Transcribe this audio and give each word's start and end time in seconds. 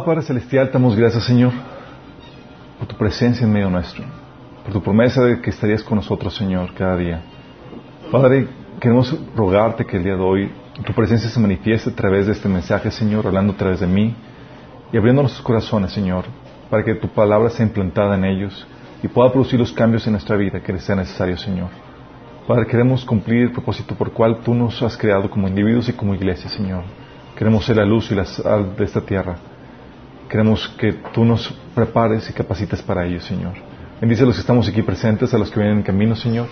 Padre 0.00 0.22
Celestial, 0.22 0.70
damos 0.72 0.96
gracias, 0.96 1.24
Señor, 1.24 1.52
por 2.78 2.88
tu 2.88 2.96
presencia 2.96 3.44
en 3.44 3.52
medio 3.52 3.68
nuestro, 3.68 4.04
por 4.64 4.72
tu 4.72 4.82
promesa 4.82 5.22
de 5.22 5.40
que 5.40 5.50
estarías 5.50 5.82
con 5.82 5.96
nosotros, 5.96 6.34
Señor, 6.34 6.72
cada 6.72 6.96
día. 6.96 7.22
Padre, 8.10 8.48
queremos 8.80 9.14
rogarte 9.36 9.84
que 9.84 9.98
el 9.98 10.04
día 10.04 10.16
de 10.16 10.22
hoy 10.22 10.50
tu 10.84 10.92
presencia 10.94 11.28
se 11.28 11.38
manifieste 11.38 11.90
a 11.90 11.94
través 11.94 12.26
de 12.26 12.32
este 12.32 12.48
mensaje, 12.48 12.90
Señor, 12.90 13.26
hablando 13.26 13.52
a 13.52 13.56
través 13.56 13.80
de 13.80 13.86
mí 13.86 14.16
y 14.92 14.96
abriendo 14.96 15.22
nuestros 15.22 15.44
corazones, 15.44 15.92
Señor, 15.92 16.24
para 16.70 16.82
que 16.82 16.94
tu 16.94 17.08
palabra 17.08 17.50
sea 17.50 17.66
implantada 17.66 18.14
en 18.16 18.24
ellos 18.24 18.66
y 19.02 19.08
pueda 19.08 19.30
producir 19.30 19.60
los 19.60 19.72
cambios 19.72 20.06
en 20.06 20.12
nuestra 20.12 20.36
vida 20.36 20.60
que 20.60 20.78
sea 20.78 20.96
necesario, 20.96 21.36
Señor. 21.36 21.68
Padre, 22.48 22.66
queremos 22.66 23.04
cumplir 23.04 23.42
el 23.42 23.52
propósito 23.52 23.94
por 23.94 24.08
el 24.08 24.14
cual 24.14 24.40
tú 24.42 24.54
nos 24.54 24.82
has 24.82 24.96
creado 24.96 25.30
como 25.30 25.46
individuos 25.46 25.88
y 25.88 25.92
como 25.92 26.14
iglesia, 26.14 26.48
Señor. 26.48 26.82
Queremos 27.36 27.64
ser 27.64 27.76
la 27.76 27.84
luz 27.84 28.10
y 28.10 28.14
la 28.14 28.24
sal 28.24 28.74
de 28.74 28.84
esta 28.84 29.02
tierra. 29.02 29.51
Queremos 30.32 30.66
que 30.78 30.94
tú 31.12 31.26
nos 31.26 31.46
prepares 31.74 32.30
y 32.30 32.32
capacites 32.32 32.80
para 32.80 33.04
ello, 33.04 33.20
Señor. 33.20 33.52
Bendice 34.00 34.22
a 34.22 34.26
los 34.26 34.36
que 34.36 34.40
estamos 34.40 34.66
aquí 34.66 34.80
presentes, 34.80 35.34
a 35.34 35.36
los 35.36 35.50
que 35.50 35.60
vienen 35.60 35.80
en 35.80 35.82
camino, 35.82 36.16
Señor, 36.16 36.46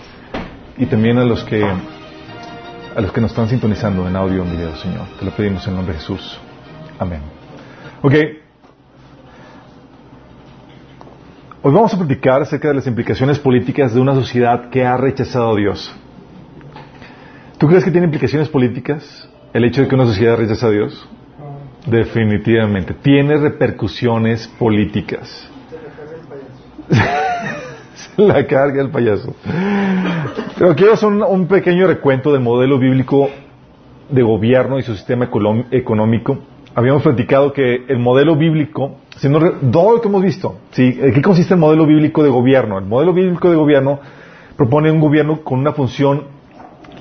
y 0.77 0.85
también 0.85 1.17
a 1.17 1.25
los 1.25 1.43
que 1.43 1.63
a 1.63 3.01
los 3.01 3.11
que 3.11 3.19
nos 3.19 3.31
están 3.31 3.49
sintonizando 3.49 4.07
en 4.07 4.15
audio 4.15 4.43
o 4.43 4.45
en 4.45 4.51
video, 4.51 4.75
Señor. 4.75 5.07
Te 5.17 5.25
lo 5.25 5.31
pedimos 5.31 5.67
en 5.67 5.73
nombre 5.73 5.95
de 5.95 5.99
Jesús. 5.99 6.39
Amén. 6.99 7.21
Ok. 8.03 8.13
Hoy 11.63 11.73
vamos 11.73 11.91
a 11.91 11.97
platicar 11.97 12.43
acerca 12.43 12.67
de 12.67 12.75
las 12.75 12.85
implicaciones 12.85 13.39
políticas 13.39 13.95
de 13.95 13.99
una 13.99 14.13
sociedad 14.13 14.69
que 14.69 14.85
ha 14.85 14.95
rechazado 14.95 15.53
a 15.53 15.55
Dios. 15.55 15.91
¿Tú 17.57 17.67
crees 17.67 17.83
que 17.83 17.89
tiene 17.89 18.05
implicaciones 18.05 18.47
políticas 18.47 19.27
el 19.53 19.65
hecho 19.65 19.81
de 19.81 19.87
que 19.87 19.95
una 19.95 20.05
sociedad 20.05 20.37
rechaza 20.37 20.67
a 20.67 20.69
Dios? 20.69 21.09
Definitivamente. 21.85 22.93
Tiene 22.93 23.37
repercusiones 23.37 24.47
políticas. 24.47 25.49
La 28.17 28.45
carga 28.45 28.81
el 28.81 28.89
payaso. 28.89 29.33
Pero 30.57 30.75
quiero 30.75 30.93
hacer 30.93 31.09
un, 31.09 31.23
un 31.23 31.47
pequeño 31.47 31.87
recuento 31.87 32.31
del 32.31 32.41
modelo 32.41 32.77
bíblico 32.77 33.29
de 34.09 34.21
gobierno 34.21 34.77
y 34.79 34.83
su 34.83 34.95
sistema 34.95 35.29
económico. 35.71 36.39
Habíamos 36.75 37.03
platicado 37.03 37.51
que 37.53 37.83
el 37.87 37.99
modelo 37.99 38.35
bíblico, 38.35 38.97
si 39.17 39.27
no 39.27 39.39
re- 39.39 39.53
todo 39.71 39.93
lo 39.95 40.01
que 40.01 40.07
hemos 40.07 40.21
visto, 40.23 40.57
¿sí? 40.71 40.97
¿en 41.01 41.13
qué 41.13 41.21
consiste 41.21 41.53
el 41.53 41.59
modelo 41.59 41.85
bíblico 41.85 42.23
de 42.23 42.29
gobierno? 42.29 42.77
El 42.77 42.85
modelo 42.85 43.13
bíblico 43.13 43.49
de 43.49 43.55
gobierno 43.55 43.99
propone 44.55 44.91
un 44.91 44.99
gobierno 44.99 45.41
con 45.43 45.59
una 45.59 45.73
función 45.73 46.25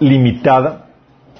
limitada, 0.00 0.86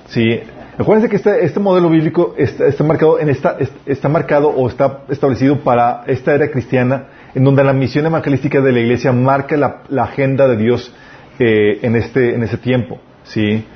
¿sí? 0.06 0.40
Acuérdense 0.80 1.10
que 1.10 1.16
este, 1.16 1.44
este 1.44 1.60
modelo 1.60 1.90
bíblico 1.90 2.34
está, 2.38 2.82
marcado 2.84 3.18
en 3.18 3.28
esta, 3.28 3.56
est- 3.58 3.76
está 3.86 4.08
marcado 4.08 4.48
o 4.48 4.66
está 4.66 5.00
establecido 5.10 5.58
para 5.58 6.04
esta 6.06 6.34
era 6.34 6.50
cristiana, 6.50 7.04
en 7.34 7.44
donde 7.44 7.62
la 7.62 7.74
misión 7.74 8.06
evangelística 8.06 8.62
de 8.62 8.72
la 8.72 8.80
iglesia 8.80 9.12
marca 9.12 9.58
la, 9.58 9.82
agenda 10.02 10.48
de 10.48 10.56
Dios 10.56 10.90
eh, 11.38 11.80
en 11.82 11.96
este 11.96 12.34
en 12.34 12.42
ese 12.44 12.56
tiempo, 12.56 12.98
¿sí? 13.24 13.66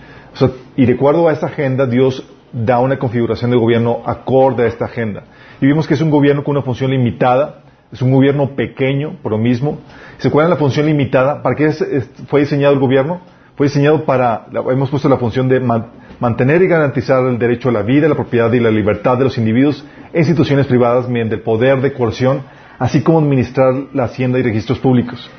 Y 0.76 0.87
de 0.87 0.94
acuerdo 0.94 1.28
a 1.28 1.32
esa 1.34 1.47
agenda, 1.48 1.84
Dios 1.87 2.25
da 2.54 2.78
una 2.81 2.98
configuración 2.98 3.50
de 3.50 3.59
gobierno 3.59 4.00
acorde 4.06 4.65
a 4.65 4.66
esta 4.66 4.86
agenda. 4.86 5.25
Y 5.60 5.66
vimos 5.66 5.86
que 5.86 5.92
es 5.94 6.00
un 6.00 6.10
gobierno 6.10 6.42
con 6.42 6.56
una 6.56 6.65
función 6.65 6.91
limitada, 6.91 7.60
es 7.92 8.00
un 8.00 8.12
gobierno 8.12 8.56
pequeño, 8.56 9.16
por 9.22 9.31
lo 9.32 9.36
mismo. 9.38 9.78
¿Se 10.16 10.28
acuerdan 10.28 10.48
la 10.50 10.56
función 10.56 10.86
limitada? 10.86 11.42
¿Para 11.42 11.54
qué 11.54 11.71
fue 12.28 12.41
diseñado 12.41 12.72
el 12.72 12.81
gobierno? 12.81 13.21
Fue 13.56 13.66
diseñado 13.66 14.04
para, 14.06 14.47
hemos 14.71 14.88
puesto 14.91 15.09
la 15.09 15.19
función 15.19 15.48
de 15.48 15.60
man- 15.60 15.86
mantener 16.20 16.62
y 16.62 16.66
garantizar 16.69 17.25
el 17.26 17.38
derecho 17.38 17.69
a 17.69 17.72
la 17.72 17.82
vida, 17.82 18.08
la 18.08 18.14
propiedad 18.14 18.52
y 18.52 18.60
la 18.60 18.70
libertad 18.70 19.19
de 19.19 19.25
los 19.25 19.38
individuos 19.38 19.84
e 20.12 20.19
instituciones 20.20 20.66
privadas 20.66 21.08
mediante 21.08 21.36
el 21.36 21.41
poder 21.42 21.80
de 21.80 21.92
coerción, 21.92 22.42
así 22.78 23.02
como 23.02 23.19
administrar 23.19 23.75
la 23.92 24.04
hacienda 24.04 24.38
y 24.38 24.42
registros 24.42 24.78
públicos. 24.78 25.30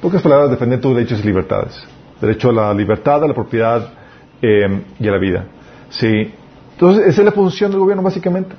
Pocas 0.00 0.22
palabras, 0.22 0.50
defender 0.50 0.80
tus 0.80 0.94
derechos 0.94 1.20
y 1.22 1.26
libertades. 1.26 1.86
Derecho 2.20 2.50
a 2.50 2.52
la 2.52 2.74
libertad, 2.74 3.24
a 3.24 3.28
la 3.28 3.34
propiedad 3.34 3.88
eh, 4.40 4.82
y 4.98 5.08
a 5.08 5.10
la 5.10 5.18
vida. 5.18 5.44
Sí. 5.90 6.32
Entonces, 6.72 7.06
esa 7.06 7.20
es 7.22 7.24
la 7.24 7.32
función 7.32 7.70
del 7.70 7.80
gobierno, 7.80 8.02
básicamente. 8.02 8.54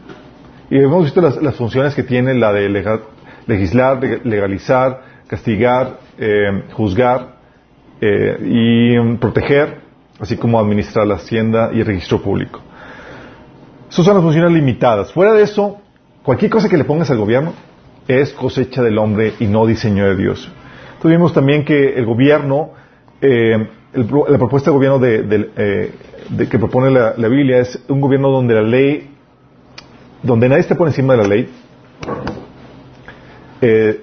Y 0.69 0.77
hemos 0.79 1.03
visto 1.03 1.21
las, 1.21 1.55
funciones 1.55 1.95
que 1.95 2.03
tiene 2.03 2.33
la 2.33 2.51
de 2.51 2.67
legislar, 3.47 3.99
leg- 3.99 4.23
legalizar, 4.23 5.01
castigar, 5.27 5.99
eh, 6.17 6.63
juzgar 6.73 7.35
eh, 8.01 8.37
y 8.41 9.17
proteger, 9.17 9.86
así 10.19 10.37
como 10.37 10.59
administrar 10.59 11.07
la 11.07 11.15
hacienda 11.15 11.71
y 11.73 11.79
el 11.79 11.85
registro 11.85 12.21
público. 12.21 12.61
Esas 13.89 14.05
son 14.05 14.15
las 14.15 14.23
funciones 14.23 14.51
limitadas. 14.51 15.11
Fuera 15.13 15.33
de 15.33 15.43
eso, 15.43 15.77
cualquier 16.23 16.51
cosa 16.51 16.69
que 16.69 16.77
le 16.77 16.83
pongas 16.83 17.09
al 17.09 17.17
gobierno 17.17 17.53
es 18.07 18.33
cosecha 18.33 18.81
del 18.81 18.97
hombre 18.97 19.33
y 19.39 19.47
no 19.47 19.65
diseño 19.65 20.05
de 20.05 20.15
Dios. 20.15 20.51
Tuvimos 21.01 21.33
también 21.33 21.63
que 21.63 21.93
el 21.93 22.05
gobierno, 22.05 22.71
eh, 23.21 23.67
la 23.93 24.37
propuesta 24.37 24.71
de 24.71 24.75
gobierno 24.75 24.99
de, 24.99 25.51
eh, 25.55 25.93
que 26.49 26.59
propone 26.59 26.91
la, 26.91 27.13
la 27.17 27.27
Biblia 27.27 27.59
es 27.59 27.79
un 27.87 28.01
gobierno 28.01 28.29
donde 28.29 28.55
la 28.55 28.61
ley, 28.61 29.09
donde 30.23 30.49
nadie 30.49 30.61
está 30.61 30.75
por 30.75 30.87
encima 30.87 31.15
de 31.15 31.21
la 31.21 31.27
ley, 31.27 31.49
eh, 33.61 34.01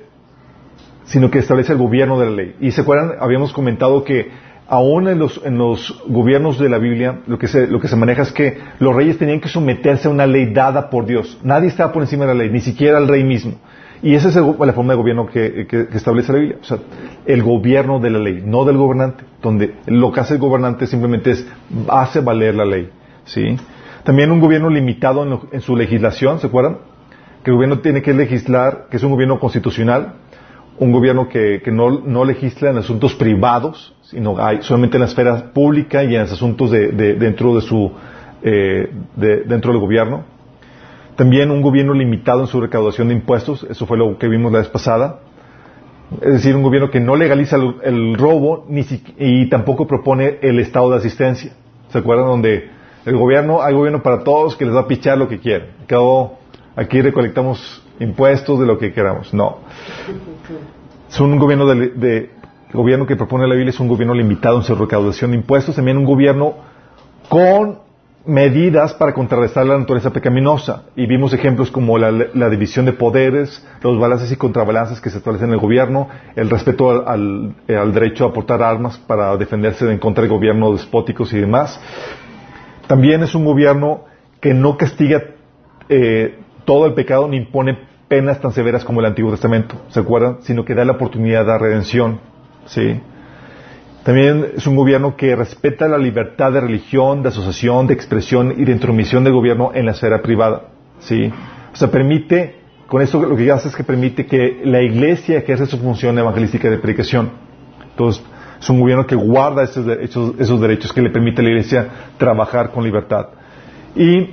sino 1.04 1.30
que 1.30 1.38
establece 1.38 1.72
el 1.72 1.78
gobierno 1.78 2.18
de 2.18 2.26
la 2.26 2.32
ley. 2.32 2.56
Y 2.60 2.70
se 2.70 2.80
acuerdan, 2.80 3.12
habíamos 3.20 3.52
comentado 3.52 4.04
que 4.04 4.30
aún 4.68 5.08
en 5.08 5.18
los, 5.18 5.40
en 5.44 5.58
los 5.58 6.02
gobiernos 6.06 6.58
de 6.58 6.68
la 6.68 6.78
Biblia, 6.78 7.20
lo 7.26 7.38
que, 7.38 7.48
se, 7.48 7.66
lo 7.66 7.80
que 7.80 7.88
se 7.88 7.96
maneja 7.96 8.22
es 8.22 8.32
que 8.32 8.58
los 8.78 8.94
reyes 8.94 9.18
tenían 9.18 9.40
que 9.40 9.48
someterse 9.48 10.08
a 10.08 10.10
una 10.10 10.26
ley 10.26 10.52
dada 10.52 10.88
por 10.90 11.06
Dios. 11.06 11.38
Nadie 11.42 11.68
estaba 11.68 11.92
por 11.92 12.02
encima 12.02 12.24
de 12.26 12.34
la 12.34 12.38
ley, 12.42 12.50
ni 12.50 12.60
siquiera 12.60 12.98
el 12.98 13.08
rey 13.08 13.24
mismo. 13.24 13.54
Y 14.02 14.14
esa 14.14 14.28
es 14.28 14.36
la 14.36 14.72
forma 14.72 14.92
de 14.92 14.96
gobierno 14.98 15.26
que, 15.26 15.66
que- 15.66 15.88
establece 15.94 16.32
la 16.32 16.38
Biblia. 16.38 16.58
O 16.60 16.64
sea, 16.64 16.78
el 17.24 17.42
gobierno 17.42 18.00
de 18.00 18.10
la 18.10 18.18
ley, 18.18 18.42
no 18.44 18.64
del 18.64 18.76
gobernante, 18.76 19.24
donde 19.40 19.74
lo 19.86 20.12
que 20.12 20.20
hace 20.20 20.34
el 20.34 20.40
gobernante 20.40 20.86
simplemente 20.86 21.30
es 21.30 21.46
hace 21.88 22.20
valer 22.20 22.54
la 22.54 22.64
ley. 22.66 22.90
¿sí? 23.24 23.56
También 24.02 24.30
un 24.30 24.40
gobierno 24.40 24.68
limitado 24.68 25.22
en, 25.24 25.38
en 25.52 25.60
su 25.62 25.74
legislación, 25.76 26.38
¿se 26.38 26.48
acuerdan? 26.48 26.78
Que 27.42 27.50
el 27.50 27.56
gobierno 27.56 27.78
tiene 27.78 28.02
que 28.02 28.12
legislar, 28.12 28.86
que 28.90 28.96
es 28.98 29.02
un 29.02 29.10
gobierno 29.10 29.38
constitucional, 29.38 30.14
un 30.78 30.92
gobierno 30.92 31.28
que, 31.28 31.60
que 31.64 31.70
no, 31.70 32.00
no 32.00 32.24
legisla 32.24 32.70
en 32.70 32.78
asuntos 32.78 33.14
privados, 33.14 33.94
sino 34.02 34.36
hay 34.38 34.62
solamente 34.62 34.96
en 34.96 35.02
la 35.02 35.06
esfera 35.06 35.52
pública 35.52 36.02
y 36.04 36.14
en 36.14 36.22
los 36.22 36.32
asuntos 36.32 36.70
de, 36.70 36.88
de- 36.88 37.14
dentro 37.14 37.54
de 37.54 37.60
su 37.62 37.92
eh, 38.42 38.90
de- 39.16 39.42
dentro 39.44 39.72
del 39.72 39.80
gobierno. 39.80 40.24
También 41.16 41.50
un 41.52 41.62
gobierno 41.62 41.94
limitado 41.94 42.40
en 42.40 42.46
su 42.48 42.60
recaudación 42.60 43.08
de 43.08 43.14
impuestos, 43.14 43.64
eso 43.70 43.86
fue 43.86 43.96
lo 43.96 44.18
que 44.18 44.26
vimos 44.28 44.50
la 44.52 44.58
vez 44.58 44.68
pasada. 44.68 45.20
Es 46.20 46.32
decir, 46.34 46.54
un 46.56 46.62
gobierno 46.62 46.90
que 46.90 47.00
no 47.00 47.16
legaliza 47.16 47.56
el, 47.82 48.14
robo 48.16 48.66
ni 48.68 48.82
si- 48.82 49.02
y 49.18 49.48
tampoco 49.48 49.86
propone 49.86 50.38
el 50.42 50.58
estado 50.58 50.90
de 50.90 50.96
asistencia. 50.96 51.52
¿Se 51.88 51.98
acuerdan? 51.98 52.26
Donde 52.26 52.68
el 53.06 53.16
gobierno, 53.16 53.62
hay 53.62 53.74
gobierno 53.74 54.02
para 54.02 54.24
todos 54.24 54.56
que 54.56 54.64
les 54.64 54.74
va 54.74 54.80
a 54.80 54.88
pichar 54.88 55.18
lo 55.18 55.28
que 55.28 55.38
quieren. 55.38 55.68
Acabo, 55.84 56.38
aquí 56.74 57.00
recolectamos 57.00 57.82
impuestos 58.00 58.58
de 58.60 58.66
lo 58.66 58.78
que 58.78 58.92
queramos. 58.92 59.32
No. 59.34 59.58
Es 61.08 61.20
un 61.20 61.38
gobierno 61.38 61.66
de, 61.66 61.88
de- 61.90 62.30
gobierno 62.72 63.06
que 63.06 63.14
propone 63.14 63.46
la 63.46 63.54
Biblia 63.54 63.70
es 63.70 63.78
un 63.78 63.86
gobierno 63.86 64.14
limitado 64.14 64.56
en 64.56 64.64
su 64.64 64.74
recaudación 64.74 65.30
de 65.30 65.36
impuestos, 65.36 65.76
también 65.76 65.96
un 65.96 66.04
gobierno 66.04 66.54
con 67.28 67.78
medidas 68.26 68.94
para 68.94 69.12
contrarrestar 69.14 69.64
la 69.66 69.78
naturaleza 69.78 70.10
pecaminosa. 70.10 70.82
Y 70.96 71.06
vimos 71.06 71.32
ejemplos 71.32 71.70
como 71.70 71.98
la, 71.98 72.10
la 72.10 72.50
división 72.50 72.84
de 72.86 72.92
poderes, 72.92 73.64
los 73.80 73.96
balances 74.00 74.32
y 74.32 74.36
contrabalances 74.36 75.00
que 75.00 75.10
se 75.10 75.18
establecen 75.18 75.48
en 75.50 75.54
el 75.54 75.60
gobierno, 75.60 76.08
el 76.34 76.50
respeto 76.50 77.06
al, 77.06 77.54
al 77.68 77.92
derecho 77.94 78.24
a 78.24 78.32
portar 78.32 78.60
armas 78.60 78.98
para 78.98 79.36
defenderse 79.36 79.88
en 79.88 79.98
contra 79.98 80.22
de 80.24 80.30
gobiernos 80.30 80.78
despóticos 80.80 81.32
y 81.32 81.38
demás. 81.38 81.80
También 82.88 83.22
es 83.22 83.34
un 83.36 83.44
gobierno 83.44 84.04
que 84.40 84.52
no 84.52 84.76
castiga 84.76 85.22
eh, 85.88 86.38
todo 86.64 86.86
el 86.86 86.94
pecado 86.94 87.28
ni 87.28 87.36
impone 87.36 87.78
penas 88.08 88.40
tan 88.40 88.52
severas 88.52 88.84
como 88.84 89.00
el 89.00 89.06
Antiguo 89.06 89.30
Testamento, 89.30 89.76
¿se 89.88 90.00
acuerdan? 90.00 90.38
Sino 90.42 90.64
que 90.64 90.74
da 90.74 90.84
la 90.84 90.92
oportunidad 90.92 91.46
de 91.46 91.58
redención, 91.58 92.20
¿sí? 92.66 93.00
También 94.04 94.46
es 94.56 94.66
un 94.66 94.76
gobierno 94.76 95.16
que 95.16 95.34
respeta 95.34 95.88
la 95.88 95.96
libertad 95.96 96.52
de 96.52 96.60
religión, 96.60 97.22
de 97.22 97.30
asociación, 97.30 97.86
de 97.86 97.94
expresión 97.94 98.54
y 98.58 98.64
de 98.64 98.72
intromisión 98.72 99.24
del 99.24 99.32
gobierno 99.32 99.70
en 99.74 99.86
la 99.86 99.92
esfera 99.92 100.20
privada, 100.20 100.68
¿sí? 100.98 101.32
O 101.72 101.76
sea, 101.76 101.90
permite, 101.90 102.56
con 102.86 103.00
esto 103.00 103.20
lo 103.22 103.34
que 103.34 103.50
hace 103.50 103.68
es 103.68 103.74
que 103.74 103.82
permite 103.82 104.26
que 104.26 104.60
la 104.64 104.82
iglesia 104.82 105.38
ejerce 105.38 105.66
su 105.66 105.78
función 105.78 106.18
evangelística 106.18 106.68
de 106.68 106.76
predicación. 106.76 107.30
Entonces, 107.90 108.22
es 108.60 108.70
un 108.70 108.80
gobierno 108.80 109.06
que 109.06 109.14
guarda 109.14 109.62
esos 109.62 109.86
esos 110.38 110.60
derechos 110.60 110.92
que 110.92 111.02
le 111.02 111.10
permite 111.10 111.40
a 111.40 111.44
la 111.44 111.50
iglesia 111.50 111.88
trabajar 112.18 112.70
con 112.70 112.84
libertad. 112.84 113.28
Y, 113.96 114.30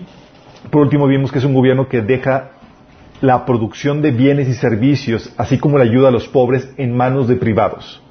por 0.70 0.82
último, 0.82 1.08
vimos 1.08 1.32
que 1.32 1.40
es 1.40 1.46
un 1.46 1.54
gobierno 1.54 1.88
que 1.88 2.02
deja 2.02 2.52
la 3.22 3.46
producción 3.46 4.02
de 4.02 4.12
bienes 4.12 4.48
y 4.48 4.54
servicios, 4.54 5.34
así 5.38 5.58
como 5.58 5.78
la 5.78 5.84
ayuda 5.84 6.10
a 6.10 6.12
los 6.12 6.28
pobres, 6.28 6.74
en 6.78 6.96
manos 6.96 7.28
de 7.28 7.36
privados, 7.36 8.02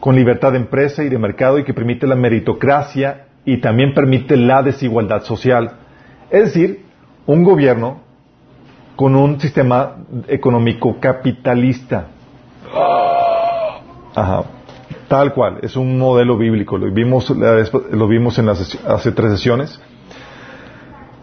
con 0.00 0.14
libertad 0.14 0.52
de 0.52 0.58
empresa 0.58 1.02
y 1.02 1.08
de 1.08 1.18
mercado 1.18 1.58
y 1.58 1.64
que 1.64 1.74
permite 1.74 2.06
la 2.06 2.14
meritocracia 2.14 3.26
y 3.44 3.58
también 3.58 3.94
permite 3.94 4.36
la 4.36 4.62
desigualdad 4.62 5.22
social. 5.22 5.72
Es 6.30 6.44
decir, 6.44 6.84
un 7.26 7.42
gobierno 7.42 8.00
con 8.96 9.14
un 9.14 9.40
sistema 9.40 9.96
económico 10.26 10.98
capitalista. 11.00 12.08
Ajá. 14.14 14.44
Tal 15.08 15.32
cual, 15.32 15.60
es 15.62 15.76
un 15.76 15.98
modelo 15.98 16.36
bíblico, 16.36 16.76
lo 16.76 16.90
vimos, 16.92 17.30
lo 17.30 18.08
vimos 18.08 18.38
en 18.38 18.46
las, 18.46 18.78
hace 18.84 19.12
tres 19.12 19.32
sesiones. 19.32 19.80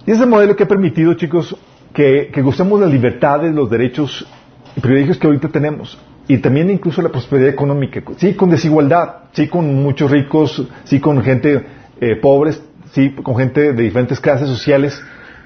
Y 0.06 0.12
ese 0.12 0.26
modelo 0.26 0.56
que 0.56 0.64
ha 0.64 0.68
permitido, 0.68 1.14
chicos, 1.16 1.56
que, 1.94 2.30
que 2.32 2.42
gustemos 2.42 2.80
las 2.80 2.92
libertades, 2.92 3.54
los 3.54 3.70
derechos 3.70 4.28
y 4.76 4.80
privilegios 4.80 5.18
que 5.18 5.28
ahorita 5.28 5.50
tenemos. 5.50 5.98
Y 6.28 6.38
también 6.40 6.70
incluso 6.70 7.02
la 7.02 7.10
prosperidad 7.10 7.50
económica. 7.50 8.02
Sí, 8.18 8.34
con 8.34 8.50
desigualdad, 8.50 9.16
sí, 9.32 9.48
con 9.48 9.74
muchos 9.82 10.12
ricos, 10.12 10.68
sí, 10.84 11.00
con 11.00 11.22
gente 11.24 11.66
eh, 12.02 12.16
pobres, 12.18 12.62
sí, 12.92 13.12
con 13.12 13.36
gente 13.38 13.74
de 13.74 13.84
diferentes 13.84 14.20
clases 14.20 14.50
sociales, 14.50 15.02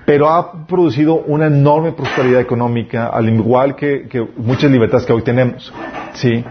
pero 0.06 0.30
ha 0.30 0.66
producido 0.66 1.16
una 1.16 1.48
enorme 1.48 1.92
prosperidad 1.92 2.42
económica, 2.42 3.08
al 3.08 3.30
igual 3.30 3.76
que, 3.76 4.08
que 4.08 4.26
muchas 4.38 4.72
libertades 4.72 5.06
que 5.06 5.14
hoy 5.14 5.22
tenemos. 5.22 5.72
Sí. 6.14 6.44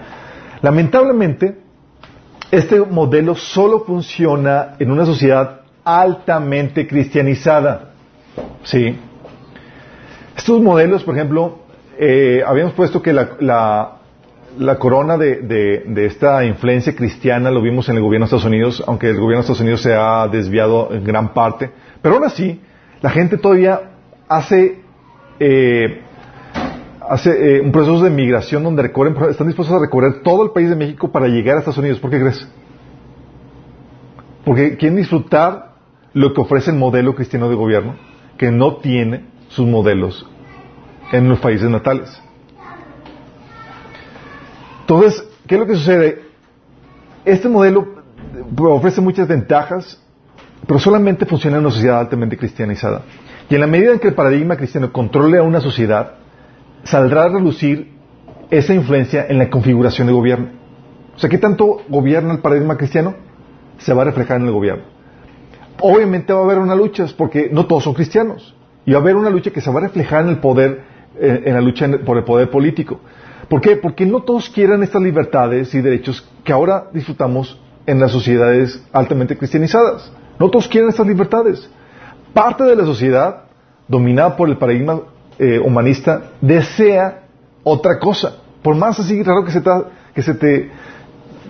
Lamentablemente, 0.63 1.59
este 2.51 2.81
modelo 2.81 3.35
solo 3.35 3.81
funciona 3.81 4.77
en 4.79 4.91
una 4.91 5.05
sociedad 5.05 5.63
altamente 5.85 6.87
cristianizada. 6.87 7.88
Sí. 8.65 8.97
Estos 10.37 10.61
modelos, 10.61 11.05
por 11.05 11.15
ejemplo, 11.17 11.59
eh, 11.99 12.43
habíamos 12.47 12.73
puesto 12.75 13.03
que 13.03 13.13
la, 13.13 13.31
la- 13.41 13.95
la 14.59 14.77
corona 14.79 15.17
de, 15.17 15.37
de- 15.87 16.07
esta 16.07 16.45
influencia 16.45 16.95
cristiana 16.97 17.51
lo 17.51 17.61
vimos 17.63 17.89
en 17.89 17.97
el 17.97 18.03
gobierno 18.03 18.25
de 18.25 18.29
Estados 18.29 18.45
Unidos, 18.47 18.83
aunque 18.87 19.09
el 19.09 19.17
gobierno 19.17 19.37
de 19.37 19.41
Estados 19.43 19.61
Unidos 19.61 19.83
se 19.83 19.95
ha 19.95 20.27
desviado 20.29 20.89
en 20.93 21.05
gran 21.05 21.33
parte, 21.35 21.71
pero 22.03 22.17
aún 22.17 22.25
así, 22.25 22.61
la 23.01 23.11
gente 23.11 23.37
todavía 23.39 23.81
hace, 24.29 24.81
eh, 25.39 26.01
hace 27.09 27.57
eh, 27.57 27.61
un 27.61 27.71
proceso 27.71 28.03
de 28.03 28.11
migración 28.11 28.65
donde 28.65 28.83
recorren, 28.83 29.15
están 29.31 29.47
dispuestos 29.47 29.77
a 29.77 29.81
recorrer 29.81 30.23
todo 30.23 30.43
el 30.45 30.51
país 30.51 30.69
de 30.71 30.77
México 30.77 31.13
para 31.13 31.29
llegar 31.29 31.57
a 31.57 31.59
Estados 31.61 31.79
Unidos. 31.79 32.01
¿Por 32.01 32.11
qué 32.11 32.19
crees? 32.19 32.49
Porque 34.45 34.77
quieren 34.77 34.97
disfrutar 34.97 35.73
lo 36.15 36.33
que 36.33 36.41
ofrece 36.41 36.71
el 36.71 36.77
modelo 36.79 37.15
cristiano 37.15 37.49
de 37.49 37.55
gobierno, 37.55 37.95
que 38.39 38.51
no 38.51 38.77
tiene 38.77 39.25
sus 39.49 39.67
modelos 39.67 40.27
en 41.13 41.29
los 41.29 41.41
países 41.41 41.69
natales. 41.69 42.23
Entonces, 44.81 45.23
¿qué 45.47 45.57
es 45.57 45.61
lo 45.61 45.67
que 45.67 45.75
sucede? 45.75 46.23
Este 47.25 47.49
modelo 47.49 47.99
ofrece 48.57 49.01
muchas 49.01 49.29
ventajas, 49.29 50.01
pero 50.67 50.79
solamente 50.79 51.27
funciona 51.27 51.57
en 51.59 51.65
una 51.65 51.75
sociedad 51.75 52.01
altamente 52.01 52.39
cristianizada. 52.39 53.03
Y 53.51 53.55
en 53.55 53.61
la 53.61 53.67
medida 53.67 53.93
en 53.93 53.99
que 53.99 54.09
el 54.09 54.15
paradigma 54.15 54.57
cristiano 54.57 54.93
controle 54.93 55.39
a 55.39 55.43
una 55.43 55.61
sociedad, 55.61 56.15
saldrá 56.85 57.25
a 57.25 57.29
relucir 57.29 57.93
esa 58.51 58.73
influencia 58.73 59.27
en 59.29 59.39
la 59.39 59.51
configuración 59.51 60.07
de 60.07 60.13
gobierno. 60.13 60.49
O 61.15 61.19
sea, 61.19 61.29
¿qué 61.29 61.39
tanto 61.39 61.83
gobierna 61.89 62.33
el 62.33 62.41
paradigma 62.41 62.77
cristiano? 62.77 63.15
Se 63.79 63.93
va 63.93 64.03
a 64.03 64.05
reflejar 64.07 64.41
en 64.41 64.47
el 64.47 64.53
gobierno. 64.53 64.98
Obviamente 65.81 66.33
va 66.33 66.41
a 66.41 66.45
haber 66.45 66.59
una 66.59 66.75
lucha, 66.75 67.07
porque 67.17 67.49
no 67.53 67.67
todos 67.67 67.85
son 67.85 67.95
cristianos. 67.95 68.55
Y 68.85 68.93
va 68.93 68.99
a 68.99 69.01
haber 69.01 69.17
una 69.17 69.31
lucha 69.31 69.51
que 69.51 69.61
se 69.61 69.71
va 69.71 69.79
a 69.79 69.83
reflejar 69.83 70.25
en 70.25 70.31
el 70.31 70.39
poder, 70.39 70.83
eh, 71.19 71.43
en 71.45 71.55
la 71.55 71.61
lucha 71.61 71.89
por 72.05 72.17
el 72.17 72.25
poder 72.25 72.51
político. 72.51 73.01
¿Por 73.49 73.61
qué? 73.61 73.77
Porque 73.77 74.05
no 74.05 74.23
todos 74.23 74.49
quieren 74.51 74.83
estas 74.83 75.03
libertades 75.03 75.75
y 75.75 75.81
derechos 75.81 76.29
que 76.45 76.53
ahora 76.53 76.89
disfrutamos 76.93 77.59
en 77.87 77.99
las 77.99 78.13
sociedades 78.13 78.85
altamente 78.93 79.37
cristianizadas. 79.37 80.13
No 80.39 80.51
todos 80.51 80.69
quieren 80.69 80.91
estas 80.91 81.07
libertades. 81.07 81.69
Parte 82.35 82.65
de 82.65 82.77
la 82.77 82.85
sociedad, 82.85 83.45
dominada 83.89 84.37
por 84.37 84.49
el 84.49 84.59
paradigma 84.59 85.01
eh, 85.39 85.59
humanista, 85.59 86.33
desea 86.41 87.23
otra 87.65 87.99
cosa. 87.99 88.37
Por 88.63 88.75
más 88.75 89.01
así 89.01 89.23
raro 89.23 89.45
que 89.45 89.53
se, 89.53 89.61
te, 89.63 89.71
que 90.15 90.23
se 90.23 90.35
te, 90.35 90.71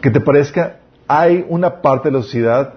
que 0.00 0.10
te 0.10 0.20
parezca, 0.20 0.76
hay 1.08 1.44
una 1.48 1.82
parte 1.82 2.08
de 2.08 2.16
la 2.16 2.22
sociedad 2.22 2.74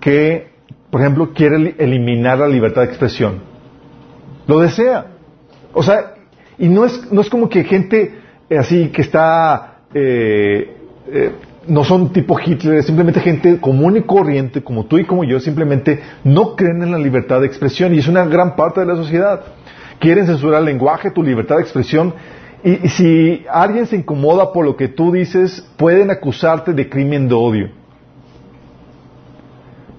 que, 0.00 0.49
por 0.90 1.00
ejemplo, 1.00 1.32
quiere 1.32 1.56
eli- 1.56 1.74
eliminar 1.78 2.38
la 2.38 2.48
libertad 2.48 2.82
de 2.82 2.88
expresión. 2.88 3.40
Lo 4.46 4.58
desea. 4.60 5.06
O 5.72 5.82
sea, 5.82 6.14
y 6.58 6.68
no 6.68 6.84
es, 6.84 7.10
no 7.12 7.20
es 7.20 7.30
como 7.30 7.48
que 7.48 7.64
gente 7.64 8.20
eh, 8.50 8.58
así 8.58 8.88
que 8.88 9.02
está, 9.02 9.78
eh, 9.94 10.76
eh, 11.06 11.32
no 11.68 11.84
son 11.84 12.12
tipo 12.12 12.36
Hitler, 12.44 12.82
simplemente 12.82 13.20
gente 13.20 13.60
común 13.60 13.96
y 13.96 14.02
corriente, 14.02 14.62
como 14.62 14.86
tú 14.86 14.98
y 14.98 15.04
como 15.04 15.22
yo, 15.22 15.38
simplemente 15.38 16.00
no 16.24 16.56
creen 16.56 16.82
en 16.82 16.90
la 16.90 16.98
libertad 16.98 17.40
de 17.40 17.46
expresión 17.46 17.94
y 17.94 17.98
es 17.98 18.08
una 18.08 18.24
gran 18.24 18.56
parte 18.56 18.80
de 18.80 18.86
la 18.86 18.96
sociedad. 18.96 19.40
Quieren 20.00 20.26
censurar 20.26 20.60
el 20.60 20.66
lenguaje, 20.66 21.12
tu 21.12 21.22
libertad 21.22 21.56
de 21.56 21.62
expresión 21.62 22.12
y, 22.64 22.86
y 22.86 22.88
si 22.88 23.44
alguien 23.48 23.86
se 23.86 23.96
incomoda 23.96 24.52
por 24.52 24.64
lo 24.64 24.76
que 24.76 24.88
tú 24.88 25.12
dices, 25.12 25.64
pueden 25.76 26.10
acusarte 26.10 26.72
de 26.72 26.88
crimen 26.88 27.28
de 27.28 27.34
odio 27.34 27.79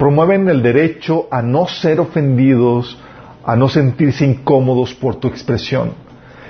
promueven 0.02 0.50
el 0.50 0.64
derecho 0.64 1.28
a 1.30 1.44
no 1.44 1.68
ser 1.68 2.00
ofendidos, 2.00 2.98
a 3.46 3.56
no 3.56 3.70
sentirse 3.70 4.26
incómodos 4.26 4.96
por 4.96 5.18
tu 5.18 5.28
expresión. 5.28 5.92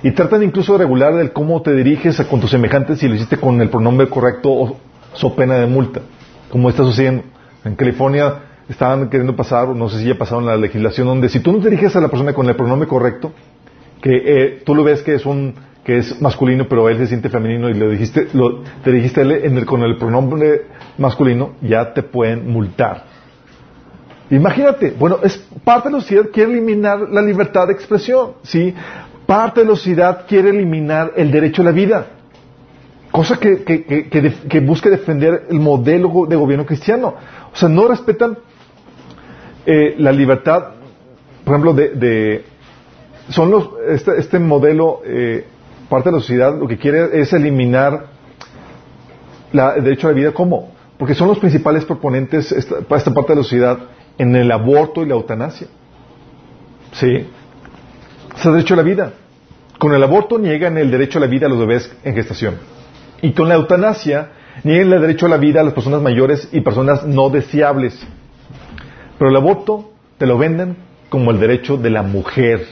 Y 0.04 0.12
tratan 0.12 0.42
incluso 0.42 0.72
de 0.72 0.78
regular 0.86 1.20
el 1.20 1.34
cómo 1.34 1.62
te 1.62 1.76
diriges 1.76 2.18
a 2.22 2.30
con 2.30 2.40
tus 2.40 2.50
semejantes 2.50 3.00
si 3.00 3.10
lo 3.10 3.16
hiciste 3.16 3.36
con 3.36 3.60
el 3.62 3.68
pronombre 3.68 4.08
correcto 4.08 4.50
o 4.50 4.78
so 5.12 5.36
pena 5.36 5.56
de 5.56 5.68
multa, 5.68 6.00
como 6.50 6.70
está 6.70 6.84
sucediendo. 6.84 7.24
En 7.66 7.76
California 7.76 8.36
estaban 8.70 9.10
queriendo 9.10 9.36
pasar, 9.36 9.68
no 9.68 9.90
sé 9.90 10.00
si 10.00 10.06
ya 10.06 10.18
pasaron 10.18 10.46
la 10.46 10.56
legislación, 10.56 11.08
donde 11.08 11.28
si 11.28 11.42
tú 11.42 11.52
no 11.52 11.58
te 11.58 11.70
diriges 11.70 11.94
a 11.98 12.00
la 12.00 12.08
persona 12.08 12.32
con 12.32 12.48
el 12.48 12.56
pronombre 12.56 12.88
correcto, 12.88 13.34
que 14.02 14.12
eh, 14.16 14.62
tú 14.66 14.76
lo 14.76 14.86
ves 14.86 15.02
que 15.02 15.16
es 15.16 15.26
un 15.26 15.56
que 15.84 15.98
es 15.98 16.22
masculino, 16.22 16.70
pero 16.70 16.88
él 16.88 17.00
se 17.00 17.08
siente 17.08 17.28
femenino 17.28 17.68
y 17.70 17.74
le 17.74 17.90
dijiste, 17.90 18.30
lo, 18.32 18.62
te 18.82 18.94
dijiste 18.94 19.24
él 19.24 19.66
con 19.66 19.84
el 19.84 19.98
pronombre 19.98 20.68
masculino, 20.98 21.56
ya 21.62 21.94
te 21.94 22.02
pueden 22.02 22.50
multar. 22.50 23.11
Imagínate, 24.32 24.92
bueno, 24.98 25.20
es 25.24 25.38
parte 25.64 25.90
de 25.90 25.96
la 25.96 26.02
sociedad 26.02 26.26
quiere 26.32 26.52
eliminar 26.54 27.00
la 27.12 27.22
libertad 27.22 27.68
de 27.68 27.74
expresión, 27.74 28.32
¿sí? 28.44 28.74
Parte 29.26 29.60
de 29.62 29.66
la 29.68 29.76
sociedad 29.76 30.26
quiere 30.28 30.50
eliminar 30.50 31.12
el 31.18 31.32
derecho 31.32 31.62
a 31.62 31.66
la 31.66 31.72
vida, 31.72 32.08
cosa 33.12 33.38
que, 33.38 33.64
que, 33.64 33.84
que, 33.84 34.34
que 34.50 34.60
busca 34.62 34.90
defender 34.90 35.48
el 35.50 35.60
modelo 35.60 36.26
de 36.28 36.36
gobierno 36.38 36.66
cristiano. 36.66 37.14
O 37.54 37.56
sea, 37.58 37.68
no 37.68 37.88
respetan 37.90 38.38
eh, 39.66 39.96
la 39.98 40.14
libertad, 40.14 40.64
por 41.44 41.54
ejemplo, 41.54 41.74
de, 41.74 41.90
de- 41.90 42.46
son 43.30 43.52
los, 43.52 43.70
este, 43.90 44.18
este 44.18 44.40
modelo 44.40 45.02
eh, 45.06 45.46
parte 45.90 46.10
de 46.10 46.16
la 46.16 46.22
sociedad 46.22 46.58
lo 46.58 46.68
que 46.68 46.78
quiere 46.78 47.20
es 47.22 47.32
eliminar 47.34 48.06
la, 49.52 49.74
el 49.76 49.84
derecho 49.84 50.08
a 50.08 50.12
la 50.12 50.16
vida. 50.16 50.32
¿Cómo? 50.32 50.72
Porque 50.98 51.16
son 51.16 51.28
los 51.28 51.38
principales 51.40 51.84
proponentes 51.86 52.54
para 52.88 52.98
esta 52.98 53.14
parte 53.14 53.34
de 53.34 53.38
la 53.38 53.44
sociedad 53.44 53.78
en 54.18 54.36
el 54.36 54.52
aborto 54.52 55.04
y 55.04 55.08
la 55.08 55.16
eutanasia. 55.16 55.68
¿Sí? 56.94 57.28
Es 58.36 58.46
el 58.46 58.54
derecho 58.54 58.74
a 58.74 58.78
la 58.78 58.84
vida. 58.84 59.14
Con 59.78 59.94
el 59.94 60.04
aborto 60.04 60.38
niegan 60.38 60.78
el 60.78 60.92
derecho 60.92 61.18
a 61.18 61.22
la 61.22 61.28
vida 61.28 61.48
a 61.48 61.50
los 61.50 61.60
bebés 61.60 61.92
en 62.04 62.14
gestación. 62.14 62.56
Y 63.22 63.32
con 63.32 63.50
la 63.50 63.56
eutanasia 63.56 64.32
niegan 64.64 64.94
el 64.94 65.02
derecho 65.02 65.26
a 65.26 65.30
la 65.30 65.38
vida 65.38 65.62
a 65.62 65.64
las 65.64 65.74
personas 65.74 66.02
mayores 66.02 66.50
y 66.52 66.62
personas 66.62 67.06
no 67.06 67.30
deseables. 67.30 68.00
Pero 69.18 69.30
el 69.30 69.36
aborto 69.36 69.92
te 70.18 70.26
lo 70.26 70.38
venden 70.38 70.78
como 71.10 71.32
el 71.32 71.40
derecho 71.40 71.78
de 71.78 71.90
la 71.90 72.04
mujer. 72.04 72.66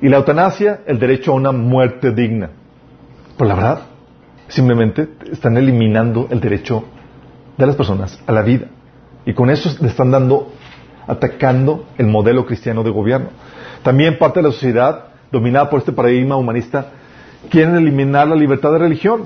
Y 0.00 0.08
la 0.08 0.16
eutanasia, 0.16 0.80
el 0.86 0.98
derecho 0.98 1.32
a 1.32 1.34
una 1.34 1.52
muerte 1.52 2.12
digna. 2.12 2.50
Por 3.36 3.46
la 3.46 3.54
verdad, 3.54 3.82
simplemente 4.48 5.08
están 5.30 5.56
eliminando 5.56 6.28
el 6.30 6.40
derecho 6.40 6.84
de 7.56 7.66
las 7.66 7.76
personas 7.76 8.20
a 8.26 8.32
la 8.32 8.42
vida. 8.42 8.66
Y 9.24 9.34
con 9.34 9.50
eso 9.50 9.70
le 9.80 9.88
están 9.88 10.10
dando, 10.10 10.52
atacando 11.06 11.86
el 11.98 12.06
modelo 12.06 12.44
cristiano 12.46 12.82
de 12.82 12.90
gobierno. 12.90 13.28
También 13.82 14.18
parte 14.18 14.40
de 14.40 14.48
la 14.48 14.52
sociedad, 14.52 15.04
dominada 15.30 15.70
por 15.70 15.80
este 15.80 15.92
paradigma 15.92 16.36
humanista, 16.36 16.86
quieren 17.50 17.76
eliminar 17.76 18.28
la 18.28 18.36
libertad 18.36 18.72
de 18.72 18.78
religión. 18.78 19.22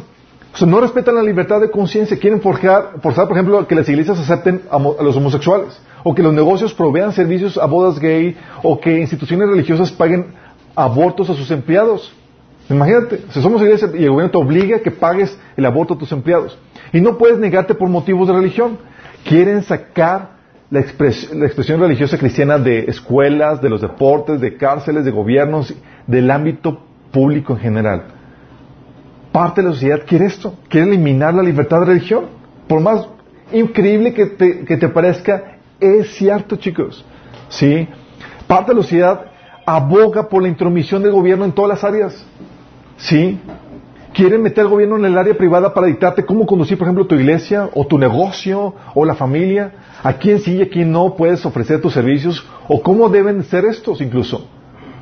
O 0.53 0.57
sea, 0.57 0.67
no 0.67 0.81
respetan 0.81 1.15
la 1.15 1.23
libertad 1.23 1.61
de 1.61 1.71
conciencia, 1.71 2.19
quieren 2.19 2.41
forzar, 2.41 3.01
por 3.03 3.33
ejemplo, 3.33 3.67
que 3.67 3.75
las 3.75 3.89
iglesias 3.89 4.19
acepten 4.19 4.63
a, 4.71 4.77
a, 4.77 5.03
los 5.03 5.17
homosexuales, 5.17 5.79
o 6.03 6.15
que 6.15 6.23
los 6.23 6.33
negocios 6.33 6.73
provean 6.73 7.13
servicios 7.13 7.59
a 7.59 7.67
bodas 7.67 7.99
gay, 7.99 8.37
o 8.63 8.81
que 8.81 8.99
instituciones 8.99 9.49
religiosas 9.49 9.93
paguen 9.93 10.29
abortos 10.75 11.29
a 11.29 11.35
sus 11.35 11.51
empleados. 11.51 12.13
Imagínate, 12.69 13.21
si 13.31 13.41
somos 13.41 13.63
iglesia 13.63 13.89
y 13.95 14.05
el 14.05 14.11
gobierno 14.11 14.31
te 14.31 14.39
obliga 14.39 14.77
a 14.79 14.81
que 14.81 14.91
pagues 14.91 15.39
el 15.57 15.65
aborto 15.65 15.95
a 15.95 15.99
tus 15.99 16.11
empleados. 16.11 16.59
Y 16.93 17.01
no 17.01 17.17
puedes 17.17 17.39
negarte 17.39 17.75
por 17.75 17.89
motivos 17.89 18.27
de 18.27 18.35
religión. 18.35 18.79
Quieren 19.25 19.63
sacar 19.63 20.37
la, 20.71 20.81
la, 20.81 21.47
expresión 21.47 21.81
religiosa 21.81 22.19
cristiana 22.19 22.59
de 22.59 22.81
escuelas, 22.87 23.63
de 23.63 23.69
los 23.69 23.81
deportes, 23.81 24.41
de 24.41 24.57
cárceles, 24.57 25.05
de 25.05 25.13
gobiernos, 25.13 25.73
del 26.07 26.31
ámbito 26.31 26.81
público 27.13 27.53
en 27.53 27.61
general. 27.61 28.03
Parte 29.31 29.63
de 29.63 29.69
la 29.69 29.75
sociedad 29.75 30.03
quiere 30.07 30.27
esto, 30.27 30.55
quiere 30.69 30.89
eliminar 30.89 31.35
la 31.35 31.43
libertad 31.43 31.81
de 31.81 31.87
religión. 31.87 32.27
Por 32.67 32.81
más 32.81 33.07
increíble 33.53 34.13
que 34.13 34.27
te, 34.27 34.65
que 34.65 34.77
te 34.77 34.89
parezca, 34.89 35.59
es 35.79 36.15
cierto, 36.17 36.57
chicos. 36.57 37.05
¿Sí? 37.49 37.89
Parte 38.49 38.73
de 38.73 38.77
la 38.77 38.83
sociedad 38.83 39.21
aboga 39.65 40.29
por 40.29 40.43
la 40.43 40.49
intromisión 40.49 41.03
del 41.03 41.13
gobierno 41.13 41.45
en 41.45 41.53
todas 41.53 41.69
las 41.69 41.85
áreas. 41.85 42.27
¿Sí? 42.99 43.39
Quieren 44.15 44.43
meter 44.43 44.65
al 44.65 44.71
gobierno 44.71 44.97
en 44.97 45.05
el 45.05 45.19
área 45.19 45.37
privada 45.37 45.75
para 45.75 45.87
dictarte 45.87 46.25
cómo 46.25 46.47
conducir, 46.47 46.79
por 46.79 46.87
ejemplo, 46.87 47.07
tu 47.07 47.15
iglesia 47.15 47.69
o 47.75 47.87
tu 47.87 47.99
negocio 47.99 48.75
o 48.95 49.05
la 49.05 49.15
familia, 49.15 49.73
a 50.03 50.15
quién 50.15 50.41
sí 50.41 50.55
y 50.57 50.63
a 50.63 50.69
quién 50.69 50.91
no 50.91 51.15
puedes 51.17 51.45
ofrecer 51.45 51.83
tus 51.83 51.93
servicios 51.93 52.47
o 52.67 52.83
cómo 52.83 53.09
deben 53.11 53.45
ser 53.45 53.67
estos 53.67 54.01
incluso. 54.01 54.47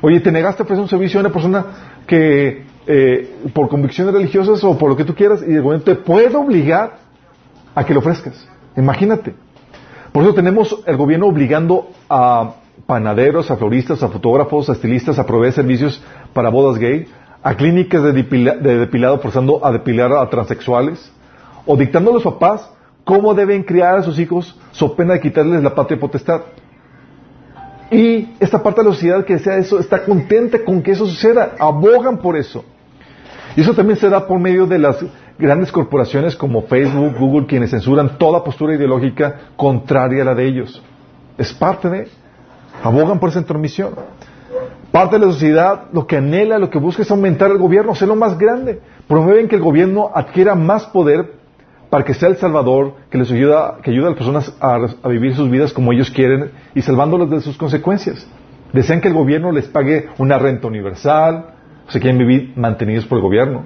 Oye, 0.01 0.19
te 0.19 0.31
negaste 0.31 0.61
a 0.61 0.65
ofrecer 0.65 0.83
un 0.83 0.89
servicio 0.89 1.19
a 1.19 1.21
una 1.21 1.31
persona 1.31 1.65
que 2.05 2.65
eh, 2.87 3.35
por 3.53 3.69
convicciones 3.69 4.13
religiosas 4.13 4.63
o 4.63 4.77
por 4.77 4.89
lo 4.89 4.97
que 4.97 5.05
tú 5.05 5.15
quieras 5.15 5.41
y 5.47 5.53
el 5.53 5.61
gobierno 5.61 5.85
te 5.85 5.95
puede 5.95 6.35
obligar 6.35 6.97
a 7.73 7.85
que 7.85 7.93
lo 7.93 7.99
ofrezcas. 8.01 8.47
Imagínate. 8.75 9.33
Por 10.11 10.23
eso 10.23 10.33
tenemos 10.33 10.83
el 10.85 10.97
gobierno 10.97 11.27
obligando 11.27 11.89
a 12.09 12.55
panaderos, 12.85 13.49
a 13.49 13.57
floristas, 13.57 14.03
a 14.03 14.09
fotógrafos, 14.09 14.69
a 14.69 14.73
estilistas 14.73 15.17
a 15.17 15.25
proveer 15.25 15.53
servicios 15.53 16.01
para 16.33 16.49
bodas 16.49 16.77
gay, 16.77 17.07
a 17.45 17.53
clínicas 17.55 18.01
de, 18.01 18.11
depila, 18.11 18.55
de, 18.55 18.79
depilado 18.79 19.19
forzando 19.19 19.63
a 19.63 19.71
depilar 19.71 20.11
a 20.13 20.27
transexuales, 20.27 21.11
o 21.63 21.77
dictando 21.77 22.09
a 22.09 22.13
los 22.15 22.23
papás 22.23 22.67
cómo 23.03 23.35
deben 23.35 23.61
criar 23.61 23.99
a 23.99 24.01
sus 24.01 24.17
hijos, 24.17 24.59
so 24.71 24.95
pena 24.95 25.13
de 25.13 25.19
quitarles 25.19 25.61
la 25.61 25.75
patria 25.75 25.99
potestad. 25.99 26.41
Y 27.91 28.29
esta 28.39 28.63
parte 28.63 28.81
de 28.81 28.87
la 28.87 28.95
sociedad 28.95 29.23
que 29.23 29.33
desea 29.33 29.57
eso 29.57 29.77
está 29.77 30.03
contenta 30.03 30.57
con 30.65 30.81
que 30.81 30.93
eso 30.93 31.05
suceda, 31.05 31.51
abogan 31.59 32.17
por 32.17 32.35
eso. 32.35 32.65
Y 33.55 33.61
eso 33.61 33.75
también 33.75 33.99
se 33.99 34.09
da 34.09 34.25
por 34.25 34.39
medio 34.39 34.65
de 34.65 34.79
las 34.79 35.05
grandes 35.37 35.71
corporaciones 35.71 36.35
como 36.35 36.63
Facebook, 36.63 37.15
Google, 37.15 37.45
quienes 37.45 37.69
censuran 37.69 38.17
toda 38.17 38.43
postura 38.43 38.73
ideológica 38.73 39.51
contraria 39.55 40.23
a 40.23 40.25
la 40.25 40.33
de 40.33 40.47
ellos. 40.47 40.81
Es 41.37 41.53
parte 41.53 41.91
de, 41.91 42.07
abogan 42.81 43.19
por 43.19 43.29
esa 43.29 43.37
intromisión. 43.37 43.93
Parte 44.91 45.19
de 45.19 45.25
la 45.25 45.31
sociedad 45.31 45.87
lo 45.91 46.07
que 46.07 46.17
anhela, 46.17 46.57
lo 46.57 46.69
que 46.69 46.79
busca 46.79 47.01
es 47.01 47.11
aumentar 47.11 47.51
el 47.51 47.57
gobierno, 47.57 47.91
hacerlo 47.91 48.15
más 48.15 48.37
grande. 48.37 48.79
Promueven 49.07 49.47
que 49.47 49.55
el 49.55 49.61
gobierno 49.61 50.09
adquiera 50.13 50.55
más 50.55 50.85
poder 50.85 51.33
para 51.89 52.03
que 52.03 52.13
sea 52.13 52.29
el 52.29 52.37
salvador, 52.37 52.93
que 53.09 53.17
les 53.17 53.31
ayuda, 53.31 53.77
que 53.83 53.91
ayuda 53.91 54.07
a 54.07 54.09
las 54.11 54.17
personas 54.17 54.57
a, 54.59 55.07
vivir 55.09 55.35
sus 55.35 55.49
vidas 55.49 55.73
como 55.73 55.93
ellos 55.93 56.09
quieren 56.11 56.51
y 56.73 56.81
salvándolos 56.81 57.29
de 57.29 57.41
sus 57.41 57.57
consecuencias. 57.57 58.27
Desean 58.73 59.01
que 59.01 59.07
el 59.07 59.13
gobierno 59.13 59.51
les 59.51 59.67
pague 59.67 60.09
una 60.17 60.37
renta 60.37 60.67
universal, 60.67 61.45
o 61.87 61.91
sea, 61.91 62.01
quieren 62.01 62.17
vivir 62.17 62.53
mantenidos 62.55 63.05
por 63.05 63.17
el 63.17 63.21
gobierno. 63.21 63.63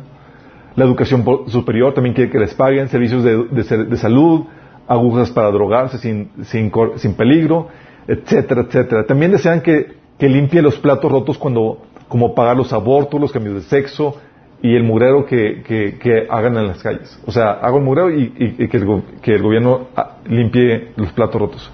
La 0.76 0.86
educación 0.86 1.26
superior 1.48 1.94
también 1.94 2.14
quiere 2.14 2.30
que 2.30 2.40
les 2.40 2.54
paguen 2.54 2.90
servicios 2.90 3.24
de, 3.24 3.46
de, 3.46 3.86
de 3.86 3.98
salud, 3.98 4.46
agujas 4.88 5.30
para 5.30 5.52
drogarse 5.52 5.98
sin, 6.00 6.32
sin, 6.44 6.72
sin 6.96 7.14
peligro, 7.14 7.68
etcétera, 8.08 8.62
etcétera. 8.62 9.06
También 9.06 9.32
desean 9.32 9.62
que 9.62 9.99
que 10.20 10.28
limpie 10.28 10.62
los 10.62 10.78
platos 10.78 11.10
rotos 11.12 11.38
cuando, 11.38 11.80
como 12.08 12.36
pagar 12.36 12.58
los 12.58 12.74
abortos, 12.74 13.20
los 13.20 13.32
cambios 13.32 13.56
de 13.56 13.62
sexo 13.62 14.18
y 14.62 14.76
el 14.76 14.84
mugrero 14.84 15.26
que, 15.26 15.64
que, 15.66 15.98
que 15.98 16.28
hagan 16.30 16.58
en 16.58 16.68
las 16.68 16.84
calles. 16.84 17.18
O 17.26 17.32
sea, 17.32 17.52
hago 17.52 17.78
el 17.78 17.86
mugrero 17.86 18.14
y, 18.14 18.30
que, 18.70 18.78
el, 18.78 19.04
que, 19.22 19.36
el, 19.36 19.42
gobierno 19.42 19.88
ah, 19.96 20.18
limpie 20.26 20.92
los 20.98 21.14
platos 21.14 21.40
rotos. 21.40 21.72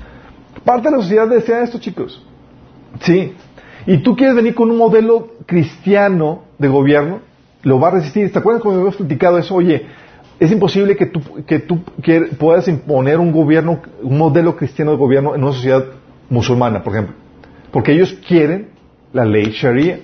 Parte 0.63 0.89
de 0.89 0.95
la 0.95 1.01
sociedad 1.01 1.27
desea 1.27 1.63
esto, 1.63 1.79
chicos. 1.79 2.23
Sí. 3.01 3.33
Y 3.87 3.97
tú 3.97 4.15
quieres 4.15 4.35
venir 4.35 4.53
con 4.53 4.69
un 4.69 4.77
modelo 4.77 5.29
cristiano 5.47 6.43
de 6.59 6.67
gobierno, 6.67 7.19
lo 7.63 7.79
va 7.79 7.87
a 7.87 7.91
resistir. 7.91 8.31
¿Te 8.31 8.39
acuerdas 8.39 8.61
cuando 8.61 8.79
habíamos 8.79 8.97
platicado 8.97 9.39
eso? 9.39 9.55
Oye, 9.55 9.87
es 10.39 10.51
imposible 10.51 10.95
que 10.95 11.07
tú, 11.07 11.21
que 11.47 11.59
tú 11.59 11.79
puedas 12.37 12.67
imponer 12.67 13.19
un 13.19 13.31
gobierno, 13.31 13.79
un 14.03 14.17
modelo 14.19 14.55
cristiano 14.55 14.91
de 14.91 14.97
gobierno 14.97 15.33
en 15.33 15.43
una 15.43 15.53
sociedad 15.53 15.83
musulmana, 16.29 16.83
por 16.83 16.93
ejemplo. 16.93 17.24
Porque 17.75 17.91
ellos 17.91 18.17
quieren 18.25 18.69
la 19.11 19.25
ley 19.25 19.51
Sharia, 19.51 19.99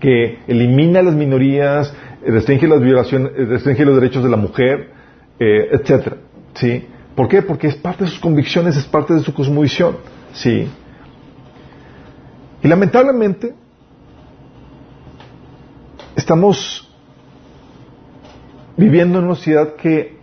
que 0.00 0.40
elimina 0.48 1.02
las 1.02 1.14
minorías, 1.14 1.94
restringe 2.26 2.66
las 2.66 2.80
violaciones, 2.80 3.30
restringe 3.48 3.84
los 3.84 3.94
derechos 3.94 4.24
de 4.24 4.28
la 4.28 4.36
mujer, 4.36 4.90
eh, 5.38 5.68
etcétera. 5.70 6.16
¿Sí? 6.54 6.84
¿Por 7.14 7.28
qué? 7.28 7.42
Porque 7.42 7.68
es 7.68 7.76
parte 7.76 8.02
de 8.02 8.10
sus 8.10 8.18
convicciones, 8.18 8.76
es 8.76 8.86
parte 8.86 9.14
de 9.14 9.20
su 9.20 9.32
cosmovisión. 9.32 9.98
¿Sí? 10.32 10.68
Y 12.64 12.66
lamentablemente, 12.66 13.54
estamos 16.16 16.92
viviendo 18.76 19.20
en 19.20 19.26
una 19.26 19.36
sociedad 19.36 19.76
que 19.76 20.15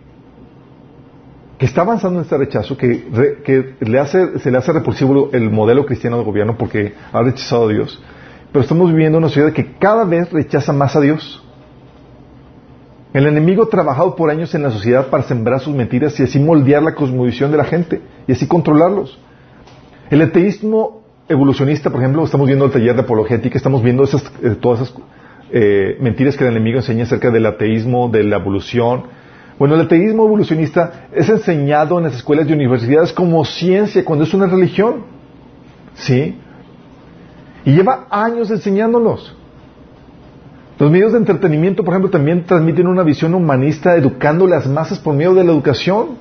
que 1.58 1.66
está 1.66 1.82
avanzando 1.82 2.18
en 2.18 2.24
este 2.24 2.36
rechazo, 2.36 2.76
que, 2.76 3.06
re, 3.12 3.42
que 3.42 3.74
le 3.80 3.98
hace, 3.98 4.38
se 4.40 4.50
le 4.50 4.58
hace 4.58 4.72
repulsivo 4.72 5.30
el 5.32 5.50
modelo 5.50 5.86
cristiano 5.86 6.18
de 6.18 6.24
gobierno 6.24 6.56
porque 6.58 6.94
ha 7.12 7.22
rechazado 7.22 7.68
a 7.68 7.72
Dios. 7.72 8.02
Pero 8.52 8.62
estamos 8.62 8.90
viviendo 8.90 9.18
en 9.18 9.24
una 9.24 9.28
sociedad 9.28 9.52
que 9.52 9.74
cada 9.78 10.04
vez 10.04 10.32
rechaza 10.32 10.72
más 10.72 10.96
a 10.96 11.00
Dios. 11.00 11.42
El 13.12 13.26
enemigo 13.26 13.64
ha 13.64 13.68
trabajado 13.68 14.16
por 14.16 14.30
años 14.30 14.54
en 14.56 14.64
la 14.64 14.70
sociedad 14.70 15.06
para 15.08 15.22
sembrar 15.22 15.60
sus 15.60 15.74
mentiras 15.74 16.18
y 16.18 16.24
así 16.24 16.40
moldear 16.40 16.82
la 16.82 16.94
cosmovisión 16.94 17.52
de 17.52 17.56
la 17.56 17.64
gente 17.64 18.00
y 18.26 18.32
así 18.32 18.48
controlarlos. 18.48 19.18
El 20.10 20.20
ateísmo 20.22 21.02
evolucionista, 21.28 21.90
por 21.90 22.00
ejemplo, 22.00 22.24
estamos 22.24 22.46
viendo 22.46 22.64
el 22.64 22.72
taller 22.72 22.94
de 22.94 23.02
apologética, 23.02 23.56
estamos 23.56 23.82
viendo 23.82 24.02
esas, 24.02 24.24
eh, 24.42 24.56
todas 24.60 24.80
esas 24.80 24.94
eh, 25.52 25.96
mentiras 26.00 26.36
que 26.36 26.44
el 26.44 26.50
enemigo 26.50 26.78
enseña 26.78 27.04
acerca 27.04 27.30
del 27.30 27.46
ateísmo, 27.46 28.08
de 28.08 28.24
la 28.24 28.36
evolución, 28.36 29.04
bueno, 29.58 29.76
el 29.76 29.82
ateísmo 29.82 30.24
evolucionista 30.24 31.08
es 31.12 31.28
enseñado 31.28 31.98
en 31.98 32.04
las 32.04 32.16
escuelas 32.16 32.48
y 32.48 32.52
universidades 32.52 33.12
como 33.12 33.44
ciencia 33.44 34.04
cuando 34.04 34.24
es 34.24 34.34
una 34.34 34.46
religión. 34.46 35.04
¿Sí? 35.94 36.36
Y 37.64 37.72
lleva 37.72 38.06
años 38.10 38.50
enseñándolos. 38.50 39.34
Los 40.78 40.90
medios 40.90 41.12
de 41.12 41.18
entretenimiento, 41.18 41.84
por 41.84 41.94
ejemplo, 41.94 42.10
también 42.10 42.44
transmiten 42.44 42.88
una 42.88 43.04
visión 43.04 43.32
humanista 43.34 43.94
educando 43.94 44.46
las 44.46 44.66
masas 44.66 44.98
por 44.98 45.14
medio 45.14 45.34
de 45.34 45.44
la 45.44 45.52
educación, 45.52 46.16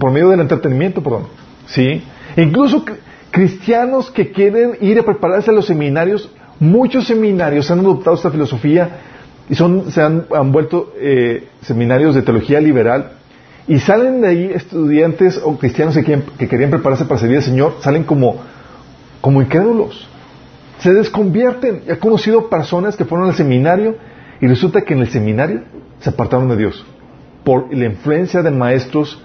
por 0.00 0.10
medio 0.10 0.30
del 0.30 0.40
entretenimiento, 0.40 1.02
perdón. 1.02 1.28
¿Sí? 1.66 2.02
Incluso 2.36 2.84
cristianos 3.30 4.10
que 4.10 4.32
quieren 4.32 4.76
ir 4.80 4.98
a 4.98 5.04
prepararse 5.04 5.52
a 5.52 5.54
los 5.54 5.66
seminarios, 5.66 6.28
muchos 6.58 7.06
seminarios 7.06 7.70
han 7.70 7.78
adoptado 7.78 8.16
esta 8.16 8.30
filosofía 8.30 9.11
y 9.48 9.54
son, 9.54 9.90
se 9.90 10.00
han, 10.00 10.26
han 10.34 10.52
vuelto 10.52 10.92
eh, 10.96 11.48
seminarios 11.62 12.14
de 12.14 12.22
teología 12.22 12.60
liberal 12.60 13.12
y 13.68 13.78
salen 13.78 14.20
de 14.20 14.28
ahí 14.28 14.50
estudiantes 14.52 15.40
o 15.42 15.56
cristianos 15.58 15.96
que, 15.96 16.22
que 16.38 16.48
querían 16.48 16.70
prepararse 16.70 17.04
para 17.04 17.20
servir 17.20 17.38
al 17.38 17.42
Señor, 17.42 17.76
salen 17.80 18.04
como, 18.04 18.40
como 19.20 19.42
incrédulos. 19.42 20.08
Se 20.78 20.92
desconvierten. 20.92 21.82
He 21.86 21.96
conocido 21.98 22.48
personas 22.48 22.96
que 22.96 23.04
fueron 23.04 23.28
al 23.28 23.34
seminario 23.34 23.96
Y 24.42 24.48
resulta 24.48 24.82
que 24.82 24.92
en 24.92 25.00
el 25.00 25.08
seminario 25.08 25.62
se 26.00 26.10
apartaron 26.10 26.48
de 26.48 26.56
Dios 26.56 26.84
por 27.44 27.72
la 27.72 27.84
influencia 27.84 28.42
de 28.42 28.50
maestros 28.50 29.22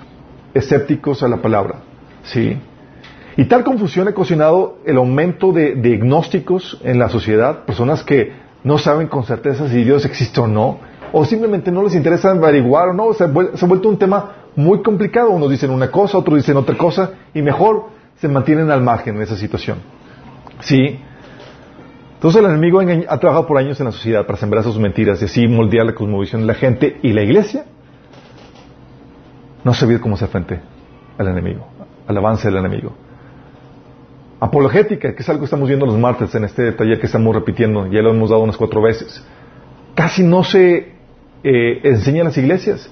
escépticos 0.53 1.24
a 1.24 1.27
la 1.27 1.38
palabra. 1.38 1.79
¿Sí? 2.24 2.55
Y 3.36 3.45
tal 3.45 3.63
confusión 3.63 4.07
ha 4.07 4.12
ocasionado 4.12 4.77
el 4.86 4.97
aumento 4.97 5.51
de 5.51 5.74
diagnósticos 5.74 6.79
en 6.83 7.00
la 7.00 7.09
sociedad, 7.09 7.65
personas 7.65 8.03
que 8.03 8.31
no 8.67 8.77
saben 8.77 9.07
con 9.07 9.24
certeza 9.24 9.69
si 9.69 9.81
Dios 9.83 10.03
existe 10.03 10.41
o 10.41 10.47
no, 10.47 10.79
o 11.13 11.24
simplemente 11.24 11.71
no 11.71 11.83
les 11.83 11.95
interesa 11.95 12.31
averiguar 12.31 12.89
o 12.89 12.93
no, 12.93 13.13
se 13.13 13.24
ha, 13.24 13.27
vuelto 13.27 13.88
un 13.88 13.97
tema 13.97 14.50
muy 14.57 14.81
complicado. 14.81 15.29
Unos 15.29 15.50
dicen 15.50 15.71
una 15.71 15.89
cosa, 15.89 16.17
otros 16.17 16.36
dicen 16.36 16.57
otra 16.57 16.77
cosa, 16.77 17.12
y 17.33 17.41
mejor 17.41 17.86
se 18.17 18.27
mantienen 18.27 18.69
al 18.69 18.81
margen 18.81 19.15
en 19.15 19.21
esa 19.21 19.38
situación. 19.38 19.77
¿Sí? 20.59 21.00
Entonces 22.15 22.43
el 22.43 22.50
enemigo 22.50 22.81
ha 22.81 23.17
trabajado 23.19 23.47
por 23.47 23.57
años 23.57 23.79
en 23.79 23.86
la 23.86 23.91
sociedad 23.93 24.25
para 24.25 24.38
sembrar 24.38 24.63
sus 24.63 24.77
mentiras 24.77 25.21
y 25.21 25.25
así 25.25 25.47
moldear 25.47 25.86
la 25.86 25.95
cosmovisión 25.95 26.41
de 26.41 26.47
la 26.47 26.55
gente 26.55 27.00
y 27.03 27.13
la 27.13 27.21
iglesia 27.21 27.63
no 29.63 29.74
sabe 29.74 30.01
cómo 30.01 30.17
se 30.17 30.27
frente 30.27 30.59
al 31.17 31.27
enemigo, 31.27 31.67
al 32.05 32.17
avance 32.17 32.50
del 32.50 32.57
enemigo. 32.57 33.07
Apologética, 34.39 35.15
que 35.15 35.24
es 35.24 35.29
algo 35.29 35.41
que 35.41 35.46
estamos 35.46 35.67
viendo 35.67 35.86
los 35.86 35.98
martes 35.98 36.34
en 36.36 36.44
este 36.44 36.72
taller 36.72 37.00
que 37.00 37.08
estamos 37.08 37.34
repitiendo, 37.34 37.88
ya 37.88 38.01
lo 38.01 38.12
hemos 38.12 38.29
dado 38.29 38.44
unas 38.44 38.58
cuatro 38.58 38.82
veces. 38.82 39.24
Casi 39.96 40.24
no 40.24 40.44
se 40.44 40.94
eh, 41.44 41.82
enseña 41.84 42.20
en 42.20 42.25
las 42.25 42.38
iglesias. 42.38 42.89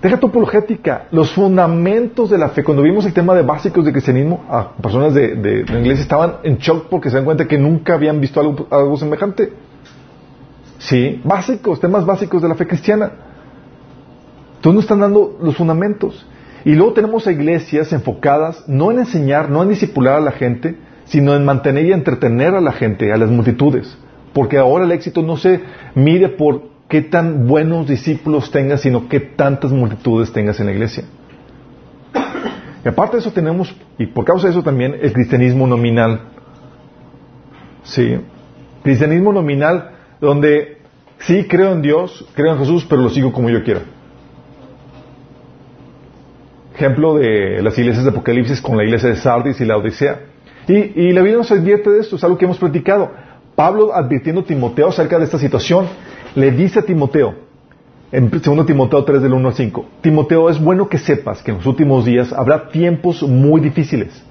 Deja 0.00 0.18
tu 0.18 0.28
apologética, 0.28 1.06
los 1.10 1.32
fundamentos 1.32 2.30
de 2.30 2.38
la 2.38 2.48
fe. 2.50 2.62
Cuando 2.62 2.82
vimos 2.82 3.04
el 3.04 3.12
tema 3.12 3.34
de 3.34 3.42
básicos 3.42 3.84
de 3.84 3.92
cristianismo, 3.92 4.44
a 4.48 4.72
personas 4.72 5.14
de, 5.14 5.64
la 5.64 5.80
iglesia 5.80 6.02
estaban 6.02 6.36
en 6.42 6.58
shock 6.58 6.86
porque 6.88 7.08
se 7.08 7.16
dan 7.16 7.24
cuenta 7.24 7.46
que 7.46 7.58
nunca 7.58 7.94
habían 7.94 8.20
visto 8.20 8.40
algo, 8.40 8.66
algo 8.70 8.96
semejante. 8.96 9.52
Sí, 10.78 11.20
básicos, 11.24 11.80
temas 11.80 12.04
básicos 12.04 12.42
de 12.42 12.48
la 12.48 12.54
fe 12.56 12.66
cristiana. 12.66 13.12
Entonces 14.56 14.74
nos 14.74 14.84
están 14.84 15.00
dando 15.00 15.38
los 15.40 15.56
fundamentos. 15.56 16.26
Y 16.64 16.74
luego 16.74 16.92
tenemos 16.92 17.26
a 17.26 17.32
iglesias 17.32 17.92
enfocadas 17.92 18.64
no 18.68 18.90
en 18.90 19.00
enseñar, 19.00 19.50
no 19.50 19.62
en 19.62 19.70
discipular 19.70 20.16
a 20.16 20.20
la 20.20 20.32
gente, 20.32 20.76
sino 21.04 21.34
en 21.34 21.44
mantener 21.44 21.86
y 21.86 21.92
entretener 21.92 22.54
a 22.54 22.60
la 22.60 22.72
gente, 22.72 23.12
a 23.12 23.16
las 23.16 23.30
multitudes. 23.30 23.96
Porque 24.32 24.58
ahora 24.58 24.84
el 24.84 24.92
éxito 24.92 25.22
no 25.22 25.36
se 25.36 25.60
mide 25.94 26.28
por 26.28 26.70
qué 26.88 27.02
tan 27.02 27.46
buenos 27.46 27.88
discípulos 27.88 28.50
tengas, 28.50 28.82
sino 28.82 29.08
qué 29.08 29.20
tantas 29.20 29.72
multitudes 29.72 30.32
tengas 30.32 30.60
en 30.60 30.66
la 30.66 30.72
iglesia. 30.72 31.04
Y 32.84 32.88
aparte 32.88 33.16
de 33.16 33.20
eso 33.20 33.32
tenemos, 33.32 33.74
y 33.98 34.06
por 34.06 34.24
causa 34.24 34.46
de 34.46 34.52
eso 34.52 34.62
también, 34.62 34.96
el 35.00 35.12
cristianismo 35.12 35.66
nominal. 35.66 36.20
Sí. 37.84 38.18
Cristianismo 38.82 39.32
nominal 39.32 39.90
donde 40.20 40.78
sí 41.18 41.44
creo 41.48 41.72
en 41.72 41.82
Dios, 41.82 42.24
creo 42.34 42.52
en 42.52 42.58
Jesús, 42.58 42.86
pero 42.88 43.02
lo 43.02 43.10
sigo 43.10 43.32
como 43.32 43.50
yo 43.50 43.62
quiera. 43.62 43.82
Ejemplo 46.74 47.16
de 47.16 47.62
las 47.62 47.78
iglesias 47.78 48.04
de 48.04 48.10
Apocalipsis 48.10 48.60
con 48.60 48.76
la 48.76 48.84
iglesia 48.84 49.10
de 49.10 49.16
Sardis 49.16 49.60
y 49.60 49.64
la 49.64 49.76
Odisea. 49.76 50.20
Y, 50.68 51.12
la 51.12 51.20
Biblia 51.20 51.38
nos 51.38 51.50
advierte 51.50 51.90
de 51.90 52.00
esto, 52.00 52.16
es 52.16 52.24
algo 52.24 52.38
que 52.38 52.44
hemos 52.44 52.58
platicado. 52.58 53.10
Pablo 53.54 53.94
advirtiendo 53.94 54.42
a 54.42 54.44
Timoteo 54.44 54.88
acerca 54.88 55.18
de 55.18 55.24
esta 55.24 55.38
situación 55.38 55.86
le 56.34 56.50
dice 56.50 56.78
a 56.78 56.82
Timoteo, 56.82 57.34
en 58.10 58.30
2 58.30 58.66
Timoteo 58.66 59.04
3 59.04 59.22
del 59.22 59.32
1 59.32 59.48
al 59.48 59.54
5, 59.54 59.86
Timoteo, 60.00 60.48
es 60.48 60.60
bueno 60.60 60.88
que 60.88 60.98
sepas 60.98 61.42
que 61.42 61.50
en 61.50 61.58
los 61.58 61.66
últimos 61.66 62.04
días 62.04 62.32
habrá 62.32 62.68
tiempos 62.68 63.22
muy 63.22 63.60
difíciles, 63.60 64.22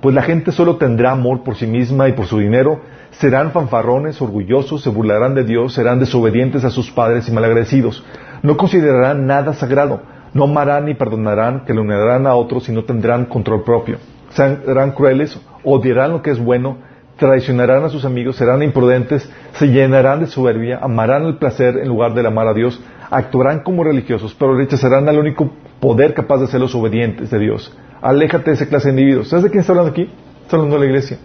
pues 0.00 0.14
la 0.14 0.22
gente 0.22 0.52
solo 0.52 0.76
tendrá 0.76 1.12
amor 1.12 1.42
por 1.42 1.56
sí 1.56 1.66
misma 1.66 2.08
y 2.08 2.12
por 2.12 2.26
su 2.26 2.38
dinero, 2.38 2.80
serán 3.10 3.52
fanfarrones, 3.52 4.20
orgullosos, 4.22 4.82
se 4.82 4.90
burlarán 4.90 5.34
de 5.34 5.44
Dios, 5.44 5.74
serán 5.74 5.98
desobedientes 5.98 6.64
a 6.64 6.70
sus 6.70 6.90
padres 6.90 7.28
y 7.28 7.32
malagradecidos, 7.32 8.04
no 8.42 8.56
considerarán 8.56 9.26
nada 9.26 9.52
sagrado, 9.52 10.00
no 10.34 10.44
amarán 10.44 10.86
ni 10.86 10.94
perdonarán, 10.94 11.64
que 11.64 11.74
le 11.74 11.80
unirán 11.80 12.26
a 12.26 12.34
otros 12.34 12.68
y 12.68 12.72
no 12.72 12.84
tendrán 12.84 13.26
control 13.26 13.64
propio, 13.64 13.98
serán 14.30 14.92
crueles, 14.92 15.40
odiarán 15.64 16.12
lo 16.12 16.22
que 16.22 16.30
es 16.30 16.38
bueno, 16.38 16.78
traicionarán 17.16 17.84
a 17.84 17.88
sus 17.88 18.04
amigos, 18.04 18.36
serán 18.36 18.62
imprudentes, 18.62 19.28
se 19.52 19.66
llenarán 19.68 20.20
de 20.20 20.26
soberbia, 20.26 20.78
amarán 20.82 21.24
el 21.24 21.36
placer 21.36 21.78
en 21.78 21.88
lugar 21.88 22.14
de 22.14 22.26
amar 22.26 22.46
a 22.46 22.54
Dios, 22.54 22.80
actuarán 23.10 23.60
como 23.60 23.84
religiosos, 23.84 24.34
pero 24.38 24.56
rechazarán 24.56 25.08
al 25.08 25.18
único 25.18 25.50
poder 25.80 26.14
capaz 26.14 26.38
de 26.38 26.58
los 26.58 26.74
obedientes 26.74 27.30
de 27.30 27.38
Dios. 27.38 27.74
Aléjate 28.02 28.50
de 28.50 28.56
esa 28.56 28.66
clase 28.66 28.88
de 28.88 29.00
individuos. 29.00 29.28
¿Sabes 29.28 29.44
de 29.44 29.50
quién 29.50 29.60
está 29.60 29.72
hablando 29.72 29.90
aquí? 29.90 30.10
Está 30.42 30.56
hablando 30.56 30.76
de 30.76 30.80
la 30.80 30.86
iglesia. 30.86 31.18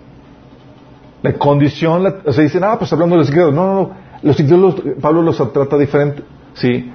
La 1.21 1.33
condición, 1.33 2.03
la, 2.03 2.15
o 2.25 2.33
sea, 2.33 2.43
dicen, 2.43 2.63
ah, 2.63 2.75
pues 2.79 2.91
hablando 2.93 3.15
de 3.15 3.19
los 3.19 3.29
incrédulos. 3.29 3.55
No, 3.55 3.67
no, 3.67 3.73
no. 3.73 3.91
Los 4.23 4.39
incrédulos, 4.39 4.75
Pablo 5.01 5.21
los 5.21 5.53
trata 5.53 5.77
diferente. 5.77 6.23
Sí. 6.53 6.91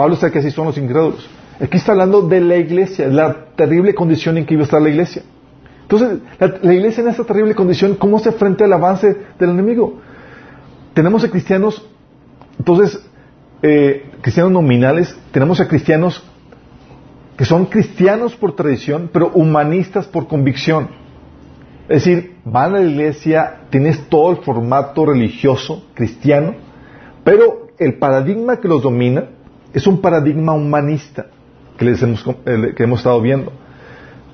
Pablo 0.00 0.16
sabe 0.16 0.32
que 0.32 0.38
así 0.38 0.50
son 0.50 0.64
los 0.64 0.78
incrédulos. 0.78 1.28
Aquí 1.60 1.76
está 1.76 1.92
hablando 1.92 2.22
de 2.22 2.40
la 2.40 2.56
iglesia, 2.56 3.06
la 3.08 3.48
terrible 3.54 3.94
condición 3.94 4.38
en 4.38 4.46
que 4.46 4.54
iba 4.54 4.62
a 4.62 4.64
estar 4.64 4.80
la 4.80 4.88
iglesia. 4.88 5.24
Entonces, 5.82 6.20
la, 6.38 6.72
iglesia 6.72 7.02
en 7.02 7.10
esta 7.10 7.22
terrible 7.24 7.54
condición, 7.54 7.96
¿cómo 7.96 8.18
se 8.18 8.30
enfrenta 8.30 8.64
al 8.64 8.72
avance 8.72 9.14
del 9.38 9.50
enemigo? 9.50 10.00
Tenemos 10.94 11.22
a 11.22 11.30
cristianos, 11.30 11.86
entonces, 12.58 13.06
eh, 13.60 14.10
cristianos 14.22 14.52
nominales, 14.52 15.14
tenemos 15.32 15.60
a 15.60 15.68
cristianos 15.68 16.24
que 17.36 17.44
son 17.44 17.66
cristianos 17.66 18.34
por 18.36 18.56
tradición, 18.56 19.10
pero 19.12 19.30
humanistas 19.34 20.06
por 20.06 20.28
convicción. 20.28 20.88
Es 21.90 22.06
decir, 22.06 22.36
van 22.46 22.74
a 22.74 22.78
la 22.78 22.86
iglesia, 22.86 23.64
tienes 23.68 24.08
todo 24.08 24.30
el 24.30 24.38
formato 24.38 25.04
religioso 25.04 25.84
cristiano, 25.92 26.54
pero 27.22 27.66
el 27.78 27.98
paradigma 27.98 28.60
que 28.60 28.68
los 28.68 28.82
domina 28.82 29.26
es 29.72 29.86
un 29.86 30.00
paradigma 30.00 30.52
humanista 30.52 31.26
que, 31.78 31.84
les 31.84 32.02
hemos, 32.02 32.24
eh, 32.46 32.74
que 32.76 32.82
hemos 32.82 33.00
estado 33.00 33.20
viendo. 33.20 33.52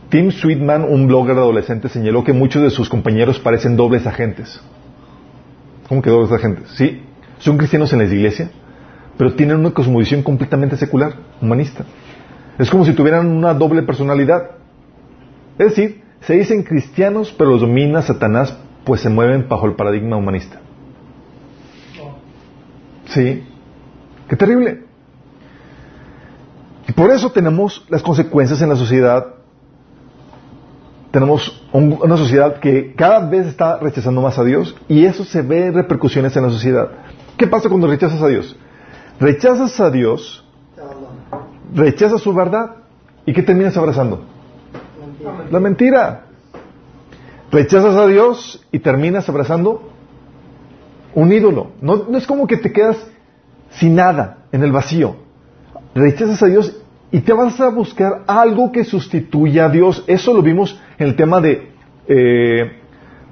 Tim 0.08 0.30
Sweetman, 0.30 0.84
un 0.84 1.06
blogger 1.06 1.36
adolescente, 1.36 1.88
señaló 1.88 2.24
que 2.24 2.32
muchos 2.32 2.62
de 2.62 2.70
sus 2.70 2.88
compañeros 2.88 3.38
parecen 3.38 3.76
dobles 3.76 4.06
agentes. 4.06 4.60
¿Cómo 5.88 6.02
que 6.02 6.10
dobles 6.10 6.32
agentes? 6.32 6.70
Sí, 6.70 7.02
son 7.38 7.58
cristianos 7.58 7.92
en 7.92 7.98
la 7.98 8.04
iglesia, 8.04 8.50
pero 9.18 9.34
tienen 9.34 9.56
una 9.56 9.72
cosmovisión 9.72 10.22
completamente 10.22 10.76
secular, 10.76 11.14
humanista. 11.40 11.84
Es 12.58 12.70
como 12.70 12.84
si 12.84 12.92
tuvieran 12.92 13.26
una 13.26 13.52
doble 13.52 13.82
personalidad. 13.82 14.50
Es 15.58 15.70
decir, 15.70 16.02
se 16.20 16.34
dicen 16.34 16.62
cristianos, 16.62 17.34
pero 17.36 17.50
los 17.50 17.60
domina 17.60 18.02
Satanás, 18.02 18.56
pues 18.84 19.00
se 19.00 19.10
mueven 19.10 19.48
bajo 19.48 19.66
el 19.66 19.74
paradigma 19.74 20.16
humanista. 20.16 20.60
Sí. 23.06 23.44
Qué 24.28 24.36
terrible. 24.36 24.85
Y 26.88 26.92
por 26.92 27.10
eso 27.10 27.30
tenemos 27.30 27.84
las 27.88 28.02
consecuencias 28.02 28.60
en 28.62 28.68
la 28.68 28.76
sociedad 28.76 29.36
tenemos 31.16 31.62
una 31.72 32.18
sociedad 32.18 32.60
que 32.60 32.94
cada 32.94 33.20
vez 33.20 33.46
está 33.46 33.78
rechazando 33.78 34.20
más 34.20 34.38
a 34.38 34.44
Dios 34.44 34.76
y 34.86 35.06
eso 35.06 35.24
se 35.24 35.40
ve 35.40 35.70
repercusiones 35.70 36.36
en 36.36 36.42
la 36.42 36.50
sociedad. 36.50 36.90
¿Qué 37.38 37.46
pasa 37.46 37.70
cuando 37.70 37.86
rechazas 37.86 38.20
a 38.20 38.28
Dios? 38.28 38.54
Rechazas 39.18 39.80
a 39.80 39.88
Dios, 39.88 40.44
rechazas 41.74 42.20
su 42.20 42.34
verdad 42.34 42.76
y 43.24 43.32
¿qué 43.32 43.42
terminas 43.42 43.74
abrazando? 43.78 44.24
La 45.50 45.58
mentira. 45.58 46.26
Rechazas 47.50 47.94
a 47.96 48.06
Dios 48.06 48.66
y 48.70 48.80
terminas 48.80 49.26
abrazando 49.26 49.90
un 51.14 51.32
ídolo. 51.32 51.68
No 51.80 52.14
es 52.14 52.26
como 52.26 52.46
que 52.46 52.58
te 52.58 52.72
quedas 52.72 52.98
sin 53.70 53.94
nada 53.94 54.40
en 54.52 54.62
el 54.62 54.70
vacío. 54.70 55.16
Rechazas 55.96 56.42
a 56.42 56.46
Dios 56.46 56.76
y 57.10 57.20
te 57.20 57.32
vas 57.32 57.58
a 57.58 57.70
buscar 57.70 58.24
algo 58.26 58.70
que 58.70 58.84
sustituya 58.84 59.64
a 59.64 59.68
Dios. 59.70 60.04
Eso 60.06 60.34
lo 60.34 60.42
vimos 60.42 60.78
en 60.98 61.06
el 61.08 61.16
tema 61.16 61.40
de 61.40 61.70
eh, 62.06 62.72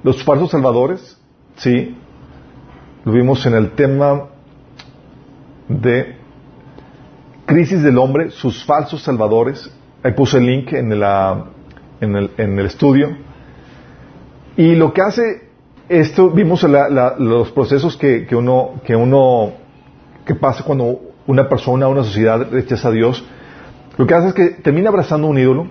los 0.01 0.23
falsos 0.23 0.49
salvadores, 0.49 1.15
¿sí? 1.57 1.95
Lo 3.03 3.11
vimos 3.11 3.45
en 3.45 3.53
el 3.53 3.71
tema 3.73 4.29
de 5.69 6.15
crisis 7.45 7.83
del 7.83 7.99
hombre, 7.99 8.31
sus 8.31 8.65
falsos 8.65 9.03
salvadores. 9.03 9.71
Ahí 10.01 10.13
puse 10.13 10.39
el 10.39 10.47
link 10.47 10.73
en, 10.73 10.91
en, 10.91 12.15
el, 12.15 12.31
en 12.37 12.57
el 12.57 12.65
estudio. 12.65 13.15
Y 14.57 14.73
lo 14.73 14.91
que 14.91 15.01
hace 15.03 15.49
esto, 15.87 16.31
vimos 16.31 16.65
los 17.19 17.51
procesos 17.51 17.95
que, 17.95 18.25
que, 18.25 18.35
uno, 18.35 18.81
que 18.83 18.95
uno, 18.95 19.53
que 20.25 20.33
pasa 20.33 20.63
cuando 20.63 21.13
una 21.27 21.49
persona, 21.49 21.87
una 21.87 22.03
sociedad 22.03 22.47
rechaza 22.51 22.89
a 22.89 22.91
Dios. 22.91 23.25
Lo 23.97 24.05
que 24.05 24.13
hace 24.13 24.29
es 24.29 24.33
que 24.33 24.49
termina 24.49 24.89
abrazando 24.89 25.27
un 25.27 25.37
ídolo, 25.37 25.67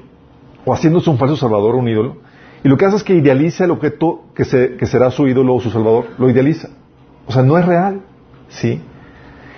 o 0.65 0.73
haciéndose 0.73 1.11
un 1.11 1.19
falso 1.19 1.37
salvador 1.37 1.75
o 1.75 1.79
un 1.79 1.89
ídolo, 1.89 2.17
y 2.65 2.69
lo 2.69 2.79
que 2.79 2.87
hace 2.87 2.97
es 2.97 3.05
que 3.05 3.15
idealiza 3.15 3.65
el 3.65 3.71
objeto 3.71 4.23
que, 4.35 4.45
será 4.45 5.11
su 5.11 5.29
ídolo 5.29 5.55
o 5.55 5.61
su 5.61 5.71
salvador, 5.71 6.07
lo 6.19 6.31
idealiza. 6.31 6.71
O 7.27 7.33
sea, 7.33 7.43
no 7.43 7.59
es 7.59 7.67
real, 7.67 8.01
¿sí? 8.49 8.81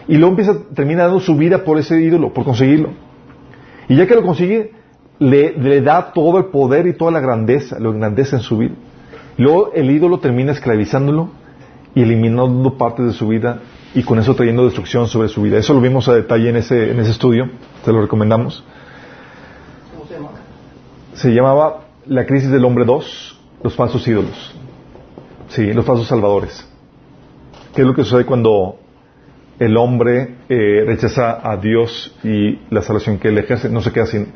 Y 0.09 0.16
luego 0.16 0.30
empieza, 0.30 0.56
termina 0.74 1.04
dando 1.04 1.20
su 1.20 1.37
vida 1.37 1.64
por 1.64 1.78
ese 1.78 2.00
ídolo, 2.00 2.32
por 2.32 2.44
conseguirlo. 2.44 2.90
Y 3.88 3.94
ya 3.94 4.09
que 4.09 4.14
lo 4.16 4.22
consigue, 4.22 4.72
le, 5.20 5.80
da 5.82 6.12
todo 6.12 6.38
el 6.38 6.46
poder 6.46 6.88
y 6.88 6.94
toda 6.94 7.12
la 7.12 7.20
grandeza, 7.20 7.78
lo 7.78 7.92
engrandece 7.92 8.37
en 8.37 8.42
su 8.42 8.59
vida. 8.59 8.74
Luego 9.38 9.72
el 9.72 9.90
ídolo 9.90 10.18
termina 10.18 10.52
esclavizándolo 10.52 11.30
y 11.94 12.02
eliminando 12.02 12.76
partes 12.76 13.06
de 13.06 13.12
su 13.12 13.28
vida 13.28 13.61
y 13.96 14.02
con 14.02 14.18
eso 14.18 14.35
trayendo 14.35 14.66
destrucción 14.66 15.09
sobre 15.09 15.28
su 15.28 15.40
vida. 15.40 15.56
Eso 15.56 15.72
lo 15.72 15.80
vimos 15.80 16.06
a 16.06 16.12
detalle 16.12 16.50
en 16.50 16.56
ese, 16.56 16.90
en 16.90 17.00
ese 17.00 17.12
estudio, 17.12 17.48
te 17.82 17.90
lo 17.90 18.02
recomendamos. 18.02 18.62
¿Cómo 19.90 20.06
se? 21.14 21.18
Se 21.18 21.35
llamaba 21.35 21.87
La 22.04 22.26
crisis 22.26 22.50
del 22.50 22.66
hombre 22.66 22.85
2, 22.85 23.40
los 23.62 23.74
falsos 23.74 24.06
ídolos. 24.06 24.54
Sí, 25.48 25.72
los 25.72 25.87
falsos 25.87 26.09
salvadores. 26.09 26.68
¿Qué 27.74 27.80
es 27.80 27.88
lo 27.88 27.94
que 27.94 28.04
sucede 28.04 28.26
cuando 28.26 28.78
el 29.59 29.74
hombre 29.78 30.40
eh, 30.50 30.85
rechaza 30.87 31.40
a 31.42 31.56
Dios 31.56 32.14
y 32.22 32.59
la 32.68 32.82
salvación 32.82 33.18
que 33.18 33.28
él 33.28 33.38
ejerce? 33.38 33.70
No 33.70 33.80
se 33.80 33.92
queda 33.92 34.04
sin, 34.04 34.30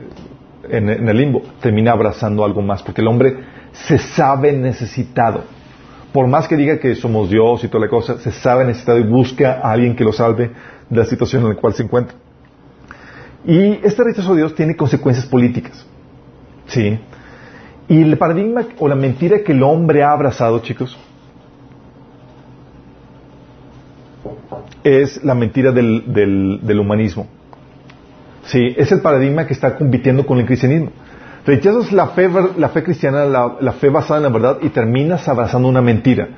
en 0.71 0.89
el 0.89 1.17
limbo, 1.19 1.43
termina 1.61 1.93
abrazando 1.93 2.47
algo 2.47 2.63
más, 2.63 2.83
porque 2.83 3.03
el 3.03 3.09
hombre 3.09 3.45
se 3.73 3.99
sabe 3.99 4.55
necesitado. 4.55 5.45
Por 6.13 6.27
más 6.27 6.49
que 6.49 6.57
diga 6.57 6.79
que 6.79 6.95
somos 6.97 7.31
Dios 7.31 7.63
y 7.63 7.69
toda 7.69 7.85
la 7.85 7.91
cosa, 7.91 8.19
se 8.19 8.33
sabe 8.33 8.65
necesitado 8.65 8.99
y 8.99 9.05
busca 9.05 9.61
a 9.63 9.73
alguien 9.73 9.95
que 9.95 10.05
lo 10.05 10.13
salve 10.13 10.51
de 10.89 10.97
la 10.97 11.05
situación 11.05 11.43
en 11.43 11.51
la 11.51 11.55
cual 11.55 11.75
se 11.75 11.85
encuentra. 11.85 12.17
Y 13.45 13.79
este 13.85 14.03
rechazo 14.03 14.33
a 14.33 14.37
Dios 14.37 14.55
tiene 14.55 14.77
consecuencias 14.77 15.27
políticas. 15.27 15.87
¿Sí? 16.67 16.99
Y 17.89 18.03
el 18.03 18.19
paradigma 18.19 18.67
o 18.79 18.89
la 18.89 18.95
mentira 18.95 19.43
que 19.45 19.53
el 19.53 19.63
hombre 19.63 20.03
ha 20.03 20.13
abrazado, 20.13 20.59
chicos, 20.61 20.99
es 24.85 25.23
la 25.25 25.35
mentira 25.35 25.73
del, 25.73 26.13
del, 26.13 26.61
del 26.63 26.81
humanismo. 26.81 27.27
Sí, 28.45 28.75
es 28.77 28.91
el 28.93 29.01
paradigma 29.01 29.47
que 29.47 29.53
está 29.53 29.77
compitiendo 29.77 30.27
con 30.27 30.39
el 30.39 30.47
cristianismo. 30.47 30.91
Rechazas 31.47 31.93
la 31.93 32.09
fe, 32.09 32.29
la 32.59 32.69
fe 32.69 32.83
cristiana, 32.83 33.25
la, 33.25 33.57
la, 33.61 33.73
fe 33.73 33.89
basada 33.89 34.19
en 34.19 34.25
la 34.25 34.29
verdad 34.29 34.59
y 34.61 34.69
terminas 34.69 35.27
abrazando 35.29 35.69
una 35.69 35.81
mentira. 35.81 36.29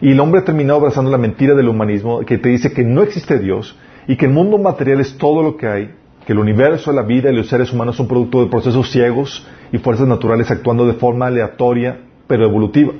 Y 0.00 0.12
el 0.12 0.20
hombre 0.20 0.40
ha 0.40 0.44
terminado 0.44 0.78
abrazando 0.78 1.10
la 1.10 1.18
mentira 1.18 1.54
del 1.54 1.68
humanismo 1.68 2.20
que 2.20 2.38
te 2.38 2.48
dice 2.48 2.72
que 2.72 2.84
no 2.84 3.02
existe 3.02 3.38
Dios 3.38 3.76
y 4.06 4.16
que 4.16 4.26
el 4.26 4.32
mundo 4.32 4.58
material 4.58 5.00
es 5.00 5.16
todo 5.18 5.42
lo 5.42 5.56
que 5.56 5.66
hay, 5.66 5.94
que 6.26 6.32
el 6.32 6.38
universo, 6.38 6.92
la 6.92 7.02
vida 7.02 7.30
y 7.30 7.36
los 7.36 7.48
seres 7.48 7.72
humanos 7.72 7.96
son 7.96 8.06
producto 8.06 8.42
de 8.42 8.50
procesos 8.50 8.90
ciegos 8.90 9.46
y 9.72 9.78
fuerzas 9.78 10.06
naturales 10.06 10.50
actuando 10.50 10.86
de 10.86 10.94
forma 10.94 11.26
aleatoria 11.26 11.98
pero 12.26 12.44
evolutiva. 12.44 12.92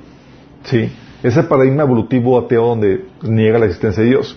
¿Sí? 0.65 0.93
Es 1.23 1.37
el 1.37 1.47
paradigma 1.47 1.85
evolutivo 1.85 2.39
ateo 2.39 2.67
donde 2.67 3.05
niega 3.23 3.59
la 3.59 3.67
existencia 3.67 4.03
de 4.03 4.11
Dios 4.11 4.37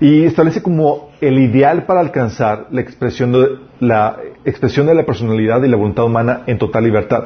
y 0.00 0.24
establece 0.24 0.62
como 0.62 1.10
el 1.20 1.38
ideal 1.38 1.84
para 1.84 2.00
alcanzar 2.00 2.66
la 2.70 2.80
expresión 2.80 3.32
de 3.32 3.58
la 3.80 4.16
expresión 4.44 4.86
de 4.86 4.94
la 4.94 5.04
personalidad 5.04 5.62
y 5.62 5.68
la 5.68 5.76
voluntad 5.76 6.06
humana 6.06 6.42
en 6.46 6.58
total 6.58 6.84
libertad. 6.84 7.24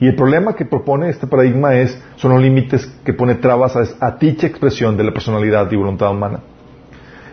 Y 0.00 0.08
el 0.08 0.16
problema 0.16 0.54
que 0.54 0.64
propone 0.64 1.10
este 1.10 1.26
paradigma 1.26 1.76
es 1.76 2.02
son 2.16 2.32
los 2.32 2.42
límites 2.42 2.86
que 3.04 3.12
pone 3.12 3.36
trabas 3.36 3.76
a, 3.76 4.06
a 4.06 4.12
dicha 4.12 4.46
expresión 4.46 4.96
de 4.96 5.04
la 5.04 5.12
personalidad 5.12 5.70
y 5.70 5.76
voluntad 5.76 6.10
humana. 6.10 6.40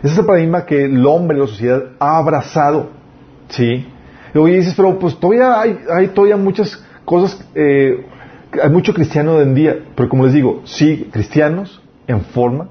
Ese 0.03 0.13
es 0.13 0.19
el 0.19 0.25
paradigma 0.25 0.65
que 0.65 0.85
el 0.85 1.05
hombre 1.05 1.37
y 1.37 1.41
la 1.41 1.47
sociedad 1.47 1.83
ha 1.99 2.17
abrazado, 2.17 2.89
¿sí? 3.47 3.87
Y 4.33 4.37
hoy 4.37 4.57
dices, 4.57 4.73
pero 4.75 4.99
pues 4.99 5.19
todavía 5.19 5.59
hay, 5.59 5.79
hay 5.91 6.07
todavía 6.09 6.37
muchas 6.37 6.85
cosas, 7.05 7.43
eh, 7.55 8.05
hay 8.61 8.69
mucho 8.69 8.93
cristiano 8.93 9.35
hoy 9.35 9.43
en 9.43 9.55
día, 9.55 9.79
pero 9.95 10.07
como 10.09 10.25
les 10.25 10.33
digo, 10.33 10.61
sí, 10.65 11.09
cristianos 11.11 11.81
en 12.07 12.21
forma, 12.21 12.69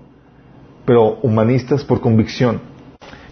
pero 0.88 1.18
humanistas 1.20 1.85
por 1.85 2.01
convicción. 2.01 2.62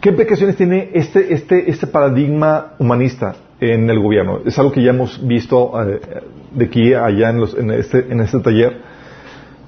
¿Qué 0.03 0.11
implicaciones 0.11 0.57
tiene 0.57 0.91
este, 0.93 1.33
este, 1.33 1.71
este 1.71 1.87
paradigma 1.87 2.75
humanista 2.79 3.35
en 3.59 3.89
el 3.89 3.99
gobierno? 3.99 4.41
Es 4.45 4.59
algo 4.59 4.73
que 4.73 4.83
ya 4.83 4.91
hemos 4.91 5.27
visto 5.27 5.73
eh, 5.83 6.01
de 6.53 6.65
aquí 6.67 6.93
a 6.93 7.07
allá 7.07 7.31
en, 7.31 7.71
este, 7.71 8.13
en 8.13 8.21
este 8.21 8.41
taller, 8.41 8.83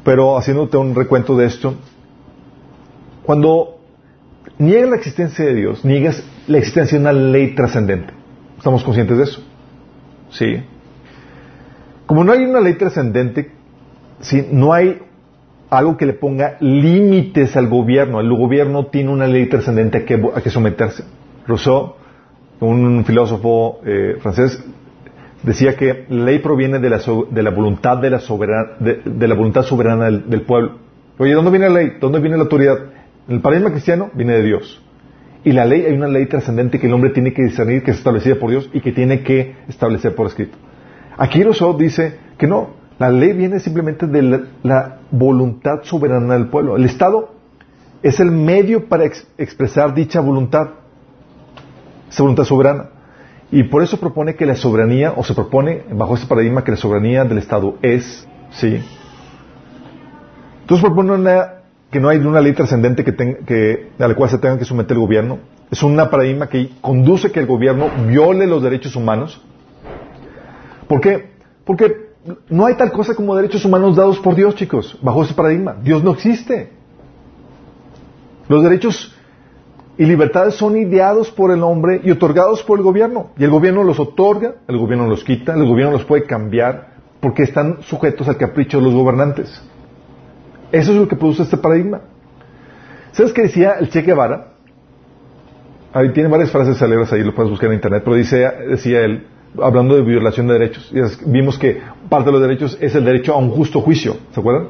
pero 0.05 0.37
haciéndote 0.37 0.77
un 0.77 0.94
recuento 0.94 1.35
de 1.35 1.46
esto, 1.46 1.77
cuando 3.22 3.79
niegas 4.59 4.90
la 4.90 4.96
existencia 4.96 5.46
de 5.46 5.55
Dios, 5.55 5.83
niegas 5.83 6.22
la 6.46 6.59
existencia 6.59 6.98
de 6.98 7.01
una 7.01 7.14
ley 7.14 7.55
trascendente. 7.55 8.12
¿Estamos 8.59 8.85
conscientes 8.85 9.16
de 9.16 9.24
eso? 9.24 9.42
Sí. 10.29 10.62
Como 12.05 12.22
no 12.22 12.33
hay 12.33 12.44
una 12.44 12.61
ley 12.61 12.74
trascendente, 12.74 13.51
¿sí? 14.20 14.46
no 14.53 14.74
hay 14.74 15.08
algo 15.70 15.96
que 15.96 16.07
le 16.07 16.14
ponga 16.14 16.57
límites 16.61 17.57
al 17.57 17.68
gobierno. 17.68 18.20
El 18.20 18.33
gobierno 18.33 18.87
tiene 18.87 19.11
una 19.11 19.26
ley 19.26 19.46
trascendente 19.46 19.98
a 19.98 20.04
que, 20.04 20.22
a 20.35 20.40
que 20.40 20.50
someterse. 20.50 21.04
Rousseau, 21.46 21.94
un 22.61 23.04
filósofo 23.04 23.81
eh, 23.85 24.16
francés, 24.20 24.62
decía 25.42 25.76
que 25.76 26.07
la 26.09 26.24
ley 26.24 26.38
proviene 26.38 26.78
de 26.78 26.90
la, 26.90 27.00
de 27.31 27.42
la 27.42 27.50
voluntad 27.50 27.98
de 27.98 28.11
la, 28.11 28.20
soberana, 28.20 28.72
de, 28.81 29.02
de 29.04 29.28
la 29.28 29.35
voluntad 29.35 29.62
soberana 29.62 30.07
del, 30.07 30.28
del, 30.28 30.42
pueblo. 30.42 30.78
Oye, 31.18 31.33
¿dónde 31.33 31.50
viene 31.50 31.68
la 31.68 31.74
ley? 31.74 31.92
¿Dónde 32.00 32.20
viene 32.20 32.37
la 32.37 32.44
autoridad? 32.44 32.78
En 33.28 33.37
el 33.37 33.40
paradigma 33.40 33.70
cristiano 33.70 34.11
viene 34.14 34.35
de 34.35 34.42
Dios. 34.42 34.83
Y 35.44 35.52
la 35.52 35.64
ley, 35.64 35.85
hay 35.85 35.92
una 35.92 36.09
ley 36.09 36.26
trascendente 36.26 36.81
que 36.81 36.87
el 36.87 36.92
hombre 36.92 37.11
tiene 37.11 37.33
que 37.33 37.42
discernir, 37.42 37.83
que 37.83 37.92
es 37.92 37.98
establecida 37.98 38.37
por 38.37 38.50
Dios 38.50 38.68
y 38.72 38.81
que 38.81 38.92
tiene 38.92 39.22
que 39.22 39.54
establecer 39.68 40.14
por 40.14 40.26
escrito. 40.26 40.57
Aquí 41.16 41.42
Rousseau 41.42 41.76
dice 41.76 42.18
que 42.37 42.46
no, 42.46 42.77
la 42.98 43.11
ley 43.11 43.32
viene 43.32 43.61
simplemente 43.61 44.06
de 44.06 44.44
la, 44.62 44.98
voluntad 45.11 45.82
soberana 45.84 46.34
del 46.34 46.48
pueblo. 46.48 46.76
El 46.76 46.84
Estado 46.84 47.30
es 48.02 48.20
el 48.20 48.30
medio 48.30 48.88
para 48.88 49.04
ex 49.04 49.26
expresar 49.38 49.94
dicha 49.94 50.20
voluntad, 50.20 50.68
esa 52.11 52.22
voluntad 52.22 52.44
soberana. 52.44 52.90
Y 53.50 53.62
por 53.64 53.82
eso 53.82 53.98
propone 53.98 54.34
que 54.34 54.44
la 54.44 54.54
soberanía, 54.54 55.14
o 55.16 55.24
se 55.24 55.34
propone 55.34 55.84
bajo 55.92 56.14
este 56.14 56.26
paradigma 56.26 56.62
que 56.62 56.72
la 56.72 56.76
soberanía 56.76 57.24
del 57.24 57.38
Estado 57.38 57.76
es, 57.80 58.28
sí. 58.50 58.82
Entonces 60.61 60.84
propone 60.84 61.12
una, 61.12 61.54
que 61.90 62.00
no 62.00 62.11
hay 62.11 62.18
una 62.18 62.42
ley 62.42 62.52
trascendente 62.52 63.04
que, 63.04 63.14
que, 63.14 63.92
a 63.98 64.08
la 64.08 64.14
cual 64.14 64.28
se 64.28 64.38
tenga 64.38 64.58
que 64.58 64.66
someter 64.66 64.92
el 64.92 65.00
gobierno. 65.00 65.38
Es 65.70 65.82
un 65.82 65.96
paradigma 65.96 66.48
que 66.48 66.72
conduce 66.82 67.32
que 67.32 67.40
el 67.40 67.46
gobierno 67.46 67.88
viole 68.06 68.46
los 68.46 68.62
derechos 68.62 68.96
humanos. 68.96 69.40
¿Por 70.87 71.00
qué? 71.00 71.30
Porque 71.64 72.08
no 72.48 72.66
hay 72.66 72.74
tal 72.74 72.92
cosa 72.92 73.14
como 73.14 73.35
derechos 73.37 73.64
humanos 73.64 73.96
dados 73.96 74.18
por 74.18 74.35
Dios, 74.35 74.54
chicos, 74.54 74.98
bajo 75.02 75.22
ese 75.22 75.35
paradigma. 75.35 75.76
Dios 75.83 76.02
no 76.02 76.12
existe. 76.12 76.72
Los 78.48 78.62
derechos 78.62 79.14
y 79.96 80.04
libertades 80.04 80.54
son 80.54 80.76
ideados 80.76 81.31
por 81.31 81.50
el 81.50 81.62
hombre 81.62 82.00
y 82.04 82.11
otorgados 82.11 82.62
por 82.62 82.78
el 82.78 82.85
gobierno. 82.85 83.31
Y 83.37 83.44
el 83.44 83.50
gobierno 83.50 83.83
los 83.83 83.98
otorga, 83.98 84.54
el 84.66 84.78
gobierno 84.78 85.07
los 85.07 85.24
quita, 85.24 85.54
el 85.54 85.66
gobierno 85.66 85.92
los 85.92 86.04
puede 86.04 86.24
cambiar 86.24 86.98
porque 87.20 87.42
están 87.42 87.83
sujetos 87.83 88.28
al 88.28 88.37
capricho 88.37 88.78
de 88.78 88.85
los 88.85 88.94
gobernantes. 88.94 89.62
Eso 90.70 90.92
es 90.92 90.98
lo 90.98 91.09
que 91.09 91.16
produce 91.16 91.42
este 91.42 91.57
paradigma. 91.57 92.00
¿Sabes 93.12 93.33
qué 93.33 93.42
decía 93.42 93.72
el 93.81 93.90
Che 93.90 94.02
Guevara? 94.02 94.52
Ahí 95.92 96.12
tiene 96.12 96.28
varias 96.28 96.52
frases 96.52 96.81
alegres 96.83 97.12
ahí, 97.12 97.24
lo 97.24 97.35
puedes 97.35 97.50
buscar 97.50 97.70
en 97.70 97.76
internet, 97.76 98.02
pero 98.04 98.14
dice, 98.14 98.48
decía 98.68 99.00
él, 99.00 99.26
hablando 99.62 99.96
de 99.96 100.02
violación 100.02 100.46
de 100.46 100.54
derechos. 100.54 100.92
Y 100.92 101.00
vimos 101.30 101.58
que 101.58 101.80
parte 102.08 102.26
de 102.26 102.32
los 102.32 102.40
derechos 102.40 102.78
es 102.80 102.94
el 102.94 103.04
derecho 103.04 103.34
a 103.34 103.38
un 103.38 103.50
justo 103.50 103.80
juicio, 103.80 104.16
¿se 104.32 104.40
acuerdan? 104.40 104.68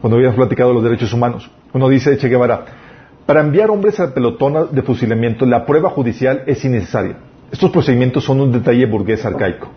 Cuando 0.00 0.16
habíamos 0.16 0.36
platicado 0.36 0.70
de 0.70 0.74
los 0.74 0.84
derechos 0.84 1.12
humanos. 1.12 1.50
Uno 1.72 1.88
dice 1.88 2.16
Che 2.16 2.28
Guevara, 2.28 2.64
para 3.26 3.40
enviar 3.40 3.70
hombres 3.70 4.00
al 4.00 4.12
pelotón 4.12 4.68
de 4.72 4.82
fusilamiento, 4.82 5.44
la 5.44 5.66
prueba 5.66 5.90
judicial 5.90 6.44
es 6.46 6.64
innecesaria. 6.64 7.16
Estos 7.50 7.70
procedimientos 7.70 8.24
son 8.24 8.40
un 8.40 8.52
detalle 8.52 8.86
burgués 8.86 9.24
arcaico. 9.24 9.68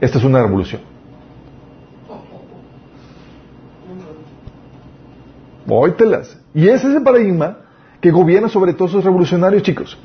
Esta 0.00 0.18
es 0.18 0.24
una 0.24 0.42
revolución. 0.42 0.82
Óytelas. 5.68 6.38
Y 6.54 6.68
ese 6.68 6.88
es 6.88 6.96
el 6.96 7.02
paradigma 7.02 7.58
que 8.00 8.10
gobierna 8.10 8.48
sobre 8.48 8.74
todos 8.74 8.92
esos 8.92 9.04
revolucionarios, 9.04 9.62
chicos. 9.62 9.96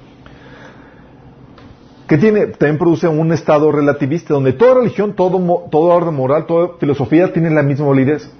¿Qué 2.08 2.18
tiene? 2.18 2.48
También 2.48 2.78
produce 2.78 3.08
un 3.08 3.34
estado 3.34 3.70
relativista 3.72 4.34
donde 4.34 4.54
toda 4.54 4.76
religión, 4.76 5.14
todo, 5.14 5.66
todo 5.70 5.84
orden 5.94 6.16
moral, 6.16 6.46
toda 6.46 6.78
filosofía 6.80 7.34
tiene 7.34 7.50
la 7.50 7.64
misma 7.64 7.88
validez. 7.88 8.32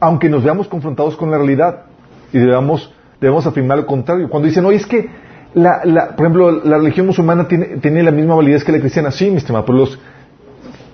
Aunque 0.00 0.28
nos 0.28 0.42
veamos 0.42 0.66
confrontados 0.66 1.16
con 1.16 1.30
la 1.30 1.36
realidad 1.38 1.84
y 2.32 2.38
debamos, 2.38 2.92
debemos 3.20 3.46
afirmar 3.46 3.78
lo 3.78 3.86
contrario. 3.86 4.28
Cuando 4.28 4.48
dicen, 4.48 4.64
oye, 4.64 4.78
es 4.78 4.86
que, 4.86 5.08
la, 5.54 5.82
la, 5.84 6.16
por 6.16 6.26
ejemplo, 6.26 6.50
la 6.64 6.78
religión 6.78 7.06
musulmana 7.06 7.46
tiene, 7.46 7.76
tiene, 7.76 8.02
la 8.02 8.10
misma 8.10 8.34
validez 8.34 8.64
que 8.64 8.72
la 8.72 8.80
cristiana. 8.80 9.12
Sí, 9.12 9.30
mi 9.30 9.36
estimado, 9.36 9.64
pero 9.66 9.78
los, 9.78 10.00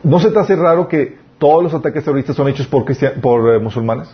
¿no 0.03 0.21
se 0.21 0.31
te 0.31 0.39
hace 0.39 0.55
raro 0.55 0.87
que 0.87 1.17
todos 1.39 1.63
los 1.63 1.73
ataques 1.73 2.05
terroristas 2.05 2.37
son 2.37 2.49
hechos 2.49 2.67
por, 2.67 2.85
por 3.23 3.55
eh, 3.55 3.59
musulmanes? 3.59 4.09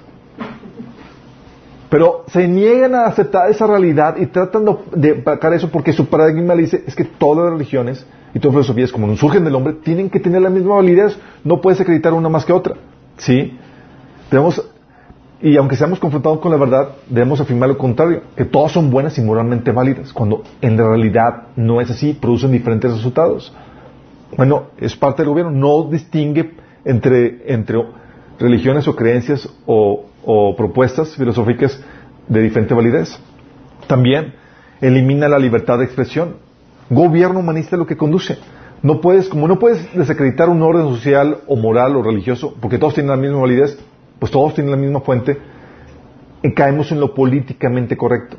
Pero 1.95 2.25
se 2.27 2.49
niegan 2.49 2.93
a 2.97 3.05
aceptar 3.05 3.49
esa 3.49 3.69
realidad 3.69 4.17
y 4.17 4.27
tratan 4.27 4.65
de 4.97 5.23
sacar 5.23 5.55
eso 5.55 5.71
porque 5.71 5.93
su 5.93 6.07
paradigma 6.07 6.53
le 6.57 6.63
dice 6.63 6.83
es 6.89 6.97
que 6.97 7.05
todas 7.05 7.45
las 7.45 7.53
religiones 7.53 8.05
y 8.35 8.41
todas 8.41 8.57
las 8.57 8.67
filosofías, 8.67 8.91
como 8.91 9.07
no 9.07 9.17
surgen 9.17 9.45
del 9.45 9.55
hombre, 9.55 9.75
tienen 9.75 10.11
que 10.11 10.19
tener 10.19 10.43
la 10.43 10.51
misma 10.51 10.75
validez. 10.75 11.17
No 11.45 11.61
puedes 11.61 11.81
acreditar 11.81 12.13
una 12.13 12.29
más 12.29 12.45
que 12.45 12.53
otra. 12.53 12.75
¿Sí? 13.19 13.57
Debemos, 14.29 14.61
y 15.41 15.57
aunque 15.57 15.77
seamos 15.77 16.01
confrontados 16.01 16.41
con 16.41 16.51
la 16.51 16.57
verdad, 16.57 16.97
debemos 17.09 17.41
afirmar 17.41 17.69
lo 17.69 17.79
contrario, 17.79 18.23
que 18.35 18.45
todas 18.45 18.73
son 18.73 18.91
buenas 18.91 19.17
y 19.19 19.23
moralmente 19.23 19.71
válidas, 19.71 20.13
cuando 20.13 20.43
en 20.63 20.77
realidad 20.77 21.45
no 21.55 21.81
es 21.81 21.93
así, 21.93 22.13
producen 22.13 22.51
diferentes 22.51 22.91
resultados. 22.91 23.55
Bueno, 24.37 24.65
es 24.79 24.97
parte 24.97 25.23
del 25.23 25.29
gobierno, 25.29 25.53
no 25.53 25.89
distingue 25.89 26.55
entre, 26.85 27.55
entre 27.55 27.85
religiones 28.39 28.89
o 28.89 28.97
creencias 28.97 29.49
o, 29.67 30.07
propuestas 30.57 31.15
filosóficas 31.17 31.79
de 32.29 32.41
diferente 32.41 32.73
validez. 32.73 33.19
También 33.87 34.35
elimina 34.81 35.29
la 35.29 35.39
libertad 35.39 35.79
de 35.79 35.85
expresión. 35.85 36.37
Gobierno 36.89 37.41
humanista 37.41 37.77
es 37.77 37.79
lo 37.79 37.87
que 37.87 37.97
conduce. 37.97 38.39
No 38.83 39.01
puedes, 39.01 39.29
como 39.29 39.49
no 39.49 39.59
puedes 39.59 39.95
desacreditar 39.95 40.49
un 40.49 40.63
orden 40.63 40.89
social 40.89 41.39
o 41.47 41.57
moral 41.57 41.97
o 41.97 42.03
religioso, 42.03 42.55
porque 42.61 42.79
todos 42.79 42.95
tienen 42.95 43.11
la 43.11 43.17
misma 43.17 43.39
validez, 43.39 43.79
pues 44.19 44.33
todos 44.33 44.55
tienen 44.55 44.71
la 44.71 44.77
misma 44.77 45.01
fuente, 45.01 45.39
y 46.43 46.53
caemos 46.53 46.93
en 46.93 47.01
lo 47.01 47.15
políticamente 47.15 47.97
correcto. 47.97 48.37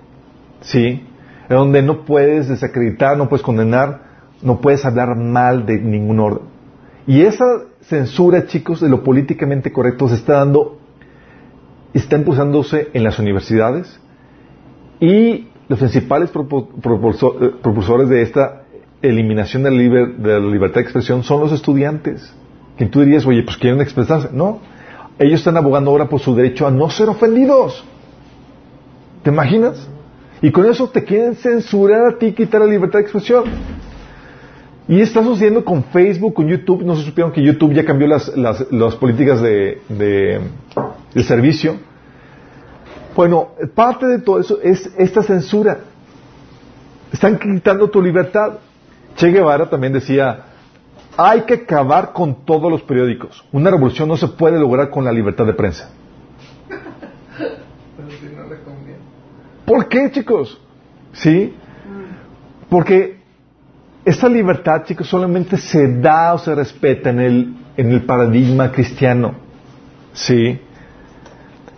¿Sí? 0.62 1.04
En 1.50 1.56
donde 1.56 1.82
no 1.82 2.06
puedes 2.06 2.48
desacreditar, 2.48 3.18
no 3.18 3.30
puedes 3.30 3.44
condenar, 3.44 4.02
no 4.42 4.62
puedes 4.62 4.86
hablar 4.86 5.16
mal 5.16 5.66
de 5.66 5.80
ningún 5.80 6.20
orden. 6.20 6.56
Y 7.08 7.22
esa 7.22 7.46
censura, 7.88 8.48
chicos, 8.48 8.82
de 8.82 8.90
lo 8.90 9.04
políticamente 9.04 9.72
correcto 9.72 10.08
se 10.08 10.16
está 10.16 10.34
dando, 10.34 10.80
está 11.94 12.18
impulsándose 12.18 12.90
en 12.94 13.04
las 13.04 13.20
universidades 13.20 14.00
y 15.00 15.48
los 15.68 15.80
principales 15.80 16.30
propulsores 16.32 18.10
de 18.10 18.22
esta 18.22 18.64
eliminación 19.02 19.64
de 19.64 19.72
la, 19.72 20.40
libertad 20.40 20.76
de 20.76 20.82
expresión 20.82 21.24
son 21.24 21.42
los 21.42 21.52
estudiantes. 21.52 22.34
Que 22.78 22.86
tú 22.86 23.02
dirías, 23.02 23.26
oye, 23.26 23.44
pues 23.44 23.58
quieren 23.58 23.82
expresarse. 23.82 24.30
No, 24.32 24.60
ellos 25.18 25.40
están 25.40 25.58
abogando 25.58 25.92
ahora 25.92 26.10
por 26.10 26.20
su 26.20 26.36
derecho 26.36 26.68
a 26.68 26.72
no 26.72 26.90
ser 26.90 27.10
ofendidos. 27.10 27.84
¿Te 29.24 29.30
imaginas? 29.32 29.88
Y 30.42 30.52
con 30.52 30.66
eso 30.66 30.90
te 30.90 31.04
quieren 31.04 31.36
censurar 31.36 32.06
a 32.06 32.18
ti, 32.18 32.34
quitar 32.34 32.62
la 32.62 32.68
libertad 32.68 33.00
de 33.00 33.04
expresión. 33.04 33.46
Y 34.88 35.02
está 35.02 35.24
sucediendo 35.24 35.66
con 35.66 35.84
Facebook, 35.86 36.36
con 36.36 36.48
YouTube. 36.48 36.84
No 36.84 36.96
se 36.96 37.04
supieron 37.04 37.32
que 37.32 37.42
YouTube 37.42 37.74
ya 37.74 37.84
cambió 37.84 38.08
las, 38.08 38.36
las, 38.36 38.96
políticas 38.96 39.42
de, 39.42 39.82
de, 39.90 41.24
servicio. 41.24 41.78
Bueno, 43.16 43.50
parte 43.74 44.06
de 44.06 44.20
todo 44.20 44.40
eso 44.40 44.60
es 44.62 44.92
esta 44.98 45.24
censura. 45.24 45.80
Están 47.12 47.40
quitando 47.40 47.90
tu 47.90 48.02
libertad. 48.02 48.60
Che 49.16 49.32
Guevara 49.32 49.70
también 49.70 49.94
decía, 49.94 50.44
hay 51.18 51.42
que 51.42 51.54
acabar 51.54 52.12
con 52.12 52.46
todos 52.46 52.70
los 52.70 52.82
periódicos. 52.82 53.44
Una 53.52 53.72
revolución 53.72 54.10
no 54.10 54.18
se 54.18 54.28
puede 54.28 54.60
lograr 54.60 54.90
con 54.90 55.06
la 55.06 55.12
libertad 55.12 55.46
de 55.46 55.54
prensa. 55.54 55.90
¿Por 59.66 59.88
qué, 59.88 60.12
chicos? 60.12 60.60
¿Sí? 61.14 61.56
Porque 62.70 63.25
esa 64.06 64.30
libertad, 64.30 64.84
chicos, 64.86 65.08
solamente 65.08 65.58
se 65.58 66.00
da 66.00 66.36
o 66.36 66.38
se 66.38 66.54
respeta 66.54 67.10
en 67.10 67.20
el, 67.20 67.56
en 67.76 67.92
el 67.92 68.04
paradigma 68.04 68.72
cristiano. 68.72 69.34
¿Sí? 70.14 70.60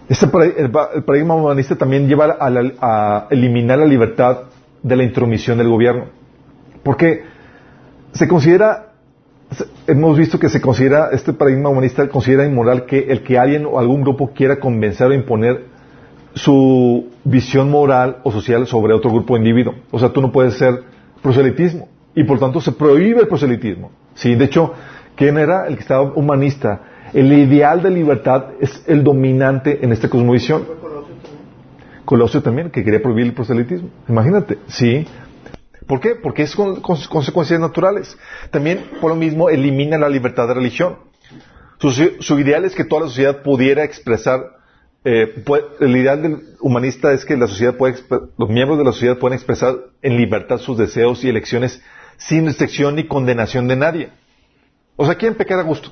Este 0.09 0.25
el, 0.57 0.69
paradigma 0.69 1.35
humanista 1.35 1.75
también 1.75 2.07
lleva 2.07 2.37
a, 2.39 2.49
a 2.81 3.27
eliminar 3.29 3.79
la 3.79 3.85
libertad 3.85 4.43
de 4.83 4.95
la 4.95 5.03
intromisión 5.03 5.57
del 5.57 5.69
gobierno. 5.69 6.05
Porque 6.83 7.23
se 8.11 8.27
considera, 8.27 8.93
hemos 9.87 10.17
visto 10.17 10.37
que 10.37 10.49
se 10.49 10.59
considera, 10.59 11.09
este 11.13 11.31
paradigma 11.31 11.69
humanista 11.69 12.07
considera 12.09 12.45
inmoral 12.45 12.85
que 12.85 12.99
el 13.09 13.23
que 13.23 13.37
alguien 13.37 13.65
o 13.65 13.79
algún 13.79 14.01
grupo 14.01 14.31
quiera 14.33 14.59
convencer 14.59 15.07
o 15.07 15.13
imponer 15.13 15.65
su 16.33 17.07
visión 17.23 17.71
moral 17.71 18.17
o 18.23 18.31
social 18.31 18.67
sobre 18.67 18.93
otro 18.93 19.11
grupo 19.11 19.33
de 19.33 19.39
individuo. 19.39 19.75
O 19.91 19.99
sea, 19.99 20.09
tú 20.09 20.21
no 20.21 20.31
puedes 20.31 20.55
ser 20.55 20.83
proselitismo. 21.21 21.87
Y 22.17 22.23
por 22.23 22.39
tanto 22.39 22.59
se 22.59 22.71
prohíbe 22.71 23.21
el 23.21 23.27
proselitismo. 23.27 23.91
Sí, 24.15 24.33
de 24.33 24.45
hecho, 24.45 24.73
¿quién 25.15 25.37
era 25.37 25.67
el 25.67 25.75
que 25.75 25.81
estaba 25.81 26.01
humanista? 26.01 26.81
El 27.13 27.31
ideal 27.31 27.83
de 27.83 27.91
libertad 27.91 28.45
es 28.59 28.83
el 28.87 29.03
dominante 29.03 29.85
en 29.85 29.91
esta 29.91 30.09
cosmovisión. 30.09 30.65
Colosio 32.05 32.41
también, 32.41 32.71
que 32.71 32.83
quería 32.83 33.03
prohibir 33.03 33.27
el 33.27 33.33
proselitismo. 33.33 33.89
Imagínate, 34.09 34.57
sí. 34.65 35.05
¿Por 35.85 35.99
qué? 35.99 36.15
Porque 36.15 36.41
es 36.41 36.55
con, 36.55 36.81
consecuencias 36.81 37.59
naturales. 37.59 38.17
También, 38.49 38.85
por 38.99 39.11
lo 39.11 39.15
mismo, 39.15 39.51
elimina 39.51 39.99
la 39.99 40.09
libertad 40.09 40.47
de 40.47 40.55
religión. 40.55 40.95
Su, 41.77 42.39
ideal 42.39 42.65
es 42.65 42.73
que 42.73 42.83
toda 42.83 43.01
la 43.01 43.07
sociedad 43.09 43.43
pudiera 43.43 43.83
expresar, 43.83 44.43
eh, 45.05 45.43
el 45.79 45.95
ideal 45.95 46.23
del 46.23 46.39
humanista 46.61 47.13
es 47.13 47.25
que 47.25 47.37
la 47.37 47.45
sociedad 47.45 47.75
puede, 47.75 47.93
los 48.39 48.49
miembros 48.49 48.79
de 48.79 48.85
la 48.85 48.91
sociedad 48.91 49.19
pueden 49.19 49.35
expresar 49.35 49.75
en 50.01 50.17
libertad 50.17 50.57
sus 50.57 50.79
deseos 50.79 51.23
y 51.23 51.29
elecciones 51.29 51.79
sin 52.17 52.45
restricción 52.45 52.95
ni 52.95 53.07
condenación 53.07 53.67
de 53.67 53.75
nadie. 53.75 54.09
O 54.95 55.05
sea, 55.05 55.15
quieren 55.15 55.37
pecar 55.37 55.59
a 55.59 55.63
gusto. 55.63 55.91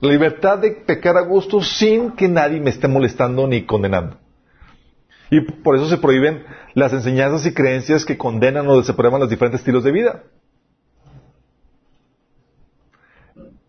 La 0.00 0.10
libertad 0.10 0.58
de 0.58 0.70
pecar 0.72 1.16
a 1.16 1.22
gusto 1.22 1.62
sin 1.62 2.12
que 2.12 2.28
nadie 2.28 2.60
me 2.60 2.70
esté 2.70 2.86
molestando 2.86 3.46
ni 3.46 3.64
condenando. 3.64 4.18
Y 5.30 5.40
por 5.40 5.76
eso 5.76 5.88
se 5.88 5.98
prohíben 5.98 6.44
las 6.74 6.92
enseñanzas 6.92 7.46
y 7.46 7.54
creencias 7.54 8.04
que 8.04 8.16
condenan 8.16 8.68
o 8.68 8.78
desaprueban 8.78 9.20
los 9.20 9.30
diferentes 9.30 9.60
estilos 9.60 9.82
de 9.82 9.92
vida. 9.92 10.22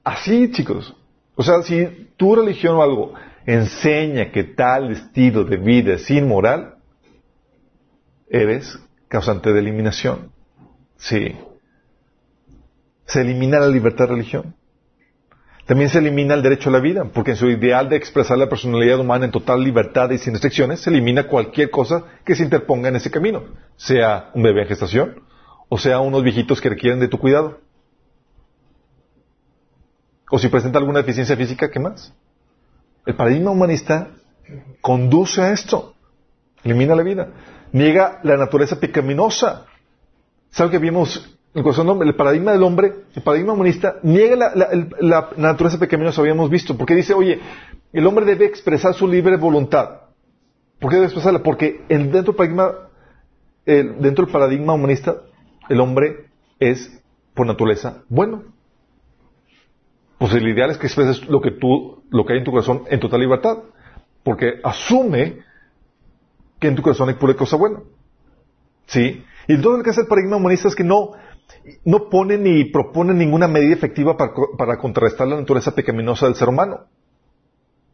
Así, 0.04 0.52
chicos. 0.52 0.96
O 1.36 1.44
sea, 1.44 1.62
si 1.64 2.10
tu 2.18 2.36
religión 2.36 2.76
o 2.76 2.84
algo 2.84 3.14
enseña 3.46 4.32
que 4.32 4.44
tal 4.44 4.92
estilo 4.92 5.44
de 5.46 5.58
vida 5.58 5.94
es 5.94 6.10
inmoral, 6.12 6.76
eres 8.30 8.78
causante 9.08 9.52
de 9.52 9.60
eliminación. 9.60 10.32
Sí. 10.98 11.36
Se 13.18 13.22
elimina 13.22 13.60
la 13.60 13.68
libertad 13.68 14.06
de 14.06 14.12
religión. 14.12 14.54
También 15.66 15.90
se 15.90 15.98
elimina 15.98 16.36
el 16.36 16.44
derecho 16.44 16.70
a 16.70 16.74
la 16.74 16.80
vida, 16.80 17.06
porque 17.12 17.32
en 17.32 17.38
su 17.38 17.50
ideal 17.50 17.90
de 17.90 17.96
expresar 17.96 18.38
la 18.38 18.48
personalidad 18.48 19.00
humana 19.00 19.26
en 19.26 19.32
total 19.32 19.64
libertad 19.64 20.12
y 20.12 20.20
sin 20.20 20.34
restricciones, 20.34 20.82
se 20.82 20.92
elimina 20.92 21.24
cualquier 21.24 21.72
cosa 21.72 22.04
que 22.24 22.36
se 22.36 22.44
interponga 22.44 22.90
en 22.90 22.98
ese 22.98 23.10
camino, 23.10 23.44
sea 23.76 24.30
un 24.36 24.44
bebé 24.44 24.62
en 24.62 24.68
gestación 24.68 25.24
o 25.68 25.80
sea 25.80 26.00
unos 26.00 26.22
viejitos 26.22 26.62
que 26.62 26.70
requieren 26.70 27.00
de 27.00 27.08
tu 27.08 27.18
cuidado. 27.18 27.60
O 30.30 30.38
si 30.38 30.48
presenta 30.48 30.78
alguna 30.78 31.00
deficiencia 31.00 31.36
física, 31.36 31.72
¿qué 31.72 31.80
más? 31.80 32.14
El 33.08 33.16
paradigma 33.16 33.50
humanista 33.50 34.12
conduce 34.80 35.42
a 35.42 35.54
esto. 35.54 35.96
Elimina 36.64 36.94
la 36.94 37.02
vida. 37.02 37.30
Niega 37.72 38.20
la 38.22 38.38
naturaleza 38.38 38.80
pecaminosa. 38.80 39.66
¿Sabe 40.52 40.70
que 40.70 40.78
vimos 40.78 41.34
el 41.58 41.64
corazón 41.64 42.02
el 42.04 42.14
paradigma 42.14 42.52
del 42.52 42.62
hombre, 42.62 42.94
el 43.16 43.24
paradigma 43.24 43.54
humanista, 43.54 43.96
niega 44.04 44.36
la, 44.36 45.30
naturaleza 45.38 45.80
pecaminosa, 45.80 46.22
habíamos 46.22 46.52
visto, 46.52 46.78
porque 46.78 46.94
dice, 46.94 47.16
oye, 47.16 47.40
el 47.92 48.06
hombre 48.06 48.26
debe 48.26 48.46
expresar 48.46 48.94
su 48.94 49.08
libre 49.08 49.38
voluntad. 49.38 50.02
¿Por 50.80 50.92
qué 50.92 50.98
debe 50.98 51.08
expresarla? 51.08 51.42
Porque 51.42 51.82
dentro, 51.90 52.22
del 52.22 52.36
paradigma, 52.36 52.72
dentro 53.66 54.26
del 54.26 54.32
paradigma 54.32 54.74
humanista, 54.74 55.16
el 55.68 55.80
hombre 55.82 56.28
es, 56.60 57.02
por 57.34 57.48
naturaleza, 57.48 58.04
bueno. 58.08 58.44
Pues 60.20 60.34
el 60.34 60.48
ideal 60.48 60.70
es 60.70 60.78
que 60.78 60.86
expreses 60.86 61.28
lo 61.28 61.42
que 61.42 61.52
tú, 61.52 62.04
lo 62.12 62.24
que 62.24 62.34
hay 62.34 62.40
en 62.40 62.46
tu 62.46 62.52
corazón 62.52 62.84
en 62.88 63.00
total 63.00 63.20
libertad. 63.20 63.58
Porque 64.24 64.60
asume 64.64 65.40
que 66.60 66.68
en 66.68 66.76
tu 66.76 66.84
corazón 66.84 67.10
hay 67.10 67.16
pura 67.16 67.34
cosa 67.34 67.56
buena. 67.56 67.80
¿Sí? 68.86 69.24
Y 69.48 69.54
entonces 69.54 69.80
lo 69.80 69.84
que 69.84 69.90
hace 69.90 70.02
el 70.02 70.08
paradigma 70.08 70.38
humanista 70.38 70.68
es 70.68 70.76
que 70.76 70.84
no, 70.84 71.14
no 71.84 72.10
pone 72.10 72.38
ni 72.38 72.66
propone 72.66 73.14
ninguna 73.14 73.48
medida 73.48 73.74
efectiva 73.74 74.16
para, 74.18 74.78
contrarrestar 74.78 75.28
la 75.28 75.38
naturaleza 75.38 75.74
pecaminosa 75.74 76.26
del 76.26 76.36
ser 76.36 76.50
humano. 76.50 76.86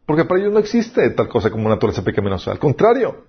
Porque 0.06 0.24
para 0.24 0.40
ellos 0.40 0.52
no 0.52 0.58
existe 0.58 1.10
tal 1.10 1.28
cosa 1.28 1.50
como 1.50 1.68
naturaleza 1.68 2.02
pecaminosa. 2.02 2.50
Al 2.50 2.58
contrario, 2.58 3.24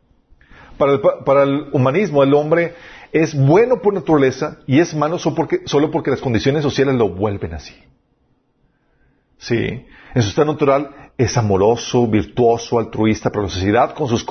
para 0.78 1.44
el, 1.44 1.70
humanismo 1.72 2.22
el 2.22 2.34
hombre 2.34 2.76
es 3.12 3.34
bueno 3.34 3.82
por 3.82 3.94
naturaleza 3.94 4.60
y 4.68 4.80
es 4.80 4.94
malo 4.94 5.18
solo 5.18 5.36
porque, 5.36 5.62
solo 5.66 5.90
porque 5.90 6.12
las 6.12 6.22
condiciones 6.22 6.64
sociales 6.64 6.96
lo 6.96 7.10
vuelven 7.10 7.54
así. 7.54 7.76
Sí. 9.38 9.86
En 10.14 10.22
su 10.22 10.30
estado 10.30 10.52
natural 10.52 11.12
es 11.18 11.38
amoroso, 11.38 12.08
virtuoso, 12.08 12.80
altruista, 12.80 13.30
pero 13.30 13.44
la 13.44 13.50
sociedad 13.50 13.94
con 13.94 14.08
sus 14.08 14.24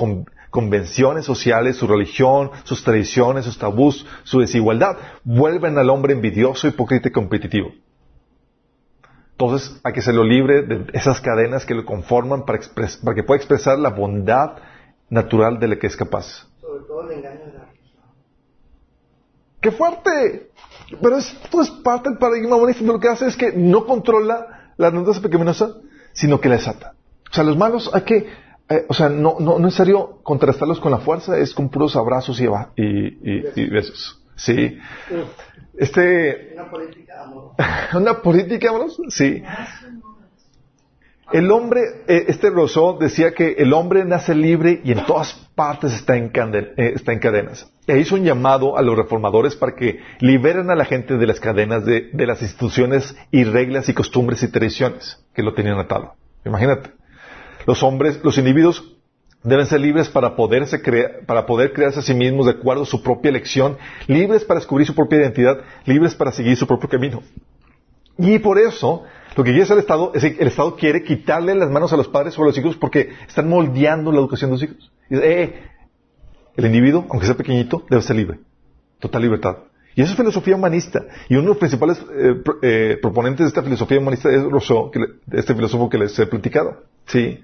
convenciones 0.55 1.25
sociales, 1.25 1.75
su 1.75 1.85
religión, 1.85 2.49
sus 2.63 2.81
tradiciones, 2.81 3.43
sus 3.43 3.57
tabús, 3.57 4.05
su 4.23 4.39
desigualdad, 4.39 4.95
vuelven 5.25 5.77
al 5.77 5.89
hombre 5.89 6.13
envidioso, 6.13 6.65
hipócrita 6.65 7.09
y 7.09 7.11
competitivo. 7.11 7.73
Entonces 9.31 9.81
hay 9.83 9.91
que 9.91 9.99
hacerlo 9.99 10.23
libre 10.23 10.61
de 10.61 10.85
esas 10.93 11.19
cadenas 11.19 11.65
que 11.65 11.75
lo 11.75 11.83
conforman 11.83 12.45
para, 12.45 12.59
que 12.59 13.23
pueda 13.23 13.35
expresar 13.35 13.77
la 13.77 13.89
bondad 13.89 14.51
natural 15.09 15.59
de 15.59 15.67
la 15.67 15.75
que 15.75 15.87
es 15.87 15.97
capaz. 15.97 16.47
Sobre 16.61 16.85
todo 16.85 17.01
el 17.11 17.17
engaño 17.17 17.45
de 17.47 17.51
la 17.51 17.65
¡Qué 19.59 19.71
fuerte! 19.71 20.51
Pero 21.01 21.17
esto 21.17 21.61
es 21.61 21.69
parte 21.69 22.07
del 22.07 22.17
paradigma 22.17 22.55
humanista. 22.55 22.81
Lo 22.85 22.97
que 22.97 23.09
hace 23.09 23.27
es 23.27 23.35
que 23.35 23.51
no 23.51 23.85
controla 23.85 24.71
la 24.77 24.89
naturaleza 24.89 25.21
pecaminosa, 25.21 25.75
sino 26.13 26.39
que 26.39 26.47
la 26.47 26.55
desata. 26.55 26.93
O 27.29 27.33
sea, 27.33 27.43
los 27.43 27.57
malos 27.57 27.89
hay 27.93 28.03
que 28.03 28.44
eh, 28.69 28.85
o 28.87 28.93
sea, 28.93 29.09
no, 29.09 29.35
no, 29.39 29.51
no, 29.51 29.55
es 29.57 29.61
necesario 29.63 30.19
contrastarlos 30.23 30.79
con 30.79 30.91
la 30.91 30.97
fuerza, 30.99 31.37
es 31.37 31.53
con 31.53 31.69
puros 31.69 31.95
abrazos 31.95 32.39
y, 32.41 32.45
y, 32.77 33.69
besos. 33.69 34.21
Sí. 34.35 34.77
Este. 35.77 36.53
Una 36.53 36.69
política 36.69 37.23
amorosa. 37.23 37.89
¿Una 37.97 38.21
política 38.21 38.69
amorosa? 38.69 39.03
Sí. 39.09 39.43
El 41.33 41.51
hombre, 41.51 41.81
eh, 42.07 42.25
este 42.27 42.51
Rousseau 42.51 42.99
decía 42.99 43.33
que 43.33 43.53
el 43.57 43.73
hombre 43.73 44.05
nace 44.05 44.35
libre 44.35 44.79
y 44.83 44.91
en 44.91 45.05
todas 45.07 45.33
partes 45.55 45.91
está 45.93 46.15
en, 46.15 46.31
canden- 46.31 46.73
eh, 46.77 46.93
está 46.95 47.13
en 47.13 47.19
cadenas. 47.19 47.67
E 47.87 47.97
hizo 47.99 48.13
un 48.15 48.23
llamado 48.23 48.77
a 48.77 48.83
los 48.83 48.95
reformadores 48.95 49.55
para 49.55 49.75
que 49.75 49.99
liberen 50.19 50.69
a 50.69 50.75
la 50.75 50.85
gente 50.85 51.17
de 51.17 51.25
las 51.27 51.39
cadenas 51.39 51.83
de, 51.83 52.09
de 52.13 52.27
las 52.27 52.41
instituciones 52.43 53.15
y 53.31 53.43
reglas 53.43 53.89
y 53.89 53.93
costumbres 53.95 54.43
y 54.43 54.49
tradiciones 54.49 55.19
que 55.33 55.41
lo 55.41 55.53
tenían 55.55 55.79
atado. 55.79 56.13
Imagínate. 56.45 56.91
Los 57.65 57.83
hombres, 57.83 58.19
los 58.23 58.37
individuos 58.37 58.91
deben 59.43 59.65
ser 59.67 59.79
libres 59.79 60.09
para 60.09 60.35
poderse 60.35 60.81
crea- 60.81 61.19
para 61.25 61.45
poder 61.45 61.71
crearse 61.73 61.99
a 61.99 62.03
sí 62.03 62.13
mismos 62.13 62.45
de 62.47 62.53
acuerdo 62.53 62.83
a 62.83 62.85
su 62.85 63.01
propia 63.03 63.29
elección, 63.29 63.77
libres 64.07 64.43
para 64.43 64.59
descubrir 64.59 64.87
su 64.87 64.95
propia 64.95 65.19
identidad, 65.19 65.59
libres 65.85 66.15
para 66.15 66.31
seguir 66.31 66.55
su 66.57 66.65
propio 66.67 66.89
camino. 66.89 67.21
Y 68.17 68.39
por 68.39 68.57
eso, 68.57 69.03
lo 69.35 69.43
que 69.43 69.51
quiere 69.51 69.63
hacer 69.63 69.75
el 69.75 69.81
Estado 69.81 70.11
es 70.15 70.21
que 70.23 70.37
el 70.41 70.47
Estado 70.47 70.75
quiere 70.75 71.03
quitarle 71.03 71.53
las 71.55 71.69
manos 71.69 71.91
a 71.93 71.97
los 71.97 72.07
padres 72.07 72.37
o 72.39 72.43
a 72.43 72.45
los 72.45 72.57
hijos 72.57 72.75
porque 72.77 73.09
están 73.27 73.49
moldeando 73.49 74.11
la 74.11 74.19
educación 74.19 74.49
de 74.51 74.53
los 74.55 74.63
hijos. 74.63 74.91
Y 75.09 75.15
dice, 75.15 75.41
eh, 75.43 75.53
el 76.55 76.65
individuo, 76.65 77.05
aunque 77.09 77.25
sea 77.25 77.35
pequeñito, 77.35 77.83
debe 77.89 78.01
ser 78.01 78.15
libre. 78.15 78.39
Total 78.99 79.21
libertad. 79.21 79.57
Y 79.95 80.01
eso 80.01 80.11
es 80.11 80.17
filosofía 80.17 80.55
humanista. 80.55 81.03
Y 81.29 81.33
uno 81.35 81.43
de 81.43 81.47
los 81.49 81.57
principales 81.57 82.03
eh, 82.17 82.41
eh, 82.61 82.97
proponentes 83.01 83.45
de 83.45 83.47
esta 83.49 83.61
filosofía 83.63 83.99
humanista 83.99 84.29
es 84.29 84.41
Rousseau, 84.43 84.89
que 84.91 84.99
le- 84.99 85.07
este 85.33 85.53
filósofo 85.53 85.89
que 85.89 85.97
les 85.97 86.17
he 86.17 86.25
platicado. 86.25 86.83
¿Sí? 87.05 87.39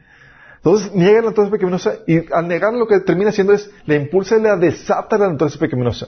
Entonces 0.64 0.94
niega 0.94 1.22
la 1.22 1.30
naturaleza 1.30 1.52
pecaminosa 1.52 1.94
y 2.06 2.32
al 2.32 2.48
negar 2.48 2.74
lo 2.74 2.88
que 2.88 3.00
termina 3.00 3.32
haciendo 3.32 3.54
es 3.54 3.72
la 3.88 3.96
impulsa 3.96 4.38
y 4.38 4.42
la 4.42 4.58
desata 4.58 5.18
la 5.18 5.30
naturaleza 5.30 5.58
pecaminosa. 5.58 6.08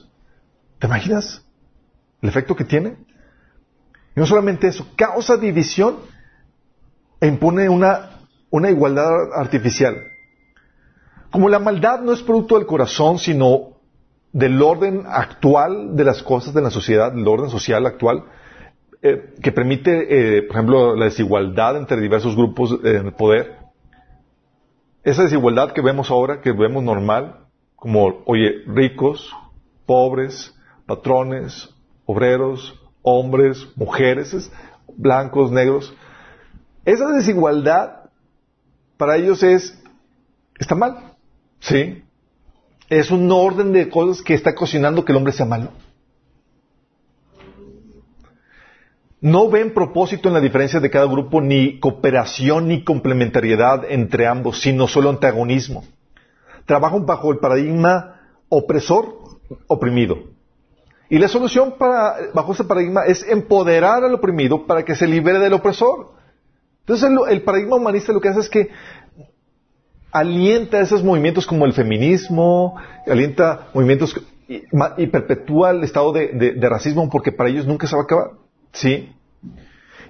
¿Te 0.77 0.85
imaginas 0.85 1.43
el 2.21 2.29
efecto 2.29 2.55
que 2.55 2.63
tiene? 2.63 2.97
Y 4.15 4.19
no 4.19 4.27
solamente 4.27 4.67
eso, 4.67 4.87
causa 4.95 5.37
división 5.37 5.97
e 7.19 7.27
impone 7.27 7.67
una, 7.67 8.19
una 8.51 8.69
igualdad 8.69 9.33
artificial. 9.35 9.97
Como 11.31 11.49
la 11.49 11.57
maldad 11.57 12.01
no 12.01 12.13
es 12.13 12.21
producto 12.21 12.55
del 12.55 12.67
corazón, 12.67 13.17
sino 13.17 13.73
del 14.33 14.61
orden 14.61 15.03
actual 15.07 15.95
de 15.95 16.03
las 16.03 16.21
cosas 16.21 16.53
de 16.53 16.61
la 16.61 16.69
sociedad, 16.69 17.11
del 17.11 17.27
orden 17.27 17.49
social 17.49 17.87
actual, 17.87 18.25
eh, 19.01 19.33
que 19.41 19.51
permite, 19.51 20.37
eh, 20.37 20.43
por 20.43 20.57
ejemplo, 20.57 20.95
la 20.95 21.05
desigualdad 21.05 21.77
entre 21.77 21.99
diversos 21.99 22.35
grupos 22.35 22.71
eh, 22.83 22.97
en 22.97 23.07
el 23.07 23.13
poder. 23.13 23.62
Esa 25.03 25.23
desigualdad 25.23 25.71
que 25.73 25.81
vemos 25.81 26.09
ahora, 26.09 26.41
que 26.41 26.51
vemos 26.51 26.83
normal, 26.83 27.45
como, 27.75 28.21
oye, 28.25 28.63
ricos, 28.67 29.33
pobres, 29.85 30.53
patrones, 30.85 31.69
obreros, 32.05 32.79
hombres, 33.01 33.67
mujeres, 33.75 34.33
es- 34.33 34.51
blancos, 34.95 35.51
negros. 35.51 35.93
Esa 36.85 37.07
desigualdad 37.09 38.09
para 38.97 39.17
ellos 39.17 39.43
es, 39.43 39.81
está 40.59 40.75
mal, 40.75 40.97
¿sí? 41.59 42.03
Es 42.89 43.11
un 43.11 43.31
orden 43.31 43.73
de 43.73 43.89
cosas 43.89 44.21
que 44.23 44.33
está 44.33 44.53
cocinando 44.55 45.03
que 45.03 45.11
el 45.11 45.17
hombre 45.17 45.33
sea 45.33 45.45
malo. 45.45 45.69
No 49.23 49.49
ven 49.49 49.73
propósito 49.73 50.27
en 50.27 50.33
la 50.33 50.41
diferencia 50.41 50.81
de 50.81 50.89
cada 50.89 51.05
grupo, 51.05 51.39
ni 51.39 51.79
cooperación 51.79 52.67
ni 52.67 52.83
complementariedad 52.83 53.85
entre 53.89 54.27
ambos, 54.27 54.59
sino 54.59 54.85
solo 54.85 55.09
antagonismo. 55.09 55.85
Trabajan 56.65 57.05
bajo 57.05 57.31
el 57.31 57.37
paradigma 57.37 58.19
opresor, 58.49 59.15
oprimido. 59.67 60.17
Y 61.09 61.19
la 61.19 61.29
solución 61.29 61.75
bajo 61.79 62.51
ese 62.51 62.65
paradigma 62.65 63.05
es 63.05 63.25
empoderar 63.25 64.03
al 64.03 64.13
oprimido 64.13 64.67
para 64.67 64.83
que 64.83 64.93
se 64.93 65.07
libere 65.07 65.39
del 65.39 65.53
opresor. 65.53 66.15
Entonces 66.81 67.09
el, 67.09 67.17
el 67.29 67.43
paradigma 67.43 67.77
humanista 67.77 68.11
lo 68.11 68.19
que 68.19 68.27
hace 68.27 68.41
es 68.41 68.49
que 68.49 68.71
alienta 70.11 70.81
esos 70.81 71.01
movimientos 71.01 71.47
como 71.47 71.65
el 71.65 71.71
feminismo, 71.71 72.75
alienta 73.07 73.69
movimientos 73.73 74.21
y, 74.49 75.07
perpetúa 75.07 75.71
el 75.71 75.85
estado 75.85 76.11
de 76.11 76.67
racismo 76.69 77.09
porque 77.09 77.31
para 77.31 77.49
ellos 77.49 77.65
nunca 77.65 77.87
se 77.87 77.95
va 77.95 78.01
a 78.01 78.03
acabar. 78.03 78.42
¿Sí? 78.73 79.13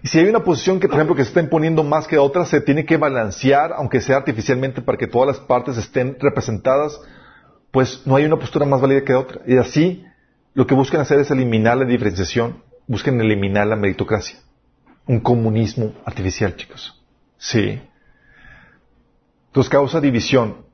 Y 0.01 0.07
si 0.07 0.19
hay 0.19 0.25
una 0.25 0.43
posición 0.43 0.79
que, 0.79 0.87
por 0.87 0.95
ejemplo, 0.95 1.15
que 1.15 1.23
se 1.23 1.29
está 1.29 1.39
imponiendo 1.39 1.83
más 1.83 2.07
que 2.07 2.17
otra, 2.17 2.45
se 2.45 2.59
tiene 2.59 2.85
que 2.85 2.97
balancear, 2.97 3.71
aunque 3.73 4.01
sea 4.01 4.17
artificialmente, 4.17 4.81
para 4.81 4.97
que 4.97 5.07
todas 5.07 5.27
las 5.27 5.39
partes 5.45 5.77
estén 5.77 6.17
representadas, 6.19 6.99
pues 7.71 8.05
no 8.05 8.17
hay 8.17 8.25
una 8.25 8.37
postura 8.37 8.65
más 8.65 8.81
válida 8.81 9.03
que 9.05 9.13
otra. 9.13 9.41
Y 9.47 9.57
así, 9.57 10.05
lo 10.53 10.67
que 10.67 10.75
buscan 10.75 11.01
hacer 11.01 11.19
es 11.19 11.31
eliminar 11.31 11.77
la 11.77 11.85
diferenciación, 11.85 12.61
buscan 12.85 13.19
eliminar 13.21 13.65
la 13.67 13.77
meritocracia. 13.77 14.39
Un 15.07 15.21
comunismo 15.21 15.93
artificial, 16.05 16.55
chicos. 16.55 17.01
Sí. 17.37 17.81
Entonces 19.47 19.69
causa 19.69 20.01
división. 20.01 20.65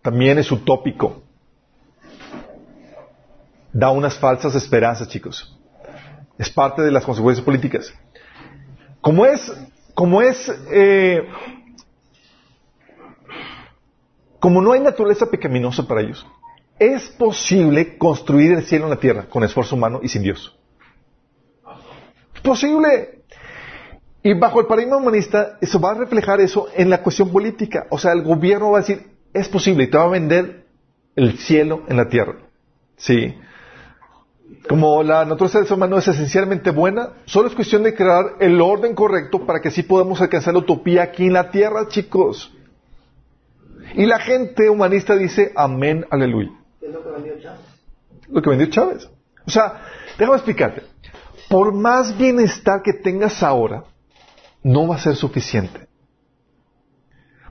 También 0.00 0.38
es 0.38 0.50
utópico. 0.50 1.22
Da 3.72 3.90
unas 3.90 4.18
falsas 4.18 4.54
esperanzas, 4.54 5.08
chicos. 5.08 5.57
Es 6.38 6.50
parte 6.50 6.82
de 6.82 6.92
las 6.92 7.04
consecuencias 7.04 7.44
políticas. 7.44 7.92
Como 9.00 9.26
es, 9.26 9.52
como 9.94 10.22
es, 10.22 10.48
eh, 10.70 11.26
como 14.38 14.62
no 14.62 14.72
hay 14.72 14.80
naturaleza 14.80 15.26
pecaminosa 15.30 15.86
para 15.86 16.02
ellos, 16.02 16.26
es 16.78 17.08
posible 17.10 17.98
construir 17.98 18.52
el 18.52 18.64
cielo 18.64 18.84
en 18.84 18.90
la 18.90 19.00
tierra 19.00 19.28
con 19.28 19.42
esfuerzo 19.42 19.74
humano 19.74 20.00
y 20.02 20.08
sin 20.08 20.22
Dios. 20.22 20.56
Es 22.34 22.40
posible. 22.40 23.24
Y 24.22 24.34
bajo 24.34 24.60
el 24.60 24.66
paradigma 24.66 24.96
humanista, 24.96 25.58
eso 25.60 25.80
va 25.80 25.92
a 25.92 25.94
reflejar 25.94 26.40
eso 26.40 26.68
en 26.74 26.90
la 26.90 27.02
cuestión 27.02 27.30
política. 27.30 27.86
O 27.90 27.98
sea, 27.98 28.12
el 28.12 28.22
gobierno 28.22 28.70
va 28.70 28.78
a 28.78 28.80
decir, 28.82 29.10
es 29.32 29.48
posible, 29.48 29.84
y 29.84 29.90
te 29.90 29.98
va 29.98 30.04
a 30.04 30.08
vender 30.08 30.66
el 31.16 31.38
cielo 31.38 31.82
en 31.88 31.96
la 31.96 32.08
tierra. 32.08 32.36
Sí. 32.96 33.34
Como 34.68 35.02
la 35.02 35.24
naturaleza 35.24 35.58
del 35.58 35.66
ser 35.66 35.76
humano 35.76 35.98
es 35.98 36.08
esencialmente 36.08 36.70
buena, 36.70 37.10
solo 37.24 37.48
es 37.48 37.54
cuestión 37.54 37.82
de 37.82 37.94
crear 37.94 38.36
el 38.40 38.60
orden 38.60 38.94
correcto 38.94 39.46
para 39.46 39.60
que 39.60 39.68
así 39.68 39.82
podamos 39.82 40.20
alcanzar 40.20 40.54
la 40.54 40.60
utopía 40.60 41.02
aquí 41.02 41.26
en 41.26 41.34
la 41.34 41.50
tierra, 41.50 41.88
chicos. 41.88 42.52
Y 43.94 44.06
la 44.06 44.18
gente 44.18 44.68
humanista 44.68 45.16
dice, 45.16 45.52
amén, 45.56 46.06
aleluya. 46.10 46.50
Es 46.80 46.92
lo 46.92 47.02
que 47.02 47.10
vendió 47.10 47.40
Chávez. 47.40 47.60
Lo 48.28 48.42
que 48.42 48.50
vendió 48.50 48.66
Chávez. 48.68 49.10
O 49.46 49.50
sea, 49.50 49.80
déjame 50.18 50.36
explicarte. 50.36 50.82
Por 51.48 51.72
más 51.72 52.16
bienestar 52.18 52.82
que 52.82 52.92
tengas 52.92 53.42
ahora, 53.42 53.84
no 54.62 54.86
va 54.86 54.96
a 54.96 54.98
ser 54.98 55.16
suficiente. 55.16 55.88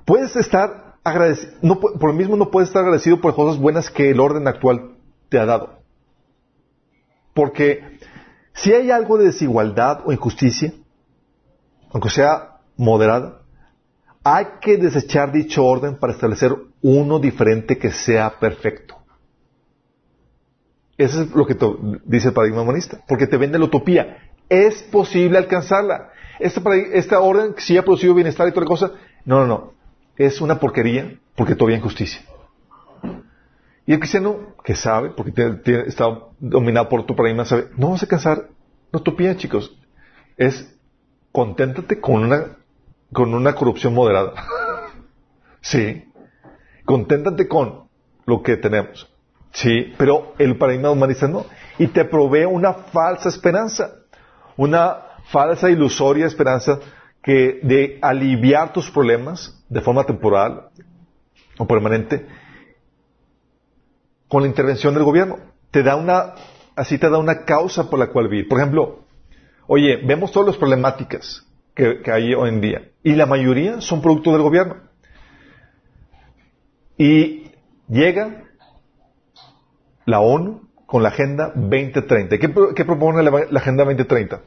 Puedes 0.06 0.36
estar 0.36 0.98
agradecido, 1.04 1.54
no, 1.62 1.80
por 1.80 2.10
lo 2.10 2.14
mismo 2.14 2.38
no 2.38 2.52
puedes 2.52 2.70
estar 2.70 2.84
agradecido 2.84 3.20
por 3.20 3.34
cosas 3.34 3.60
buenas 3.60 3.90
que 3.90 4.12
el 4.12 4.20
orden 4.20 4.48
actual 4.48 4.92
te 5.30 5.40
ha 5.40 5.46
dado. 5.46 5.77
Porque 7.38 8.00
si 8.56 8.74
hay 8.74 8.90
algo 8.90 9.20
de 9.20 9.26
desigualdad 9.26 10.02
o 10.06 10.12
injusticia, 10.12 10.74
aunque 11.92 12.10
sea 12.10 12.58
moderada, 12.76 13.42
hay 14.24 14.48
que 14.60 14.78
desechar 14.78 15.32
dicho 15.32 15.64
orden 15.64 15.98
para 16.00 16.14
establecer 16.14 16.56
uno 16.82 17.20
diferente 17.20 17.78
que 17.78 17.92
sea 17.92 18.40
perfecto. 18.40 18.98
Eso 20.98 21.22
es 21.22 21.30
lo 21.30 21.46
que 21.46 21.56
dice 22.06 22.30
el 22.30 22.34
paradigma 22.34 22.64
humanista, 22.64 23.04
porque 23.08 23.28
te 23.28 23.38
vende 23.38 23.60
la 23.60 23.66
utopía. 23.66 24.18
Es 24.50 24.82
posible 24.82 25.38
alcanzarla. 25.38 26.10
Esta, 26.40 26.60
esta 26.92 27.20
orden, 27.20 27.54
sí 27.60 27.78
ha 27.78 27.86
producido 27.86 28.16
bienestar 28.16 28.48
y 28.48 28.52
toda 28.52 28.64
la 28.64 28.68
cosa, 28.68 28.92
no, 29.26 29.42
no, 29.42 29.46
no. 29.46 29.74
Es 30.16 30.42
una 30.42 30.60
porquería 30.60 31.20
porque 31.36 31.54
todavía 31.54 31.76
hay 31.76 31.82
injusticia. 31.82 32.20
Y 33.88 33.94
el 33.94 34.00
cristiano, 34.00 34.54
que 34.66 34.76
sabe, 34.76 35.12
porque 35.12 35.62
está 35.88 36.06
dominado 36.40 36.90
por 36.90 37.06
tu 37.06 37.16
paradigma, 37.16 37.46
sabe, 37.46 37.70
no 37.78 37.92
vas 37.92 38.04
a 38.04 38.06
alcanzar 38.06 38.50
la 38.92 39.00
utopía, 39.00 39.38
chicos. 39.38 39.76
Es 40.36 40.78
conténtate 41.32 42.02
con 42.02 42.26
una, 42.26 42.58
con 43.14 43.34
una 43.34 43.56
corrupción 43.56 43.94
moderada. 43.94 44.34
sí. 45.62 46.04
Conténtate 46.84 47.48
con 47.48 47.88
lo 48.26 48.44
que 48.44 48.58
tenemos. 48.58 49.10
Sí, 49.54 49.94
pero 49.98 50.34
el 50.38 50.58
paradigma 50.58 50.92
humanista 50.92 51.30
no. 51.30 51.46
Y 51.78 51.88
te 51.88 52.04
provee 52.04 52.44
una 52.44 52.74
falsa 52.74 53.30
esperanza, 53.30 53.96
una 54.58 54.98
falsa 55.32 55.70
ilusoria 55.70 56.26
esperanza 56.26 56.80
que 57.24 57.62
de 57.64 58.00
aliviar 58.02 58.74
tus 58.74 58.92
problemas 58.92 59.64
de 59.70 59.80
forma 59.80 60.04
temporal 60.04 60.70
o 61.58 61.66
permanente 61.66 62.26
con 64.28 64.42
la 64.44 64.48
intervención 64.48 64.94
del 64.94 65.04
gobierno. 65.04 65.38
Te 65.72 65.84
da 65.84 65.96
una, 65.96 66.34
así 66.76 66.98
te 66.98 67.10
da 67.10 67.18
una 67.18 67.46
causa 67.46 67.90
por 67.90 68.00
la 68.00 68.08
cual 68.08 68.28
vivir. 68.28 68.48
Por 68.48 68.60
ejemplo, 68.60 69.00
oye, 69.68 69.98
vemos 70.06 70.32
todas 70.32 70.48
las 70.48 70.58
problemáticas 70.58 71.46
que, 71.76 72.02
hay 72.12 72.34
hoy 72.34 72.50
en 72.50 72.62
día 72.62 72.82
y 73.04 73.14
la 73.14 73.26
mayoría 73.26 73.82
son 73.82 74.02
producto 74.02 74.32
del 74.32 74.42
gobierno. 74.42 74.76
Y 76.98 77.52
llega 77.88 78.44
la 80.06 80.20
ONU 80.20 80.62
con 80.86 81.04
la 81.04 81.10
Agenda 81.10 81.52
2030. 81.54 82.38
¿Qué, 82.40 82.54
qué 82.76 82.86
propone 82.86 83.22
la, 83.24 83.32
la 83.50 83.60
Agenda 83.60 83.84
2030? 83.84 84.42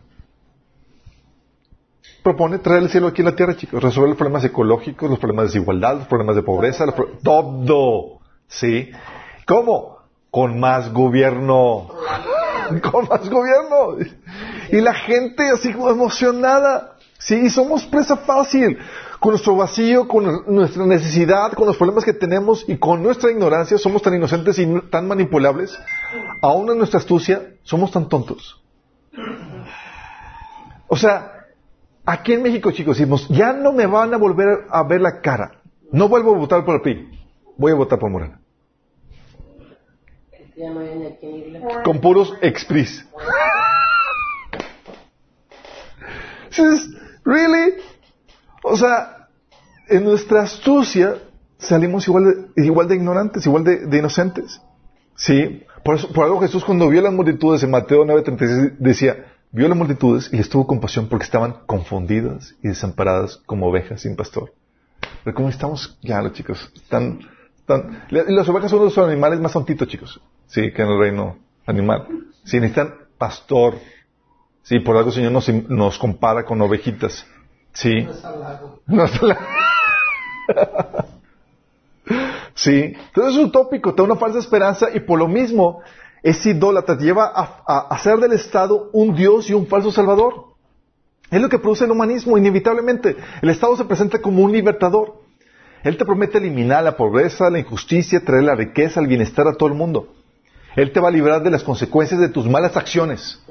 propone 2.22 2.58
traer 2.58 2.82
el 2.82 2.90
cielo 2.90 3.06
aquí 3.08 3.22
a 3.22 3.26
la 3.26 3.34
tierra, 3.36 3.56
chicos. 3.56 3.82
Resolver 3.82 4.10
los 4.10 4.18
problemas 4.18 4.44
ecológicos, 4.44 5.08
los 5.08 5.18
problemas 5.18 5.44
de 5.44 5.48
desigualdad, 5.58 5.96
los 5.98 6.06
problemas 6.06 6.36
de 6.36 6.42
pobreza, 6.42 6.84
los 6.84 6.94
pro- 6.94 7.18
todo. 7.22 8.18
¿Sí? 8.46 8.90
¿Cómo? 9.50 9.98
Con 10.30 10.60
más 10.60 10.92
gobierno. 10.92 11.88
Con 12.92 13.08
más 13.08 13.28
gobierno. 13.28 13.96
Y 14.70 14.80
la 14.80 14.94
gente 14.94 15.50
así 15.50 15.72
como 15.72 15.90
emocionada. 15.90 16.92
Sí, 17.18 17.50
somos 17.50 17.84
presa 17.84 18.16
fácil. 18.16 18.78
Con 19.18 19.32
nuestro 19.32 19.56
vacío, 19.56 20.06
con 20.06 20.44
nuestra 20.54 20.86
necesidad, 20.86 21.52
con 21.52 21.66
los 21.66 21.76
problemas 21.76 22.04
que 22.04 22.12
tenemos 22.12 22.64
y 22.68 22.78
con 22.78 23.02
nuestra 23.02 23.32
ignorancia, 23.32 23.76
somos 23.76 24.02
tan 24.02 24.14
inocentes 24.14 24.56
y 24.60 24.66
tan 24.88 25.08
manipulables. 25.08 25.76
Aún 26.42 26.70
en 26.70 26.78
nuestra 26.78 27.00
astucia, 27.00 27.54
somos 27.64 27.90
tan 27.90 28.08
tontos. 28.08 28.62
O 30.86 30.96
sea, 30.96 31.48
aquí 32.06 32.34
en 32.34 32.42
México, 32.44 32.70
chicos, 32.70 32.98
decimos, 32.98 33.26
ya 33.28 33.52
no 33.52 33.72
me 33.72 33.86
van 33.86 34.14
a 34.14 34.16
volver 34.16 34.66
a 34.70 34.84
ver 34.84 35.00
la 35.00 35.20
cara. 35.20 35.60
No 35.90 36.08
vuelvo 36.08 36.36
a 36.36 36.38
votar 36.38 36.64
por 36.64 36.86
el. 36.86 37.10
Voy 37.58 37.72
a 37.72 37.74
votar 37.74 37.98
por 37.98 38.10
Morena. 38.10 38.40
Ya 38.40 38.40
no 38.40 38.40
hay 38.40 38.40
ni 38.40 38.46
a 38.46 38.88
quién 39.90 40.38
irle. 40.38 40.39
Con 41.84 42.00
puros 42.00 42.34
expris. 42.40 43.06
Dices, 46.48 46.90
¿Really? 47.24 47.74
O 48.62 48.76
sea, 48.76 49.28
en 49.88 50.04
nuestra 50.04 50.42
astucia 50.42 51.16
salimos 51.58 52.06
igual 52.08 52.50
de, 52.56 52.64
igual 52.64 52.88
de 52.88 52.96
ignorantes, 52.96 53.46
igual 53.46 53.64
de, 53.64 53.86
de 53.86 53.98
inocentes. 53.98 54.60
¿Sí? 55.14 55.64
Por, 55.84 55.96
eso, 55.96 56.08
por 56.08 56.24
algo 56.24 56.40
Jesús 56.40 56.64
cuando 56.64 56.88
vio 56.88 57.02
las 57.02 57.12
multitudes 57.12 57.62
en 57.62 57.70
Mateo 57.70 58.04
9:36 58.04 58.76
decía, 58.78 59.26
vio 59.52 59.68
las 59.68 59.76
multitudes 59.76 60.30
y 60.32 60.36
les 60.36 60.48
tuvo 60.48 60.66
compasión 60.66 61.08
porque 61.08 61.24
estaban 61.24 61.56
confundidas 61.66 62.54
y 62.62 62.68
desamparadas 62.68 63.36
como 63.46 63.68
ovejas 63.68 64.02
sin 64.02 64.16
pastor. 64.16 64.52
Pero 65.24 65.34
cómo 65.34 65.48
estamos 65.48 65.98
ya 66.02 66.22
los 66.22 66.32
chicos, 66.32 66.70
están, 66.74 67.20
y 68.10 68.32
las 68.32 68.48
ovejas 68.48 68.70
son 68.70 68.84
los 68.84 68.98
animales 68.98 69.40
más 69.40 69.52
tontitos, 69.52 69.88
chicos. 69.88 70.20
Sí, 70.46 70.72
que 70.72 70.82
en 70.82 70.88
el 70.88 70.98
reino 70.98 71.38
animal. 71.66 72.06
Sí, 72.44 72.58
necesitan 72.58 72.94
pastor. 73.18 73.74
Sí, 74.62 74.80
por 74.80 74.96
algo 74.96 75.10
el 75.10 75.14
Señor 75.14 75.32
nos, 75.32 75.48
nos 75.68 75.98
compara 75.98 76.44
con 76.44 76.60
ovejitas. 76.60 77.26
Sí. 77.72 78.06
No 78.86 79.04
lago. 79.06 79.46
Está 80.48 81.06
sí. 82.54 82.94
Entonces 82.96 83.36
es 83.36 83.44
utópico, 83.44 83.94
te 83.94 84.02
da 84.02 84.04
una 84.04 84.16
falsa 84.16 84.38
esperanza 84.38 84.88
y 84.92 85.00
por 85.00 85.18
lo 85.18 85.28
mismo 85.28 85.80
es 86.22 86.44
idólatra, 86.44 86.98
te 86.98 87.04
lleva 87.04 87.26
a, 87.26 87.62
a 87.66 87.78
hacer 87.94 88.18
del 88.18 88.32
Estado 88.32 88.90
un 88.92 89.14
Dios 89.14 89.48
y 89.48 89.54
un 89.54 89.66
falso 89.66 89.92
Salvador. 89.92 90.50
Es 91.30 91.40
lo 91.40 91.48
que 91.48 91.58
produce 91.58 91.84
el 91.84 91.92
humanismo, 91.92 92.36
inevitablemente. 92.36 93.16
El 93.40 93.50
Estado 93.50 93.76
se 93.76 93.84
presenta 93.84 94.20
como 94.20 94.42
un 94.42 94.52
libertador. 94.52 95.19
Él 95.82 95.96
te 95.96 96.04
promete 96.04 96.38
eliminar 96.38 96.84
la 96.84 96.96
pobreza, 96.96 97.48
la 97.50 97.58
injusticia, 97.58 98.20
traer 98.20 98.44
la 98.44 98.54
riqueza, 98.54 99.00
el 99.00 99.06
bienestar 99.06 99.48
a 99.48 99.54
todo 99.54 99.68
el 99.68 99.74
mundo. 99.74 100.14
Él 100.76 100.92
te 100.92 101.00
va 101.00 101.08
a 101.08 101.10
librar 101.10 101.42
de 101.42 101.50
las 101.50 101.64
consecuencias 101.64 102.20
de 102.20 102.28
tus 102.28 102.46
malas 102.48 102.76
acciones. 102.76 103.42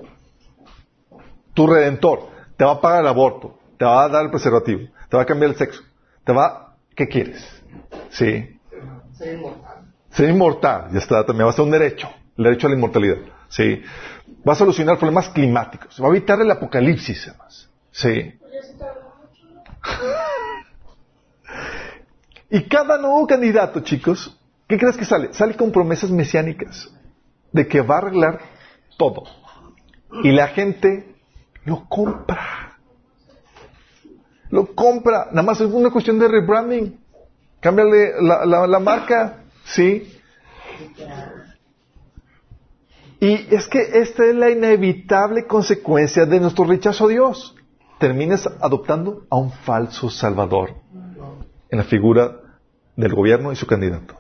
Tu 1.53 1.67
redentor 1.67 2.29
te 2.55 2.63
va 2.63 2.73
a 2.73 2.81
pagar 2.81 3.01
el 3.01 3.07
aborto, 3.07 3.59
te 3.77 3.85
va 3.85 4.03
a 4.03 4.09
dar 4.09 4.23
el 4.23 4.31
preservativo, 4.31 4.89
te 5.09 5.17
va 5.17 5.23
a 5.23 5.25
cambiar 5.25 5.51
el 5.51 5.57
sexo, 5.57 5.81
te 6.23 6.31
va... 6.31 6.75
¿Qué 6.95 7.07
quieres? 7.07 7.43
Sí. 8.09 8.59
Ser 9.17 9.35
inmortal. 9.35 9.93
Ser 10.11 10.29
inmortal, 10.29 10.89
ya 10.91 10.99
está, 10.99 11.25
también 11.25 11.47
va 11.47 11.51
a 11.51 11.53
ser 11.53 11.65
un 11.65 11.71
derecho, 11.71 12.09
el 12.37 12.43
derecho 12.43 12.67
a 12.67 12.69
la 12.69 12.75
inmortalidad. 12.75 13.17
Sí. 13.47 13.81
Va 14.47 14.53
a 14.53 14.55
solucionar 14.55 14.97
problemas 14.97 15.29
climáticos, 15.29 15.99
va 16.01 16.07
a 16.07 16.09
evitar 16.09 16.39
el 16.41 16.51
apocalipsis, 16.51 17.27
además. 17.27 17.69
Sí. 17.91 18.33
Y 22.49 22.63
cada 22.63 22.97
nuevo 22.97 23.27
candidato, 23.27 23.81
chicos, 23.81 24.35
¿qué 24.67 24.77
crees 24.77 24.97
que 24.97 25.05
sale? 25.05 25.33
Sale 25.33 25.55
con 25.55 25.71
promesas 25.71 26.09
mesiánicas 26.09 26.91
de 27.51 27.67
que 27.67 27.81
va 27.81 27.95
a 27.95 27.97
arreglar 27.99 28.39
todo. 28.97 29.23
Y 30.23 30.31
la 30.31 30.47
gente 30.47 31.15
lo 31.65 31.87
compra. 31.87 32.77
Lo 34.49 34.73
compra. 34.73 35.27
Nada 35.31 35.43
más 35.43 35.61
es 35.61 35.67
una 35.71 35.91
cuestión 35.91 36.17
de 36.17 36.27
rebranding. 36.27 36.99
Cámbiale 37.59 38.13
la, 38.21 38.45
la, 38.45 38.65
la 38.65 38.79
marca. 38.79 39.43
¿Sí? 39.65 40.11
Y 43.19 43.53
es 43.53 43.67
que 43.67 43.79
esta 43.99 44.25
es 44.25 44.33
la 44.33 44.49
inevitable 44.49 45.45
consecuencia 45.45 46.25
de 46.25 46.39
nuestro 46.39 46.65
rechazo 46.65 47.05
a 47.05 47.09
Dios. 47.09 47.55
Terminas 47.99 48.47
adoptando 48.61 49.27
a 49.29 49.35
un 49.35 49.51
falso 49.51 50.09
salvador 50.09 50.73
en 51.69 51.77
la 51.77 51.83
figura 51.83 52.37
del 52.95 53.13
gobierno 53.13 53.51
y 53.51 53.55
su 53.55 53.67
candidato. 53.67 54.15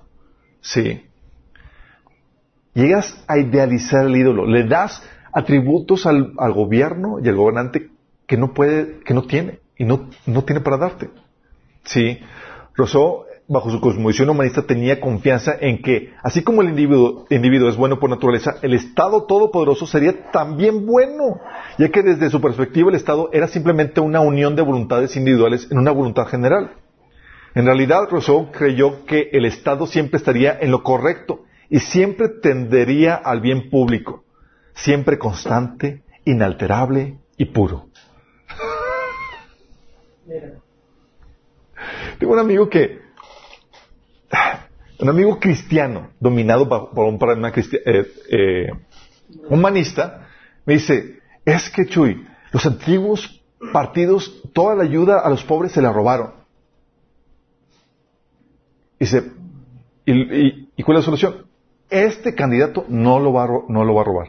Sí. 0.61 1.05
Llegas 2.73 3.23
a 3.27 3.37
idealizar 3.37 4.05
el 4.05 4.15
ídolo. 4.15 4.45
Le 4.45 4.63
das 4.65 5.03
atributos 5.31 6.05
al, 6.05 6.33
gobierno 6.53 7.17
y 7.23 7.27
al 7.27 7.35
gobernante 7.35 7.89
que 8.25 8.37
no 8.37 8.53
puede, 8.53 8.99
que 8.99 9.13
no 9.13 9.23
tiene 9.23 9.59
y 9.77 9.85
no, 9.85 10.09
no 10.25 10.43
tiene 10.43 10.61
para 10.61 10.77
darte. 10.77 11.09
Sí. 11.83 12.19
Rousseau, 12.75 13.25
bajo 13.47 13.71
su 13.71 13.81
cosmovisión 13.81 14.29
humanista, 14.29 14.61
tenía 14.61 15.01
confianza 15.01 15.55
en 15.59 15.81
que, 15.81 16.13
así 16.21 16.43
como 16.43 16.61
el 16.61 16.69
individuo, 16.69 17.25
individuo 17.29 17.67
es 17.67 17.75
bueno 17.75 17.99
por 17.99 18.09
naturaleza, 18.09 18.55
el 18.61 18.73
Estado 18.73 19.23
todopoderoso 19.23 19.87
sería 19.87 20.31
también 20.31 20.85
bueno, 20.85 21.41
ya 21.77 21.89
que 21.89 22.03
desde 22.03 22.29
su 22.29 22.39
perspectiva 22.39 22.89
el 22.89 22.95
Estado 22.95 23.29
era 23.33 23.47
simplemente 23.47 23.99
una 23.99 24.21
unión 24.21 24.55
de 24.55 24.61
voluntades 24.61 25.17
individuales 25.17 25.67
en 25.71 25.79
una 25.79 25.91
voluntad 25.91 26.27
general. 26.27 26.71
En 27.59 27.65
realidad, 27.65 28.07
Rousseau 28.09 28.53
creyó 28.53 29.03
que 29.03 29.31
el 29.33 29.43
Estado 29.43 29.85
siempre 29.85 30.15
estaría 30.15 30.57
en 30.61 30.71
lo 30.71 30.81
correcto 30.81 31.43
y 31.69 31.81
siempre 31.81 32.29
tendería 32.29 33.15
al 33.15 33.41
bien 33.41 33.69
público, 33.69 34.23
siempre 34.73 35.19
constante, 35.19 36.01
inalterable 36.23 37.17
y 37.35 37.43
puro. 37.43 37.89
Tengo 42.17 42.31
un 42.31 42.39
amigo 42.39 42.69
que, 42.69 43.01
un 44.99 45.09
amigo 45.09 45.37
cristiano, 45.37 46.11
dominado 46.17 46.69
por 46.69 47.03
un 47.03 47.19
paradigma 47.19 47.51
eh, 47.57 48.11
eh, 48.29 48.69
humanista, 49.49 50.29
me 50.65 50.75
dice, 50.75 51.19
es 51.43 51.69
que 51.69 51.87
Chuy, 51.87 52.25
los 52.53 52.65
antiguos 52.65 53.43
partidos, 53.73 54.43
toda 54.53 54.75
la 54.75 54.83
ayuda 54.83 55.19
a 55.19 55.29
los 55.29 55.43
pobres 55.43 55.73
se 55.73 55.81
la 55.81 55.91
robaron. 55.91 56.38
Dice, 58.99 59.31
¿y, 60.05 60.11
y- 60.13 60.69
y 60.75 60.83
cuál 60.83 60.97
es 60.97 61.03
la 61.03 61.05
solución? 61.05 61.45
Este 61.89 62.35
candidato 62.35 62.85
no 62.89 63.19
lo 63.19 63.33
va 63.33 63.45
a, 63.45 63.47
no 63.67 63.83
lo 63.83 63.93
va 63.95 64.01
a 64.01 64.05
robar. 64.05 64.27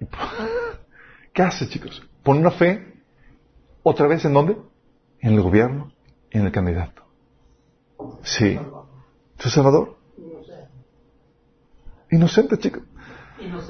¿Qué 1.32 1.42
hace, 1.42 1.68
chicos? 1.68 2.02
Pone 2.22 2.40
una 2.40 2.50
fe 2.50 2.96
¿Otra 3.88 4.08
vez 4.08 4.24
en 4.24 4.32
dónde? 4.32 4.56
En 5.20 5.34
el 5.34 5.42
gobierno, 5.42 5.92
en 6.32 6.44
el 6.44 6.50
candidato. 6.50 7.04
Sí. 8.24 8.58
¿Tu 9.36 9.48
Salvador? 9.48 9.96
Inocente, 12.10 12.58
chicos. 12.58 12.82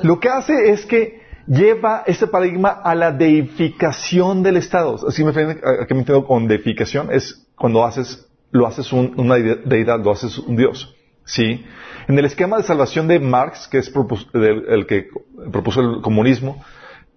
Lo 0.03 0.19
que 0.19 0.31
hace 0.31 0.71
es 0.71 0.87
que 0.87 1.21
lleva 1.47 2.03
este 2.07 2.27
paradigma 2.27 2.69
a 2.71 2.95
la 2.95 3.13
deificación 3.13 4.43
del 4.43 4.57
Estado. 4.57 4.97
Así 5.09 5.25
me 5.25 5.33
me 5.33 5.53
entiendo 5.53 6.25
con 6.27 6.47
deificación 6.49 7.09
es 7.13 7.47
cuando 7.57 7.85
haces, 7.85 8.29
lo 8.51 8.67
haces 8.67 8.93
un- 8.93 9.15
una 9.17 9.37
deidad, 9.37 10.03
lo 10.03 10.11
haces 10.13 10.39
un 10.39 10.57
Dios. 10.57 10.95
¿Sí? 11.25 11.65
En 12.07 12.17
el 12.19 12.25
esquema 12.25 12.57
de 12.57 12.63
salvación 12.63 13.09
de 13.09 13.19
Marx, 13.19 13.67
que 13.67 13.79
es 13.79 13.93
el 13.93 14.87
que 14.87 15.09
propuso 15.51 15.81
el 15.81 16.01
comunismo, 16.01 16.63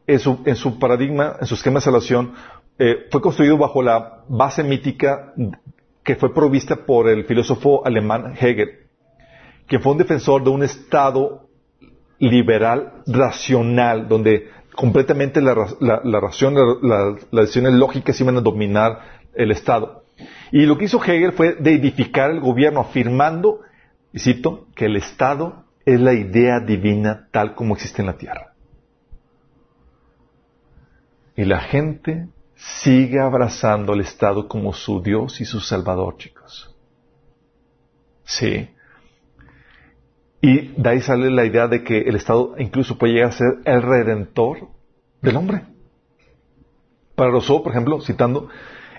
en 0.07 0.17
su, 0.17 0.39
en 0.45 0.55
su 0.55 0.79
paradigma, 0.79 1.35
en 1.39 1.45
su 1.45 1.53
esquema 1.53 1.75
de 1.79 1.81
salvación, 1.85 2.33
eh, 2.79 3.05
fue 3.11 3.21
construido 3.21 3.55
bajo 3.59 3.83
la 3.83 4.23
base 4.27 4.63
mítica 4.63 5.33
que 6.03 6.15
fue 6.15 6.33
provista 6.33 6.75
por 6.75 7.07
el 7.07 7.25
filósofo 7.25 7.85
alemán 7.85 8.33
Hegel, 8.39 8.69
que 9.67 9.77
fue 9.77 9.91
un 9.91 9.99
defensor 9.99 10.43
de 10.43 10.49
un 10.49 10.63
Estado 10.63 11.48
liberal, 12.19 13.01
racional, 13.07 14.07
donde 14.07 14.49
completamente 14.75 15.41
la, 15.41 15.55
la, 15.79 16.01
las 16.03 17.29
decisiones 17.31 17.73
lógicas 17.73 18.19
iban 18.21 18.37
a 18.37 18.41
dominar 18.41 19.19
el 19.33 19.51
Estado. 19.51 20.03
Y 20.51 20.65
lo 20.65 20.77
que 20.77 20.85
hizo 20.85 21.03
Hegel 21.03 21.33
fue 21.33 21.53
de 21.53 21.73
edificar 21.73 22.31
el 22.31 22.39
gobierno, 22.39 22.81
afirmando, 22.81 23.61
y 24.11 24.19
cito, 24.19 24.67
que 24.75 24.85
el 24.85 24.95
Estado 24.95 25.65
es 25.85 25.99
la 25.99 26.13
idea 26.13 26.59
divina 26.59 27.27
tal 27.31 27.55
como 27.55 27.75
existe 27.75 28.01
en 28.01 28.07
la 28.07 28.17
tierra. 28.17 28.53
Y 31.35 31.45
la 31.45 31.61
gente 31.61 32.27
sigue 32.55 33.19
abrazando 33.19 33.93
al 33.93 34.01
Estado 34.01 34.47
como 34.47 34.73
su 34.73 35.01
Dios 35.01 35.39
y 35.39 35.45
su 35.45 35.61
Salvador, 35.61 36.17
chicos. 36.17 36.75
Sí. 38.25 38.69
Y 40.41 40.73
de 40.81 40.89
ahí 40.89 41.01
sale 41.01 41.29
la 41.31 41.45
idea 41.45 41.67
de 41.67 41.83
que 41.83 41.99
el 42.01 42.15
Estado 42.15 42.55
incluso 42.57 42.97
puede 42.97 43.13
llegar 43.13 43.29
a 43.29 43.33
ser 43.33 43.47
el 43.65 43.81
redentor 43.81 44.69
del 45.21 45.35
hombre. 45.35 45.63
Para 47.15 47.31
Rousseau, 47.31 47.61
por 47.61 47.73
ejemplo, 47.73 47.99
citando, 48.01 48.47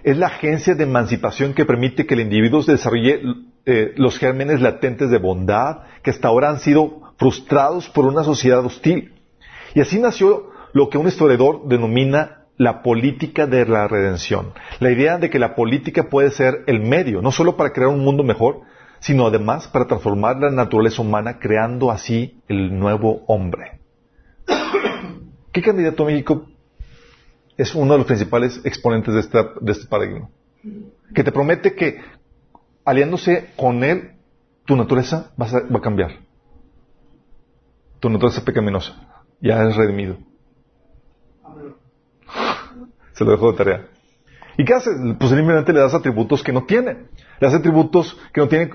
es 0.03 0.19
la 0.19 0.27
agencia 0.27 0.75
de 0.75 0.85
emancipación 0.85 1.55
que 1.55 1.65
permite 1.65 2.07
que 2.07 2.15
el 2.15 2.21
individuo 2.21 2.63
se 2.63 2.73
desarrolle 2.73 3.23
eh, 3.65 3.93
los 3.97 4.19
gérmenes 4.19 4.61
latentes 4.61 5.11
de 5.11 5.19
bondad 5.19 5.79
que 6.03 6.11
hasta 6.11 6.29
ahora 6.29 6.51
han 6.51 6.61
sido 6.61 7.15
frustrados 7.17 7.89
por 7.89 8.05
una 8.05 8.25
sociedad 8.25 8.65
hostil. 8.65 9.15
Y 9.75 9.81
así 9.81 9.99
nació 9.99 10.51
lo 10.73 10.89
que 10.91 10.99
un 10.99 11.09
historiador 11.09 11.67
denomina 11.67 12.45
la 12.57 12.83
política 12.83 13.47
de 13.47 13.65
la 13.65 13.89
redención. 13.89 14.53
La 14.81 14.91
idea 14.91 15.17
de 15.17 15.31
que 15.31 15.39
la 15.39 15.55
política 15.55 16.11
puede 16.11 16.31
ser 16.31 16.65
el 16.67 16.81
medio, 16.81 17.23
no 17.23 17.33
solo 17.33 17.57
para 17.57 17.73
crear 17.73 17.89
un 17.89 18.05
mundo 18.05 18.23
mejor, 18.23 18.63
sino 19.01 19.27
además 19.27 19.67
para 19.67 19.87
transformar 19.87 20.39
la 20.39 20.51
naturaleza 20.51 21.03
humana, 21.03 21.39
creando 21.39 21.91
así 21.91 22.41
el 22.49 22.79
nuevo 22.79 23.25
hombre. 23.27 23.81
¿Qué 25.53 25.63
candidato 25.63 26.05
México 26.05 26.47
es 27.57 27.75
uno 27.75 27.93
de 27.93 27.99
los 27.99 28.07
principales 28.07 28.61
exponentes 28.65 29.15
de, 29.15 29.21
esta, 29.21 29.51
de 29.61 29.73
este 29.73 29.87
paradigma? 29.87 30.29
Que 31.15 31.25
te 31.25 31.33
promete 31.33 31.75
que 31.75 32.01
aliándose 32.85 33.51
con 33.57 33.83
él, 33.83 34.13
tu 34.67 34.77
naturaleza 34.77 35.33
va 35.41 35.47
a, 35.47 35.81
cambiar. 35.81 36.19
Tu 37.99 38.09
naturaleza 38.11 38.45
pecaminosa. 38.45 38.95
Ya 39.41 39.65
es 39.67 39.75
redimido. 39.77 40.19
Se 43.13 43.25
lo 43.25 43.31
dejo 43.33 43.51
de 43.51 43.59
tarea. 43.59 43.89
¿Y 44.59 44.65
qué 44.65 44.75
hace? 44.75 44.91
Pues 45.19 45.31
simplemente 45.31 45.73
le 45.73 45.81
das 45.81 45.95
atributos 45.95 46.43
que 46.43 46.53
no 46.53 46.65
tiene. 46.65 46.93
Le 46.93 47.47
das 47.47 47.55
atributos 47.55 48.19
que 48.33 48.43
no 48.43 48.49
tiene. 48.49 48.71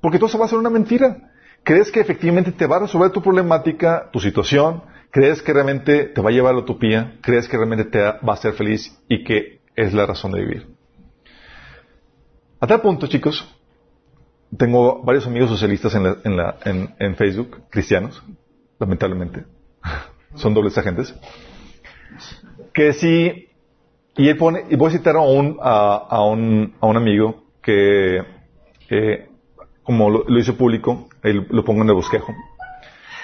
Porque 0.00 0.18
todo 0.18 0.28
eso 0.28 0.38
va 0.38 0.46
a 0.46 0.48
ser 0.48 0.58
una 0.58 0.70
mentira. 0.70 1.30
¿Crees 1.62 1.90
que 1.90 2.00
efectivamente 2.00 2.52
te 2.52 2.66
va 2.66 2.76
a 2.76 2.80
resolver 2.80 3.10
tu 3.10 3.22
problemática, 3.22 4.08
tu 4.12 4.20
situación? 4.20 4.82
¿Crees 5.10 5.42
que 5.42 5.52
realmente 5.52 6.04
te 6.04 6.20
va 6.20 6.30
a 6.30 6.32
llevar 6.32 6.52
a 6.52 6.56
la 6.56 6.62
utopía? 6.62 7.18
¿Crees 7.20 7.48
que 7.48 7.56
realmente 7.56 7.84
te 7.84 7.98
va 8.00 8.18
a 8.24 8.32
hacer 8.32 8.54
feliz 8.54 8.98
y 9.08 9.24
que 9.24 9.60
es 9.76 9.92
la 9.92 10.06
razón 10.06 10.32
de 10.32 10.40
vivir? 10.40 10.68
A 12.60 12.66
tal 12.66 12.80
punto, 12.80 13.06
chicos, 13.06 13.46
tengo 14.56 15.02
varios 15.02 15.26
amigos 15.26 15.50
socialistas 15.50 15.94
en, 15.94 17.16
Facebook, 17.16 17.62
cristianos, 17.70 18.22
lamentablemente. 18.78 19.44
Son 20.34 20.54
dobles 20.54 20.76
agentes. 20.78 21.14
Que 22.72 22.92
si, 22.92 23.48
y 24.16 24.28
él 24.28 24.36
pone, 24.36 24.64
y 24.70 24.76
voy 24.76 24.88
a 24.88 24.96
citar 24.96 25.16
a 25.16 25.20
un, 25.20 25.58
a 25.60 26.24
un, 26.24 26.74
a 26.80 26.86
un 26.86 26.96
amigo 26.96 27.44
que, 27.62 28.22
eh, 28.90 29.29
como 29.82 30.10
lo, 30.10 30.38
hizo 30.38 30.56
público, 30.56 31.08
lo 31.22 31.64
pongo 31.64 31.82
en 31.82 31.88
el 31.88 31.94
bosquejo. 31.94 32.34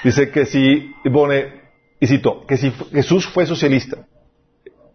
Dice 0.04 0.30
que 0.30 0.46
si, 0.46 0.94
pone, 1.12 1.62
y 2.00 2.06
cito, 2.06 2.46
que 2.46 2.56
si 2.56 2.70
Jesús 2.92 3.26
fue 3.26 3.46
socialista, 3.46 4.06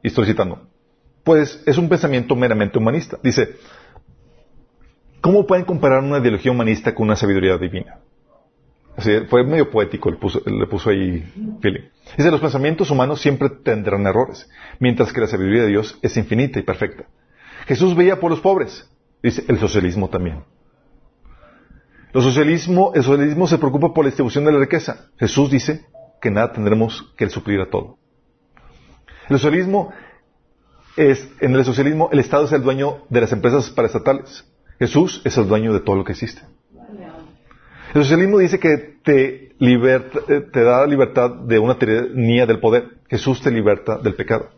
y 0.03 0.07
estoy 0.07 0.25
citando, 0.25 0.67
pues 1.23 1.61
es 1.65 1.77
un 1.77 1.89
pensamiento 1.89 2.35
meramente 2.35 2.77
humanista. 2.77 3.17
Dice, 3.21 3.55
¿cómo 5.21 5.45
pueden 5.45 5.65
comparar 5.65 6.03
una 6.03 6.19
ideología 6.19 6.51
humanista 6.51 6.95
con 6.95 7.07
una 7.07 7.15
sabiduría 7.15 7.57
divina? 7.57 7.99
Fue 9.29 9.43
medio 9.43 9.69
poético, 9.71 10.11
le 10.11 10.17
puso, 10.17 10.41
le 10.45 10.67
puso 10.67 10.89
ahí 10.89 11.23
feeling. 11.61 11.89
Dice, 12.17 12.29
los 12.29 12.41
pensamientos 12.41 12.91
humanos 12.91 13.21
siempre 13.21 13.49
tendrán 13.49 14.05
errores, 14.05 14.49
mientras 14.79 15.13
que 15.13 15.21
la 15.21 15.27
sabiduría 15.27 15.63
de 15.63 15.69
Dios 15.69 15.97
es 16.01 16.17
infinita 16.17 16.59
y 16.59 16.63
perfecta. 16.63 17.05
Jesús 17.67 17.95
veía 17.95 18.19
por 18.19 18.31
los 18.31 18.41
pobres, 18.41 18.89
dice, 19.23 19.45
el 19.47 19.59
socialismo 19.59 20.09
también. 20.09 20.43
Los 22.13 22.23
socialismo, 22.23 22.91
el 22.93 23.03
socialismo 23.03 23.47
se 23.47 23.57
preocupa 23.57 23.93
por 23.93 24.03
la 24.05 24.09
distribución 24.09 24.43
de 24.45 24.51
la 24.51 24.59
riqueza. 24.59 25.07
Jesús 25.17 25.49
dice 25.49 25.85
que 26.21 26.29
nada 26.31 26.51
tendremos 26.51 27.13
que 27.17 27.29
suplir 27.29 27.61
a 27.61 27.69
todo. 27.69 27.97
El 29.29 29.37
socialismo 29.37 29.93
es, 30.97 31.29
en 31.39 31.55
el 31.55 31.63
socialismo, 31.63 32.09
el 32.11 32.19
Estado 32.19 32.45
es 32.45 32.51
el 32.51 32.61
dueño 32.63 33.05
de 33.09 33.21
las 33.21 33.31
empresas 33.31 33.69
paraestatales. 33.69 34.45
Jesús 34.77 35.21
es 35.23 35.37
el 35.37 35.47
dueño 35.47 35.73
de 35.73 35.79
todo 35.79 35.95
lo 35.95 36.03
que 36.03 36.11
existe. 36.11 36.41
El 37.93 38.03
socialismo 38.03 38.37
dice 38.39 38.59
que 38.59 38.97
te, 39.03 39.51
eh, 39.59 40.41
te 40.51 40.63
da 40.63 40.85
libertad 40.87 41.29
de 41.31 41.59
una 41.59 41.77
tiranía 41.77 42.45
del 42.45 42.59
poder. 42.59 42.97
Jesús 43.09 43.41
te 43.41 43.51
liberta 43.51 43.97
del 43.97 44.15
pecado. 44.15 44.49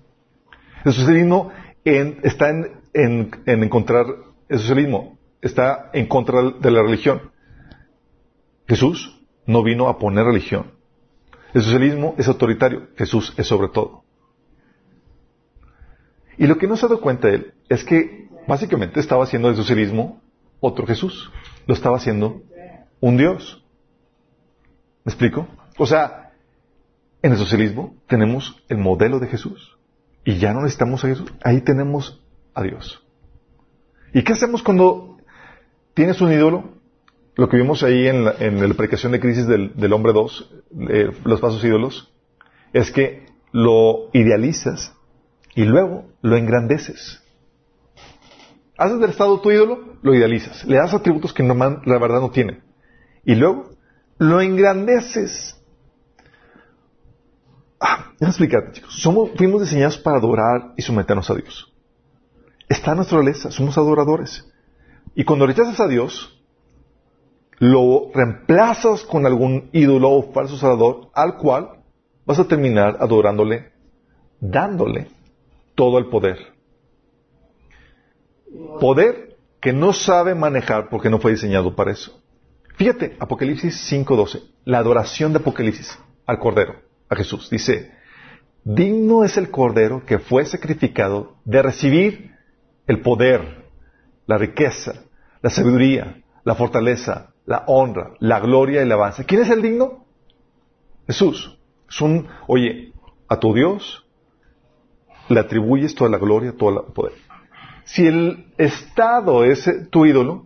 El 0.85 0.93
socialismo 0.93 1.51
está 1.83 2.49
en, 2.49 2.71
en- 2.93 3.31
en 3.45 3.63
encontrar, 3.63 4.05
el 4.49 4.59
socialismo 4.59 5.17
está 5.41 5.89
en 5.93 6.07
contra 6.07 6.41
de 6.59 6.71
la 6.71 6.81
religión. 6.83 7.32
Jesús 8.67 9.19
no 9.45 9.63
vino 9.63 9.87
a 9.87 9.99
poner 9.99 10.25
religión. 10.25 10.71
El 11.53 11.63
socialismo 11.63 12.15
es 12.17 12.27
autoritario. 12.27 12.87
Jesús 12.95 13.33
es 13.37 13.47
sobre 13.47 13.67
todo. 13.69 14.03
Y 16.37 16.47
lo 16.47 16.57
que 16.57 16.67
no 16.67 16.75
se 16.75 16.85
ha 16.85 16.89
dado 16.89 17.01
cuenta 17.01 17.29
él 17.29 17.53
es 17.69 17.83
que 17.83 18.27
básicamente 18.47 18.99
estaba 18.99 19.23
haciendo 19.23 19.49
del 19.49 19.57
socialismo 19.57 20.21
otro 20.59 20.87
Jesús. 20.87 21.31
Lo 21.67 21.73
estaba 21.73 21.97
haciendo 21.97 22.41
un 22.99 23.17
Dios. 23.17 23.63
¿Me 25.03 25.11
explico? 25.11 25.47
O 25.77 25.85
sea, 25.85 26.31
en 27.21 27.31
el 27.31 27.37
socialismo 27.37 27.95
tenemos 28.07 28.63
el 28.69 28.77
modelo 28.77 29.19
de 29.19 29.27
Jesús. 29.27 29.77
Y 30.25 30.37
ya 30.37 30.53
no 30.53 30.61
necesitamos 30.61 31.03
a 31.03 31.09
Jesús. 31.09 31.31
Ahí 31.43 31.61
tenemos 31.61 32.23
a 32.53 32.63
Dios. 32.63 33.03
¿Y 34.13 34.23
qué 34.23 34.33
hacemos 34.33 34.63
cuando 34.63 35.17
tienes 35.93 36.21
un 36.21 36.31
ídolo? 36.31 36.82
Lo 37.35 37.49
que 37.49 37.57
vimos 37.57 37.81
ahí 37.83 38.07
en 38.07 38.25
la, 38.25 38.35
en 38.39 38.67
la 38.67 38.73
predicación 38.75 39.11
de 39.11 39.19
crisis 39.19 39.47
del, 39.47 39.73
del 39.75 39.93
hombre 39.93 40.13
2, 40.13 40.51
eh, 40.89 41.11
los 41.25 41.41
pasos 41.41 41.63
ídolos, 41.63 42.13
es 42.73 42.91
que 42.91 43.25
lo 43.51 44.09
idealizas 44.13 44.93
y 45.55 45.63
luego 45.63 46.05
lo 46.21 46.35
engrandeces. 46.35 47.21
Haces 48.77 48.99
del 48.99 49.11
Estado 49.11 49.39
tu 49.39 49.51
ídolo, 49.51 49.97
lo 50.01 50.13
idealizas, 50.13 50.65
le 50.65 50.77
das 50.77 50.93
atributos 50.93 51.33
que 51.33 51.43
normal, 51.43 51.81
la 51.85 51.99
verdad 51.99 52.21
no 52.21 52.31
tiene. 52.31 52.61
Y 53.23 53.35
luego 53.35 53.71
lo 54.17 54.41
engrandeces. 54.41 55.59
Ah, 57.79 58.11
déjame 58.13 58.29
explicarte, 58.29 58.71
chicos. 58.73 59.01
Somos, 59.01 59.31
fuimos 59.35 59.61
diseñados 59.61 59.97
para 59.97 60.17
adorar 60.17 60.73
y 60.77 60.81
someternos 60.81 61.29
a 61.29 61.35
Dios. 61.35 61.71
Está 62.69 62.91
en 62.91 62.97
nuestra 62.97 63.17
naturaleza, 63.17 63.51
somos 63.51 63.77
adoradores. 63.77 64.49
Y 65.15 65.23
cuando 65.23 65.45
rechazas 65.45 65.79
a 65.79 65.87
Dios, 65.87 66.42
lo 67.63 68.11
reemplazas 68.13 69.03
con 69.03 69.25
algún 69.25 69.69
ídolo 69.71 70.11
o 70.11 70.33
falso 70.33 70.57
salvador 70.57 71.09
al 71.13 71.37
cual 71.37 71.79
vas 72.25 72.37
a 72.37 72.47
terminar 72.47 72.97
adorándole, 72.99 73.71
dándole 74.41 75.07
todo 75.73 75.97
el 75.97 76.07
poder. 76.07 76.37
Poder 78.81 79.37
que 79.61 79.71
no 79.71 79.93
sabe 79.93 80.35
manejar 80.35 80.89
porque 80.89 81.09
no 81.09 81.19
fue 81.19 81.31
diseñado 81.31 81.73
para 81.73 81.91
eso. 81.91 82.19
Fíjate, 82.75 83.15
Apocalipsis 83.17 83.89
5.12, 83.89 84.43
la 84.65 84.79
adoración 84.79 85.31
de 85.31 85.39
Apocalipsis 85.39 85.97
al 86.25 86.39
Cordero, 86.39 86.75
a 87.07 87.15
Jesús. 87.15 87.49
Dice, 87.49 87.93
digno 88.65 89.23
es 89.23 89.37
el 89.37 89.49
Cordero 89.51 90.05
que 90.05 90.19
fue 90.19 90.43
sacrificado 90.43 91.37
de 91.45 91.61
recibir 91.61 92.35
el 92.87 92.99
poder, 93.01 93.69
la 94.25 94.37
riqueza, 94.37 95.05
la 95.41 95.49
sabiduría, 95.49 96.21
la 96.43 96.55
fortaleza, 96.55 97.32
la 97.45 97.63
honra, 97.67 98.11
la 98.19 98.39
gloria 98.39 98.81
y 98.81 98.87
la 98.87 98.95
alabanza. 98.95 99.23
¿Quién 99.23 99.41
es 99.41 99.49
el 99.49 99.61
digno? 99.61 100.05
Jesús. 101.07 101.57
Es 101.89 102.01
un, 102.01 102.27
oye, 102.47 102.93
a 103.27 103.39
tu 103.39 103.53
Dios 103.53 104.05
le 105.29 105.39
atribuyes 105.39 105.95
toda 105.95 106.09
la 106.09 106.17
gloria, 106.17 106.55
todo 106.57 106.85
el 106.87 106.93
poder. 106.93 107.13
Si 107.85 108.05
el 108.05 108.53
Estado 108.57 109.43
es 109.43 109.69
tu 109.89 110.05
ídolo, 110.05 110.45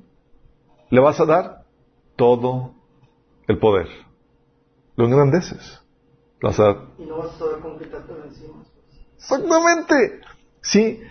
le 0.89 1.00
vas 1.00 1.20
a 1.20 1.26
dar 1.26 1.66
todo 2.16 2.74
el 3.48 3.60
poder. 3.60 3.88
Lo 4.95 5.06
engrandeces. 5.06 5.82
Le 6.41 6.50
vas 6.50 6.60
a 6.60 6.64
dar 6.64 6.78
Y 6.98 7.06
no 7.06 7.18
vas 7.18 7.36
a 7.36 7.38
saber 7.38 7.58
quitártelo 7.80 8.24
encima. 8.26 8.64
Exactamente. 9.16 10.22
Sí. 10.62 11.02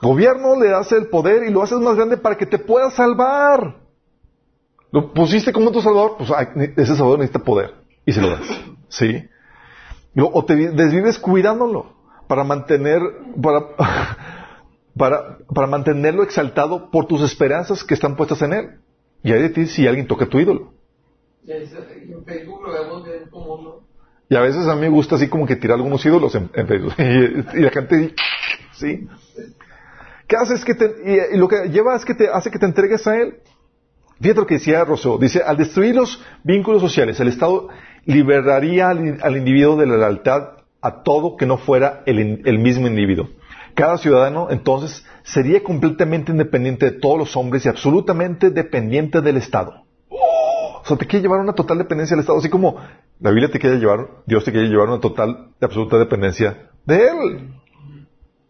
Gobierno 0.00 0.58
le 0.58 0.68
das 0.68 0.90
el 0.92 1.08
poder 1.08 1.42
y 1.44 1.50
lo 1.50 1.62
haces 1.62 1.78
más 1.78 1.96
grande 1.96 2.16
para 2.16 2.38
que 2.38 2.46
te 2.46 2.58
pueda 2.58 2.90
salvar. 2.90 3.79
Lo 4.92 5.12
pusiste 5.12 5.52
como 5.52 5.70
tu 5.70 5.80
salvador, 5.80 6.16
pues 6.18 6.30
ese 6.76 6.94
salvador 6.96 7.18
necesita 7.20 7.44
poder. 7.44 7.74
Y 8.04 8.12
se 8.12 8.20
lo 8.20 8.30
das. 8.30 8.46
Sí. 8.88 9.24
O 10.16 10.44
te 10.44 10.56
vi- 10.56 10.66
desvives 10.66 11.16
cuidándolo 11.20 11.92
para 12.26 12.42
mantener, 12.42 13.00
para, 13.40 13.60
para, 14.96 15.38
para 15.54 15.66
mantenerlo 15.68 16.24
exaltado 16.24 16.90
por 16.90 17.06
tus 17.06 17.22
esperanzas 17.22 17.84
que 17.84 17.94
están 17.94 18.16
puestas 18.16 18.42
en 18.42 18.52
él. 18.52 18.70
Y 19.22 19.30
hay 19.32 19.42
de 19.42 19.50
ti 19.50 19.66
si 19.66 19.86
alguien 19.86 20.08
toca 20.08 20.26
tu 20.26 20.40
ídolo. 20.40 20.72
¿no? 23.62 23.80
Y 24.28 24.34
a 24.36 24.40
veces 24.40 24.66
a 24.66 24.74
mí 24.74 24.80
me 24.82 24.88
gusta 24.88 25.14
así 25.14 25.28
como 25.28 25.46
que 25.46 25.54
tirar 25.56 25.76
algunos 25.76 26.04
ídolos 26.04 26.34
en, 26.34 26.50
en 26.52 26.66
Facebook. 26.66 26.94
Y, 26.98 27.58
y 27.58 27.62
la 27.62 27.70
gente 27.70 27.96
dice, 27.96 28.14
sí. 28.72 29.08
¿Qué 30.26 30.36
hace? 30.36 30.54
Es 30.54 30.64
que 30.64 30.74
te, 30.74 30.84
y, 31.04 31.34
y 31.36 31.38
lo 31.38 31.46
que 31.48 31.68
lleva 31.68 31.94
es 31.96 32.04
que 32.04 32.14
te 32.14 32.28
hace 32.28 32.50
que 32.50 32.58
te 32.58 32.66
entregues 32.66 33.06
a 33.06 33.16
él. 33.16 33.38
Fíjate 34.20 34.40
lo 34.40 34.46
que 34.46 34.54
decía 34.54 34.84
Rousseau. 34.84 35.18
Dice, 35.18 35.42
al 35.42 35.56
destruir 35.56 35.94
los 35.94 36.22
vínculos 36.44 36.82
sociales, 36.82 37.18
el 37.20 37.28
Estado 37.28 37.68
liberaría 38.04 38.90
al, 38.90 39.18
al 39.22 39.36
individuo 39.36 39.76
de 39.76 39.86
la 39.86 39.96
lealtad 39.96 40.60
a 40.82 41.02
todo 41.02 41.36
que 41.36 41.46
no 41.46 41.58
fuera 41.58 42.02
el, 42.06 42.42
el 42.44 42.58
mismo 42.58 42.86
individuo. 42.86 43.28
Cada 43.74 43.98
ciudadano 43.98 44.48
entonces 44.50 45.04
sería 45.22 45.62
completamente 45.62 46.32
independiente 46.32 46.90
de 46.90 46.98
todos 46.98 47.18
los 47.18 47.36
hombres 47.36 47.64
y 47.64 47.68
absolutamente 47.68 48.50
dependiente 48.50 49.20
del 49.20 49.36
Estado. 49.36 49.84
O 50.08 50.82
sea, 50.84 50.96
te 50.96 51.06
quiere 51.06 51.22
llevar 51.22 51.40
una 51.40 51.52
total 51.52 51.78
dependencia 51.78 52.14
del 52.14 52.20
Estado, 52.20 52.38
así 52.38 52.48
como 52.48 52.76
la 53.20 53.30
Biblia 53.30 53.50
te 53.50 53.58
quiere 53.58 53.78
llevar, 53.78 54.08
Dios 54.26 54.44
te 54.44 54.52
quiere 54.52 54.68
llevar 54.68 54.88
una 54.88 55.00
total 55.00 55.50
y 55.60 55.64
absoluta 55.64 55.98
dependencia 55.98 56.70
de 56.84 57.08
Él. 57.08 57.54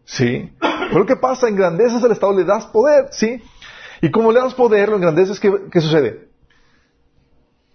¿Sí? 0.05 0.51
Pero 0.91 1.05
¿qué 1.05 1.15
pasa? 1.15 1.47
Engrandeces 1.47 2.03
al 2.03 2.11
Estado, 2.11 2.33
le 2.33 2.45
das 2.45 2.65
poder, 2.67 3.07
¿sí? 3.11 3.41
Y 4.01 4.09
como 4.09 4.31
le 4.31 4.39
das 4.39 4.55
poder, 4.55 4.89
lo 4.89 4.95
engrandeces, 4.95 5.39
¿qué, 5.39 5.53
qué 5.71 5.79
sucede? 5.79 6.27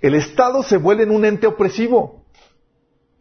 El 0.00 0.14
Estado 0.14 0.64
se 0.64 0.76
vuelve 0.76 1.04
en 1.04 1.12
un 1.12 1.24
ente 1.24 1.46
opresivo 1.46 2.24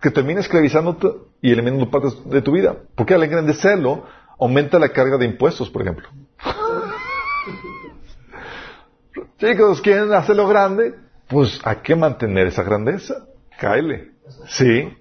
que 0.02 0.12
termina 0.12 0.40
esclavizándote 0.40 1.08
y 1.42 1.52
eliminando 1.52 1.90
partes 1.90 2.18
de 2.30 2.42
tu 2.42 2.52
vida. 2.52 2.76
Porque 2.96 3.14
al 3.14 3.24
engrandecerlo, 3.24 4.06
aumenta 4.40 4.80
la 4.80 4.90
carga 4.90 5.18
de 5.18 5.26
impuestos, 5.26 5.70
por 5.70 5.84
ejemplo. 5.84 6.10
Chicos, 9.38 9.82
¿quieren 9.82 10.12
hacerlo 10.14 10.48
grande? 10.48 10.96
Pues 11.28 11.60
hay 11.64 11.78
que 11.78 11.96
mantener 11.96 12.48
esa 12.48 12.64
grandeza. 12.64 13.26
Cáele. 13.60 14.12
Sí. 14.48 14.92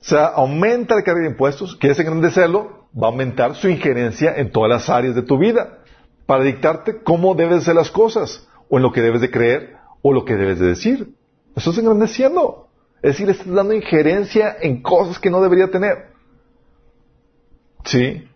O 0.00 0.04
sea, 0.04 0.26
aumenta 0.26 0.94
la 0.94 1.02
carga 1.02 1.22
de 1.22 1.30
impuestos. 1.30 1.76
¿Quieres 1.76 1.98
engrandecerlo? 1.98 2.88
Va 2.94 3.08
a 3.08 3.10
aumentar 3.10 3.54
su 3.54 3.68
injerencia 3.68 4.34
en 4.36 4.50
todas 4.50 4.70
las 4.70 4.88
áreas 4.88 5.14
de 5.14 5.22
tu 5.22 5.38
vida 5.38 5.78
para 6.26 6.44
dictarte 6.44 7.02
cómo 7.02 7.34
debes 7.34 7.58
hacer 7.58 7.74
las 7.74 7.90
cosas, 7.90 8.46
o 8.68 8.76
en 8.78 8.82
lo 8.82 8.92
que 8.92 9.00
debes 9.00 9.20
de 9.20 9.30
creer, 9.30 9.76
o 10.02 10.12
lo 10.12 10.24
que 10.24 10.34
debes 10.36 10.58
de 10.58 10.66
decir. 10.66 11.14
Eso 11.54 11.70
es 11.70 11.78
engrandeciendo. 11.78 12.68
Es 13.02 13.12
decir, 13.12 13.30
estás 13.30 13.46
dando 13.52 13.72
injerencia 13.74 14.56
en 14.60 14.82
cosas 14.82 15.18
que 15.18 15.30
no 15.30 15.40
debería 15.40 15.70
tener. 15.70 16.08
¿Sí? 17.84 18.28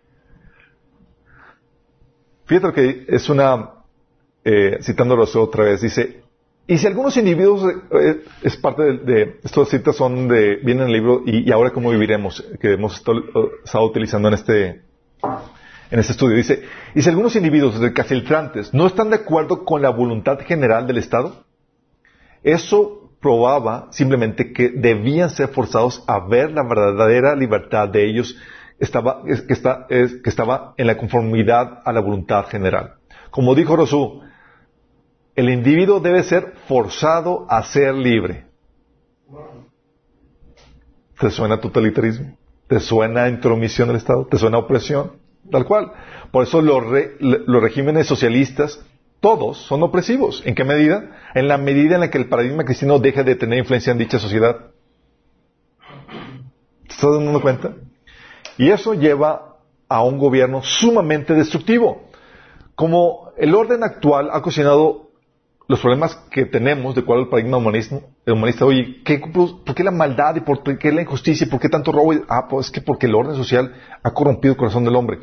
Fíjate 2.45 2.73
que 2.73 3.05
es 3.07 3.29
una, 3.29 3.71
eh, 4.43 4.77
citándolo 4.81 5.23
otra 5.35 5.65
vez, 5.65 5.81
dice, 5.81 6.21
y 6.67 6.77
si 6.77 6.87
algunos 6.87 7.17
individuos, 7.17 7.73
eh, 7.91 8.23
es 8.43 8.55
parte 8.55 8.83
de, 8.83 8.97
de- 8.99 9.39
estas 9.43 9.69
citas 9.69 9.95
son 9.95 10.27
de, 10.27 10.55
vienen 10.57 10.83
en 10.83 10.87
el 10.87 10.93
libro, 10.93 11.23
y, 11.25 11.51
ahora 11.51 11.71
cómo 11.71 11.89
viviremos, 11.91 12.43
que 12.59 12.73
hemos 12.73 12.95
estado, 12.95 13.21
estado 13.63 13.85
utilizando 13.85 14.27
en 14.29 14.33
este, 14.33 14.81
en 15.91 15.99
este 15.99 16.13
estudio. 16.13 16.37
Dice, 16.37 16.63
y 16.95 17.01
si 17.01 17.09
algunos 17.09 17.35
individuos 17.35 17.77
recalcitrantes 17.79 18.73
no 18.73 18.87
están 18.87 19.09
de 19.09 19.17
acuerdo 19.17 19.65
con 19.65 19.81
la 19.81 19.89
voluntad 19.89 20.39
general 20.39 20.87
del 20.87 20.97
Estado, 20.97 21.43
eso 22.43 23.11
probaba 23.19 23.89
simplemente 23.91 24.51
que 24.51 24.69
debían 24.69 25.29
ser 25.29 25.49
forzados 25.49 26.03
a 26.07 26.25
ver 26.25 26.51
la 26.51 26.63
verdadera 26.63 27.35
libertad 27.35 27.89
de 27.89 28.09
ellos 28.09 28.35
estaba, 28.79 29.23
que 29.23 30.29
estaba 30.29 30.73
en 30.77 30.87
la 30.87 30.97
conformidad 30.97 31.81
a 31.85 31.93
la 31.93 31.99
voluntad 31.99 32.47
general. 32.47 32.95
Como 33.29 33.53
dijo 33.53 33.75
Rosú, 33.75 34.21
el 35.35 35.49
individuo 35.49 35.99
debe 35.99 36.23
ser 36.23 36.53
forzado 36.67 37.45
a 37.47 37.61
ser 37.63 37.93
libre. 37.93 38.45
¿Te 41.19 41.29
suena 41.29 41.59
totalitarismo? 41.59 42.35
¿Te 42.67 42.79
suena 42.79 43.29
intromisión 43.29 43.89
del 43.89 43.97
Estado? 43.97 44.25
¿Te 44.25 44.37
suena 44.37 44.57
opresión? 44.57 45.20
Tal 45.51 45.65
cual. 45.65 45.91
Por 46.31 46.43
eso 46.43 46.61
los, 46.61 46.85
re- 46.87 47.15
los 47.19 47.61
regímenes 47.61 48.07
socialistas, 48.07 48.83
todos 49.19 49.57
son 49.57 49.83
opresivos. 49.83 50.41
¿En 50.45 50.55
qué 50.55 50.63
medida? 50.63 51.11
En 51.35 51.47
la 51.47 51.57
medida 51.57 51.95
en 51.95 52.01
la 52.01 52.09
que 52.09 52.17
el 52.17 52.29
paradigma 52.29 52.63
cristiano 52.65 52.99
deja 52.99 53.23
de 53.23 53.35
tener 53.35 53.59
influencia 53.59 53.91
en 53.91 53.97
dicha 53.99 54.17
sociedad. 54.17 54.71
¿Te 56.87 56.93
estás 56.93 57.11
dando 57.13 57.41
cuenta? 57.41 57.73
Y 58.57 58.69
eso 58.69 58.93
lleva 58.93 59.57
a 59.87 60.03
un 60.03 60.17
gobierno 60.17 60.61
sumamente 60.63 61.33
destructivo. 61.33 62.03
Como 62.75 63.31
el 63.37 63.53
orden 63.53 63.83
actual 63.83 64.29
ha 64.31 64.37
ocasionado 64.37 65.09
los 65.67 65.79
problemas 65.79 66.15
que 66.31 66.45
tenemos 66.45 66.95
de 66.95 67.03
cuál 67.03 67.19
es 67.19 67.23
el 67.25 67.29
paradigma 67.29 67.57
humanismo, 67.57 68.01
humanista, 68.27 68.65
oye, 68.65 69.01
¿qué, 69.05 69.19
¿por 69.19 69.73
qué 69.75 69.83
la 69.83 69.91
maldad 69.91 70.35
y 70.35 70.41
por 70.41 70.63
qué 70.77 70.91
la 70.91 71.01
injusticia 71.01 71.45
y 71.45 71.49
por 71.49 71.59
qué 71.61 71.69
tanto 71.69 71.91
robo? 71.91 72.13
Ah, 72.27 72.47
pues 72.49 72.65
es 72.67 72.71
que 72.71 72.81
porque 72.81 73.05
el 73.05 73.15
orden 73.15 73.35
social 73.35 73.73
ha 74.03 74.11
corrompido 74.13 74.53
el 74.53 74.57
corazón 74.57 74.83
del 74.83 74.95
hombre. 74.95 75.19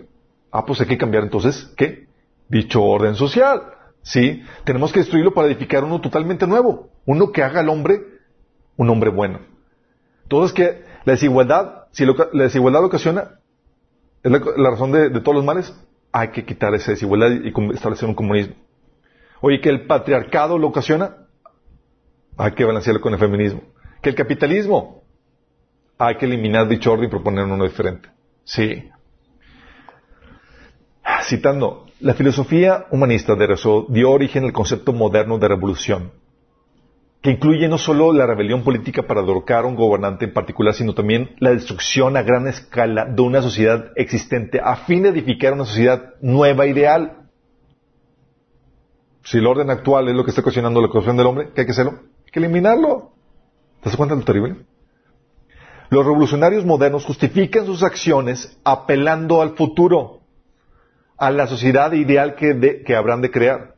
Ah, 0.51 0.65
pues 0.65 0.81
hay 0.81 0.87
que 0.87 0.99
cambiar 0.99 1.25
entonces, 1.25 1.73
¿qué? 1.77 2.07
Dicho 2.49 2.83
orden 2.83 3.15
social. 3.15 3.63
¿Sí? 4.03 4.43
Tenemos 4.65 4.93
que 4.93 5.01
destruirlo 5.01 5.35
para 5.35 5.49
edificar 5.49 5.85
uno 5.85 6.01
totalmente 6.01 6.47
nuevo. 6.47 6.89
Uno 7.05 7.31
que 7.31 7.43
haga 7.43 7.61
al 7.61 7.69
hombre 7.69 8.01
un 8.79 8.89
hombre 8.89 9.11
bueno. 9.11 9.41
Entonces 10.23 10.55
que 10.55 10.85
la 11.05 11.13
desigualdad, 11.13 11.87
si 11.91 12.07
la 12.07 12.45
desigualdad 12.45 12.85
ocasiona, 12.85 13.41
es 14.23 14.31
la, 14.31 14.71
razón 14.71 14.93
de, 14.93 15.11
todos 15.21 15.35
los 15.35 15.45
males, 15.45 15.75
hay 16.13 16.29
que 16.29 16.45
quitar 16.45 16.75
esa 16.75 16.93
desigualdad 16.93 17.31
y 17.31 17.53
com- 17.53 17.73
establecer 17.73 18.09
un 18.09 18.15
comunismo. 18.15 18.55
Oye, 19.41 19.61
que 19.61 19.69
el 19.69 19.87
patriarcado 19.87 20.59
lo 20.59 20.69
ocasiona, 20.69 21.27
hay 22.37 22.53
que 22.53 22.65
balancearlo 22.65 23.01
con 23.01 23.13
el 23.13 23.19
feminismo. 23.19 23.63
Que 24.01 24.11
el 24.11 24.15
capitalismo, 24.15 25.03
hay 25.99 26.17
que 26.17 26.27
eliminar 26.27 26.69
dicho 26.69 26.93
orden 26.93 27.07
y 27.07 27.11
proponer 27.11 27.45
uno 27.45 27.65
diferente. 27.65 28.09
Sí. 28.45 28.89
Citando, 31.29 31.85
la 32.01 32.15
filosofía 32.15 32.87
humanista 32.91 33.35
de 33.35 33.47
Rousseau 33.47 33.87
dio 33.91 34.11
origen 34.11 34.45
al 34.45 34.53
concepto 34.55 34.95
moderno 34.95 35.37
de 35.37 35.49
revolución, 35.49 36.11
que 37.21 37.33
incluye 37.33 37.69
no 37.69 37.77
solo 37.77 38.15
la 38.15 38.25
rebelión 38.25 38.63
política 38.63 39.03
para 39.03 39.21
derrocar 39.21 39.65
a 39.65 39.67
un 39.67 39.75
gobernante 39.75 40.25
en 40.25 40.33
particular, 40.33 40.73
sino 40.73 40.95
también 40.95 41.37
la 41.39 41.51
destrucción 41.51 42.17
a 42.17 42.23
gran 42.23 42.49
escala 42.49 43.05
de 43.05 43.21
una 43.21 43.43
sociedad 43.43 43.93
existente 43.97 44.59
a 44.59 44.77
fin 44.77 45.03
de 45.03 45.11
edificar 45.11 45.53
una 45.53 45.67
sociedad 45.67 46.15
nueva 46.23 46.67
ideal. 46.67 47.29
Si 49.23 49.37
el 49.37 49.47
orden 49.47 49.69
actual 49.69 50.09
es 50.09 50.15
lo 50.15 50.25
que 50.25 50.31
está 50.31 50.41
ocasionando 50.41 50.81
la 50.81 50.89
corrupción 50.89 51.19
del 51.19 51.27
hombre, 51.27 51.51
¿qué 51.55 51.61
hay 51.61 51.67
que 51.67 51.73
hacerlo? 51.73 52.05
Hay 52.25 52.33
que 52.33 52.39
eliminarlo. 52.39 53.13
¿Te 53.83 53.91
das 53.91 53.97
cuenta 53.99 54.15
de 54.15 54.21
lo 54.23 54.25
terrible? 54.25 54.57
Los 55.91 56.07
revolucionarios 56.07 56.65
modernos 56.65 57.05
justifican 57.05 57.67
sus 57.67 57.83
acciones 57.83 58.59
apelando 58.65 59.43
al 59.43 59.57
futuro, 59.57 60.18
a 61.19 61.31
la 61.31 61.47
sociedad 61.47 61.93
ideal 61.93 62.37
que, 62.37 62.83
que 62.87 62.97
habrán 62.97 63.21
de 63.21 63.31
crear. 63.31 63.75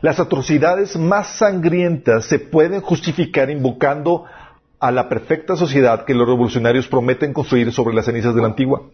Las 0.00 0.18
atrocidades 0.18 0.96
más 0.96 1.36
sangrientas 1.36 2.24
se 2.24 2.38
pueden 2.38 2.80
justificar 2.80 3.50
invocando 3.50 4.24
a 4.78 4.90
la 4.90 5.10
perfecta 5.10 5.56
sociedad 5.56 6.06
que 6.06 6.14
los 6.14 6.26
revolucionarios 6.26 6.88
prometen 6.88 7.34
construir 7.34 7.70
sobre 7.70 7.94
las 7.94 8.06
cenizas 8.06 8.34
de 8.34 8.40
la 8.40 8.48
antigua. 8.48 8.88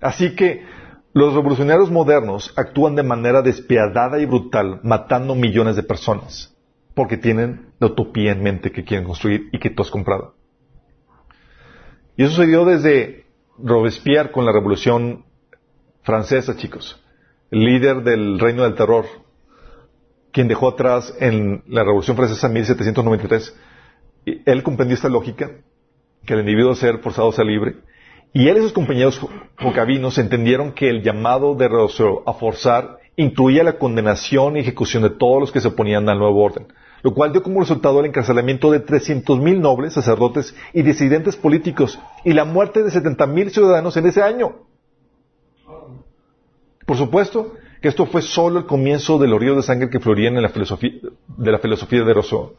Así 0.00 0.34
que 0.34 0.64
los 1.12 1.34
revolucionarios 1.34 1.90
modernos 1.90 2.52
actúan 2.56 2.94
de 2.94 3.02
manera 3.02 3.42
despiadada 3.42 4.18
y 4.18 4.26
brutal, 4.26 4.80
matando 4.82 5.34
millones 5.34 5.76
de 5.76 5.82
personas, 5.82 6.56
porque 6.94 7.18
tienen 7.18 7.68
la 7.78 7.88
utopía 7.88 8.32
en 8.32 8.42
mente 8.42 8.72
que 8.72 8.84
quieren 8.84 9.06
construir 9.06 9.48
y 9.52 9.58
que 9.58 9.70
tú 9.70 9.82
has 9.82 9.90
comprado. 9.90 10.34
Y 12.16 12.24
eso 12.24 12.32
sucedió 12.32 12.64
desde 12.64 13.26
Robespierre 13.58 14.32
con 14.32 14.44
la 14.46 14.52
Revolución 14.52 15.24
Francesa, 16.04 16.54
chicos, 16.54 17.02
líder 17.50 18.02
del 18.02 18.38
Reino 18.38 18.62
del 18.64 18.74
Terror, 18.74 19.06
quien 20.32 20.48
dejó 20.48 20.68
atrás 20.68 21.14
en 21.18 21.64
la 21.66 21.82
Revolución 21.82 22.14
Francesa 22.14 22.46
en 22.46 22.52
1793. 22.52 23.56
Y 24.26 24.42
él 24.44 24.62
comprendió 24.62 24.96
esta 24.96 25.08
lógica, 25.08 25.50
que 26.26 26.34
el 26.34 26.40
individuo 26.40 26.74
debe 26.74 26.80
ser 26.80 26.98
forzado 26.98 27.30
a 27.30 27.32
ser 27.32 27.46
libre, 27.46 27.76
y 28.34 28.48
él 28.48 28.58
y 28.58 28.60
sus 28.60 28.74
compañeros 28.74 29.18
jocabinos 29.58 30.18
entendieron 30.18 30.72
que 30.72 30.90
el 30.90 31.02
llamado 31.02 31.54
de 31.54 31.68
Rousseau 31.68 32.22
a 32.26 32.34
forzar 32.34 32.98
incluía 33.16 33.64
la 33.64 33.78
condenación 33.78 34.56
y 34.56 34.60
ejecución 34.60 35.04
de 35.04 35.10
todos 35.10 35.40
los 35.40 35.52
que 35.52 35.60
se 35.60 35.68
oponían 35.68 36.06
al 36.10 36.18
nuevo 36.18 36.42
orden, 36.42 36.66
lo 37.02 37.14
cual 37.14 37.32
dio 37.32 37.42
como 37.42 37.60
resultado 37.60 38.00
el 38.00 38.06
encarcelamiento 38.06 38.70
de 38.70 38.84
300.000 38.84 39.58
nobles, 39.58 39.94
sacerdotes 39.94 40.54
y 40.74 40.82
disidentes 40.82 41.36
políticos 41.36 41.98
y 42.24 42.34
la 42.34 42.44
muerte 42.44 42.82
de 42.82 42.90
70.000 42.90 43.50
ciudadanos 43.50 43.96
en 43.96 44.06
ese 44.06 44.22
año. 44.22 44.56
Por 46.86 46.96
supuesto 46.96 47.54
que 47.80 47.88
esto 47.88 48.06
fue 48.06 48.22
solo 48.22 48.60
el 48.60 48.66
comienzo 48.66 49.18
de 49.18 49.28
los 49.28 49.40
ríos 49.40 49.56
de 49.56 49.62
sangre 49.62 49.90
que 49.90 50.00
florían 50.00 50.36
en 50.36 50.42
la 50.42 50.48
filosofía, 50.48 50.92
de 51.36 51.52
la 51.52 51.58
filosofía 51.58 52.02
de 52.04 52.14
Rousseau. 52.14 52.56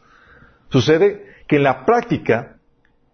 Sucede 0.70 1.24
que 1.48 1.56
en 1.56 1.62
la 1.62 1.84
práctica 1.84 2.56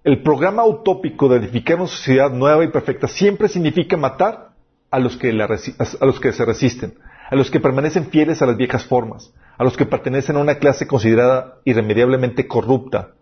el 0.05 0.23
programa 0.23 0.65
utópico 0.65 1.29
de 1.29 1.39
edificar 1.39 1.77
una 1.77 1.87
sociedad 1.87 2.31
nueva 2.31 2.65
y 2.65 2.69
perfecta 2.69 3.09
siempre 3.09 3.49
significa 3.49 3.97
matar 3.97 4.51
a 4.91 4.99
los 4.99 5.17
que, 5.17 5.33
la 5.33 5.45
a 5.45 6.07
los 6.07 6.21
que 6.21 6.33
se 6.33 6.45
resisten, 6.45 6.95
a 7.31 7.37
los 7.37 7.51
que 7.51 7.61
permanecen 7.61 8.07
fieles 8.07 8.43
a 8.43 8.47
las 8.47 8.57
viejas 8.57 8.85
formas, 8.85 9.33
a 9.57 9.65
los 9.65 9.77
que 9.77 9.87
pertenecen 9.87 10.37
a 10.37 10.41
una 10.41 10.57
clase 10.57 10.87
considerada 10.87 11.59
irremediablemente 11.65 12.47
corrupta, 12.47 13.13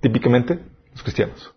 típicamente 0.00 0.60
los 0.92 1.02
cristianos. 1.02 1.52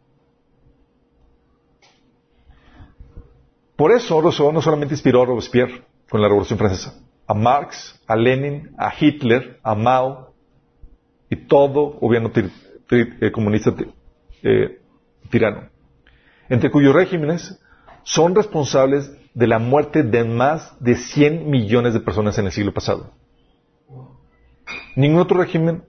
Por 3.81 3.91
eso 3.93 4.21
Rousseau 4.21 4.51
no 4.51 4.61
solamente 4.61 4.93
inspiró 4.93 5.23
a 5.23 5.25
Robespierre 5.25 5.81
con 6.07 6.21
la 6.21 6.27
Revolución 6.27 6.59
Francesa, 6.59 6.99
a 7.25 7.33
Marx, 7.33 7.99
a 8.05 8.15
Lenin, 8.15 8.75
a 8.77 8.93
Hitler, 8.93 9.59
a 9.63 9.73
Mao 9.73 10.35
y 11.31 11.35
todo 11.47 11.93
gobierno 11.93 12.31
eh, 12.91 13.31
comunista 13.31 13.73
eh, 14.43 14.81
tirano, 15.31 15.67
entre 16.47 16.69
cuyos 16.69 16.93
regímenes 16.93 17.59
son 18.03 18.35
responsables 18.35 19.11
de 19.33 19.47
la 19.47 19.57
muerte 19.57 20.03
de 20.03 20.25
más 20.25 20.79
de 20.79 20.95
100 20.95 21.49
millones 21.49 21.95
de 21.95 22.01
personas 22.01 22.37
en 22.37 22.45
el 22.45 22.51
siglo 22.51 22.75
pasado. 22.75 23.09
Ningún 24.95 25.21
otro 25.21 25.39
régimen, 25.39 25.85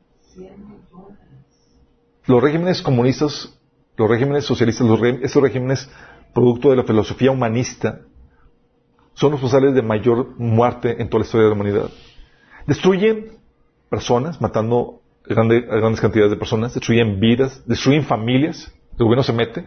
los 2.24 2.42
regímenes 2.42 2.80
comunistas, 2.80 3.54
los 3.98 4.08
regímenes 4.08 4.46
socialistas, 4.46 4.86
los 4.86 4.98
esos 5.02 5.42
regímenes 5.42 5.90
producto 6.34 6.70
de 6.70 6.76
la 6.76 6.84
filosofía 6.84 7.30
humanista, 7.30 8.00
son 9.14 9.32
responsables 9.32 9.74
de 9.74 9.82
mayor 9.82 10.38
muerte 10.38 11.00
en 11.00 11.08
toda 11.08 11.20
la 11.20 11.26
historia 11.26 11.44
de 11.44 11.50
la 11.50 11.54
humanidad. 11.54 11.90
Destruyen 12.66 13.38
personas, 13.90 14.40
matando 14.40 15.02
grandes 15.24 16.00
cantidades 16.00 16.30
de 16.30 16.36
personas, 16.36 16.74
destruyen 16.74 17.20
vidas, 17.20 17.62
destruyen 17.66 18.04
familias, 18.04 18.72
el 18.98 19.04
gobierno 19.04 19.22
se 19.22 19.32
mete, 19.32 19.64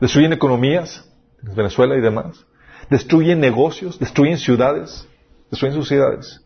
destruyen 0.00 0.32
economías, 0.32 1.10
Venezuela 1.42 1.96
y 1.96 2.00
demás, 2.00 2.46
destruyen 2.90 3.40
negocios, 3.40 3.98
destruyen 3.98 4.38
ciudades, 4.38 5.08
destruyen 5.50 5.76
sociedades. 5.76 6.42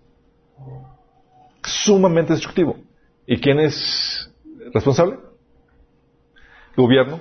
Sumamente 1.62 2.32
destructivo. 2.32 2.76
¿Y 3.26 3.38
quién 3.38 3.60
es 3.60 4.30
responsable? 4.72 5.18
El 6.76 6.84
gobierno, 6.84 7.20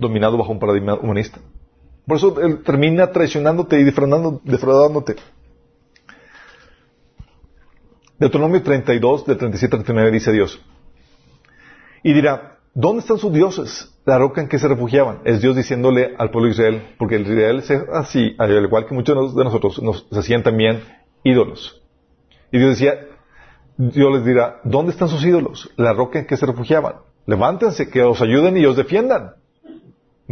dominado 0.00 0.36
bajo 0.36 0.50
un 0.52 0.58
paradigma 0.58 0.94
humanista. 0.94 1.38
Por 2.06 2.16
eso 2.16 2.40
él 2.40 2.62
termina 2.64 3.12
traicionándote 3.12 3.78
y 3.78 3.84
defraudándote. 3.84 5.16
Deuteronomio 8.18 8.62
32, 8.62 9.26
de 9.26 9.36
37 9.36 9.76
al 9.76 9.84
39 9.84 10.10
dice 10.10 10.32
Dios. 10.32 10.60
Y 12.02 12.12
dirá, 12.12 12.58
¿dónde 12.74 13.00
están 13.00 13.18
sus 13.18 13.32
dioses? 13.32 13.94
La 14.04 14.18
roca 14.18 14.40
en 14.40 14.48
que 14.48 14.58
se 14.58 14.68
refugiaban. 14.68 15.20
Es 15.24 15.40
Dios 15.40 15.56
diciéndole 15.56 16.14
al 16.18 16.30
pueblo 16.30 16.48
de 16.48 16.52
Israel, 16.52 16.82
porque 16.98 17.16
el 17.16 17.22
Israel 17.22 17.58
es 17.58 17.70
así, 17.70 18.34
al 18.38 18.64
igual 18.64 18.86
que 18.86 18.94
muchos 18.94 19.34
de 19.34 19.44
nosotros, 19.44 19.82
nos 19.82 20.06
hacían 20.12 20.42
también 20.42 20.82
ídolos. 21.22 21.80
Y 22.50 22.58
Dios 22.58 22.70
decía, 22.70 23.06
Dios 23.76 24.12
les 24.12 24.24
dirá, 24.24 24.60
¿dónde 24.64 24.92
están 24.92 25.08
sus 25.08 25.24
ídolos? 25.24 25.70
La 25.76 25.92
roca 25.92 26.18
en 26.18 26.26
que 26.26 26.36
se 26.36 26.44
refugiaban. 26.44 26.96
Levántense, 27.26 27.88
que 27.88 28.02
os 28.02 28.20
ayuden 28.20 28.56
y 28.56 28.66
os 28.66 28.76
defiendan. 28.76 29.34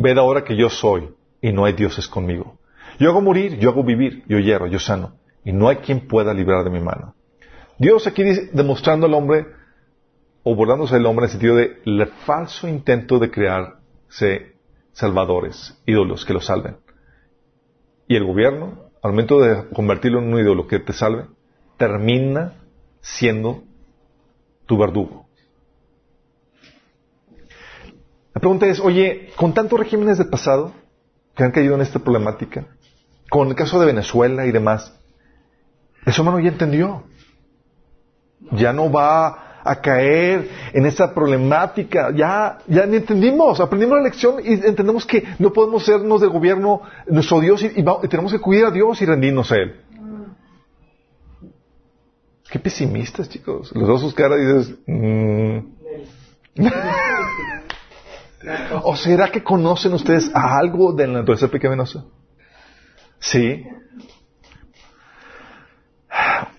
Ved 0.00 0.16
ahora 0.16 0.44
que 0.44 0.56
yo 0.56 0.70
soy 0.70 1.10
y 1.40 1.52
no 1.52 1.64
hay 1.64 1.72
dioses 1.72 2.06
conmigo. 2.06 2.56
Yo 3.00 3.10
hago 3.10 3.20
morir, 3.20 3.58
yo 3.58 3.70
hago 3.70 3.82
vivir, 3.82 4.22
yo 4.28 4.38
hierro, 4.38 4.68
yo 4.68 4.78
sano, 4.78 5.14
y 5.44 5.52
no 5.52 5.68
hay 5.68 5.76
quien 5.78 6.06
pueda 6.06 6.32
librar 6.32 6.62
de 6.62 6.70
mi 6.70 6.78
mano. 6.78 7.16
Dios 7.78 8.06
aquí 8.06 8.22
dice, 8.22 8.48
demostrando 8.52 9.06
al 9.06 9.14
hombre, 9.14 9.46
o 10.44 10.54
burlándose 10.54 10.94
del 10.94 11.06
hombre 11.06 11.24
en 11.24 11.26
el 11.26 11.30
sentido 11.30 11.56
de 11.56 11.82
el 11.84 12.06
falso 12.24 12.68
intento 12.68 13.18
de 13.18 13.30
crearse 13.32 14.54
salvadores, 14.92 15.76
ídolos 15.84 16.24
que 16.24 16.32
lo 16.32 16.40
salven. 16.40 16.76
Y 18.06 18.14
el 18.14 18.24
gobierno, 18.24 18.90
al 19.02 19.10
momento 19.10 19.40
de 19.40 19.68
convertirlo 19.70 20.20
en 20.20 20.32
un 20.32 20.38
ídolo 20.38 20.68
que 20.68 20.78
te 20.78 20.92
salve, 20.92 21.24
termina 21.76 22.54
siendo 23.00 23.64
tu 24.66 24.78
verdugo. 24.78 25.27
La 28.38 28.40
pregunta 28.40 28.66
es, 28.66 28.78
oye, 28.78 29.30
con 29.34 29.52
tantos 29.52 29.80
regímenes 29.80 30.16
del 30.16 30.28
pasado 30.28 30.72
que 31.34 31.42
han 31.42 31.50
caído 31.50 31.74
en 31.74 31.80
esta 31.80 31.98
problemática, 31.98 32.66
con 33.28 33.48
el 33.48 33.56
caso 33.56 33.80
de 33.80 33.86
Venezuela 33.86 34.46
y 34.46 34.52
demás, 34.52 34.96
ser 36.06 36.20
humano 36.20 36.38
ya 36.38 36.50
entendió. 36.50 37.02
Ya 38.52 38.72
no 38.72 38.92
va 38.92 39.60
a 39.64 39.80
caer 39.80 40.48
en 40.72 40.86
esa 40.86 41.12
problemática. 41.12 42.12
Ya, 42.14 42.58
ya 42.68 42.86
ni 42.86 42.98
entendimos, 42.98 43.58
aprendimos 43.58 43.98
la 43.98 44.04
lección 44.04 44.36
y 44.44 44.52
entendemos 44.52 45.04
que 45.04 45.24
no 45.40 45.52
podemos 45.52 45.84
sernos 45.84 46.20
del 46.20 46.30
gobierno 46.30 46.82
nuestro 47.08 47.40
Dios 47.40 47.60
y, 47.62 47.66
y 47.66 47.84
y 48.04 48.08
tenemos 48.08 48.30
que 48.30 48.38
cuidar 48.38 48.68
a 48.68 48.70
Dios 48.70 49.02
y 49.02 49.04
rendirnos 49.04 49.50
a 49.50 49.56
Él. 49.56 49.80
Qué 52.48 52.60
pesimistas, 52.60 53.28
chicos. 53.28 53.72
Los 53.74 53.88
dos 53.88 54.00
sus 54.00 54.14
caras 54.14 54.38
y 54.38 54.46
dices, 54.46 54.74
mm. 54.86 55.58
¿O 58.82 58.94
será 58.96 59.30
que 59.30 59.42
conocen 59.42 59.92
ustedes 59.94 60.30
algo 60.32 60.92
de 60.92 61.06
la 61.06 61.20
naturaleza 61.20 61.48
pecaminosa? 61.48 62.04
Sí. 63.18 63.66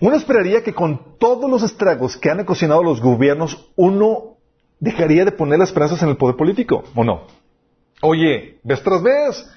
Uno 0.00 0.16
esperaría 0.16 0.62
que 0.62 0.74
con 0.74 1.18
todos 1.18 1.50
los 1.50 1.62
estragos 1.62 2.16
que 2.16 2.30
han 2.30 2.40
ocasionado 2.40 2.82
los 2.82 3.00
gobiernos, 3.00 3.70
uno 3.76 4.36
dejaría 4.78 5.24
de 5.24 5.32
poner 5.32 5.58
las 5.58 5.70
esperanzas 5.70 6.02
en 6.02 6.10
el 6.10 6.16
poder 6.16 6.36
político, 6.36 6.84
¿o 6.94 7.04
no? 7.04 7.26
Oye, 8.02 8.58
vez 8.62 8.82
tras 8.82 9.02
vez, 9.02 9.50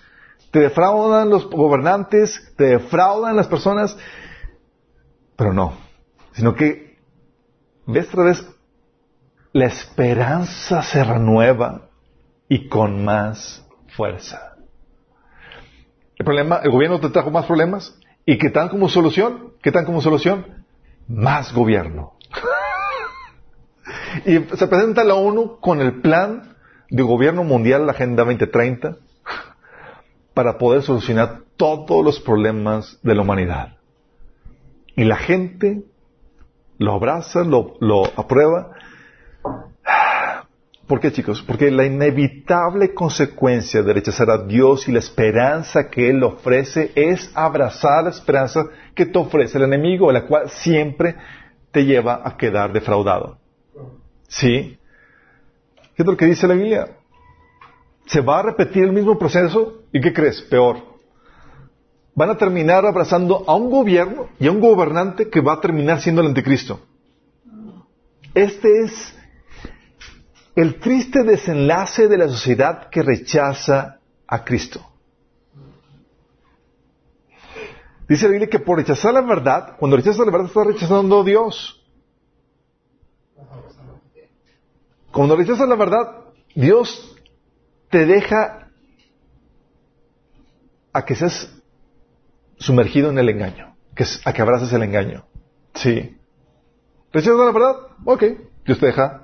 te 0.52 0.60
defraudan 0.60 1.30
los 1.30 1.50
gobernantes, 1.50 2.54
te 2.58 2.66
defraudan 2.66 3.36
las 3.36 3.48
personas, 3.48 3.98
pero 5.36 5.54
no, 5.54 5.74
sino 6.34 6.54
que 6.56 6.98
vez 7.86 8.08
tras 8.10 8.26
vez 8.26 8.48
la 9.54 9.66
esperanza 9.66 10.82
se 10.82 11.04
renueva 11.04 11.90
y 12.54 12.68
con 12.68 13.04
más 13.04 13.66
fuerza. 13.98 14.54
El 16.16 16.24
problema, 16.24 16.58
el 16.58 16.70
gobierno 16.70 17.00
te 17.00 17.10
trajo 17.10 17.32
más 17.32 17.48
problemas 17.48 18.00
y 18.28 18.38
¿qué 18.38 18.52
tan 18.52 18.70
como 18.70 18.90
solución? 18.90 19.54
¿Qué 19.64 19.72
tan 19.72 19.86
como 19.86 20.02
solución? 20.02 20.64
Más 21.08 21.52
gobierno. 21.52 22.14
y 24.28 24.38
se 24.56 24.68
presenta 24.68 25.04
la 25.04 25.16
ONU 25.16 25.60
con 25.62 25.82
el 25.82 26.00
plan 26.02 26.56
de 26.92 27.02
gobierno 27.02 27.44
mundial, 27.44 27.88
la 27.88 27.94
Agenda 27.94 28.24
2030, 28.24 28.98
para 30.36 30.60
poder 30.60 30.84
solucionar 30.84 31.40
todos 31.58 32.06
los 32.06 32.20
problemas 32.20 33.00
de 33.02 33.16
la 33.16 33.24
humanidad. 33.24 33.78
Y 34.96 35.06
la 35.06 35.18
gente 35.18 35.86
lo 36.78 36.94
abraza, 36.94 37.44
lo 37.44 38.04
aprueba. 38.16 38.74
¿Por 40.88 41.00
qué, 41.00 41.12
chicos? 41.14 41.42
Porque 41.42 41.72
la 41.72 41.86
inevitable 41.86 42.94
consecuencia 42.94 43.82
de 43.82 43.94
rechazar 43.94 44.30
a 44.30 44.44
Dios 44.44 44.88
y 44.88 44.92
la 44.92 45.00
esperanza 45.00 45.90
que 45.90 46.10
Él 46.10 46.22
ofrece 46.24 46.92
es 46.96 47.32
abrazar 47.34 48.04
la 48.04 48.10
esperanza 48.10 48.66
que 48.94 49.06
te 49.06 49.18
ofrece 49.18 49.58
el 49.58 49.64
enemigo, 49.64 50.12
la 50.12 50.26
cual 50.26 50.50
siempre 50.50 51.16
te 51.72 51.86
lleva 51.86 52.22
a 52.24 52.36
quedar 52.36 52.74
defraudado. 52.74 53.38
¿Sí? 54.28 54.78
¿Qué 55.96 56.04
es 56.04 56.06
lo 56.06 56.18
que 56.18 56.26
dice 56.26 56.48
la 56.48 56.56
Biblia? 56.56 56.98
Se 58.06 58.20
va 58.20 58.40
a 58.40 58.44
repetir 58.44 58.84
el 58.84 58.92
mismo 58.92 59.18
proceso 59.18 59.84
y 59.94 60.02
¿qué 60.02 60.12
crees? 60.12 60.42
Peor. 60.42 60.78
Van 62.14 62.30
a 62.30 62.38
terminar 62.38 62.86
abrazando 62.86 63.46
a 63.48 63.56
un 63.56 63.72
gobierno 63.72 64.28
y 64.38 64.48
a 64.48 64.52
un 64.52 64.60
gobernante 64.60 65.30
que 65.30 65.40
va 65.40 65.54
a 65.54 65.62
terminar 65.62 66.02
siendo 66.02 66.22
el 66.22 66.28
anticristo. 66.28 66.82
Este 68.36 68.84
es 68.84 69.16
el 70.56 70.80
triste 70.80 71.24
desenlace 71.24 72.08
de 72.08 72.18
la 72.18 72.28
sociedad 72.28 72.90
que 72.90 73.02
rechaza 73.02 74.00
a 74.28 74.44
Cristo. 74.44 74.86
Dice 78.08 78.26
la 78.26 78.32
Biblia 78.32 78.50
que 78.50 78.60
por 78.60 78.78
rechazar 78.78 79.14
la 79.14 79.22
verdad, 79.22 79.76
cuando 79.80 79.98
rechazas 79.98 80.26
la 80.26 80.32
verdad 80.32 80.48
estás 80.48 80.68
rechazando 80.68 81.22
a 81.22 81.24
Dios. 81.24 81.80
Cuando 85.12 85.36
rechazas 85.36 85.68
la 85.68 85.76
verdad, 85.76 86.26
Dios 86.54 87.16
te 87.90 88.06
deja 88.06 88.70
a 90.92 91.06
que 91.06 91.16
seas 91.16 91.52
sumergido 92.58 93.10
en 93.10 93.18
el 93.18 93.30
engaño, 93.30 93.76
que 93.96 94.06
a 94.26 94.34
que 94.34 94.42
abraces 94.42 94.72
el 94.74 94.84
engaño. 94.84 95.26
Sí. 95.76 96.18
¿Rechazas 97.12 97.40
la 97.40 97.52
verdad? 97.52 97.76
Ok. 98.06 98.24
Dios 98.66 98.80
te 98.80 98.88
deja 98.88 99.23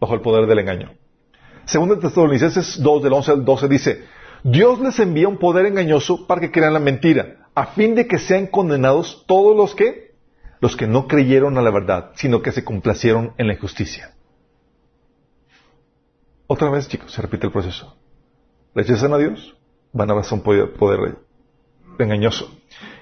bajo 0.00 0.14
el 0.14 0.20
poder 0.20 0.46
del 0.46 0.58
engaño. 0.58 0.92
Segundo 1.64 1.98
Tesalonicenses 1.98 2.80
2, 2.80 3.02
del 3.02 3.12
11 3.12 3.32
al 3.32 3.44
12 3.44 3.68
dice, 3.68 4.04
Dios 4.44 4.80
les 4.80 4.98
envía 5.00 5.28
un 5.28 5.38
poder 5.38 5.66
engañoso 5.66 6.26
para 6.26 6.40
que 6.40 6.52
crean 6.52 6.72
la 6.72 6.78
mentira, 6.78 7.48
a 7.54 7.66
fin 7.66 7.94
de 7.94 8.06
que 8.06 8.18
sean 8.18 8.46
condenados 8.46 9.24
todos 9.26 9.56
los 9.56 9.74
que, 9.74 10.14
los 10.60 10.76
que 10.76 10.86
no 10.86 11.08
creyeron 11.08 11.58
a 11.58 11.62
la 11.62 11.70
verdad, 11.70 12.12
sino 12.14 12.42
que 12.42 12.52
se 12.52 12.64
complacieron 12.64 13.32
en 13.38 13.48
la 13.48 13.54
injusticia. 13.54 14.14
Otra 16.46 16.70
vez, 16.70 16.88
chicos, 16.88 17.12
se 17.12 17.22
repite 17.22 17.46
el 17.46 17.52
proceso. 17.52 17.96
Rechazan 18.74 19.12
a 19.12 19.18
Dios, 19.18 19.56
van 19.92 20.08
a 20.10 20.12
abrazar 20.12 20.34
un 20.34 20.44
poder, 20.44 21.16
engañoso. 21.98 22.56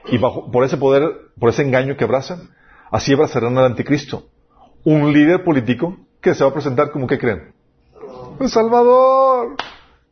Y 0.06 0.18
bajo, 0.18 0.50
por 0.50 0.64
ese 0.64 0.76
poder, 0.76 1.02
por 1.38 1.50
ese 1.50 1.62
engaño 1.62 1.96
que 1.96 2.04
abrazan, 2.04 2.50
así 2.90 3.12
abrazarán 3.12 3.58
al 3.58 3.66
anticristo. 3.66 4.28
Un 4.84 5.12
líder 5.12 5.44
político 5.44 5.98
que 6.24 6.34
se 6.34 6.42
va 6.42 6.50
a 6.50 6.54
presentar 6.54 6.90
como 6.90 7.06
que 7.06 7.18
creen. 7.18 7.52
El 8.40 8.48
Salvador. 8.48 9.56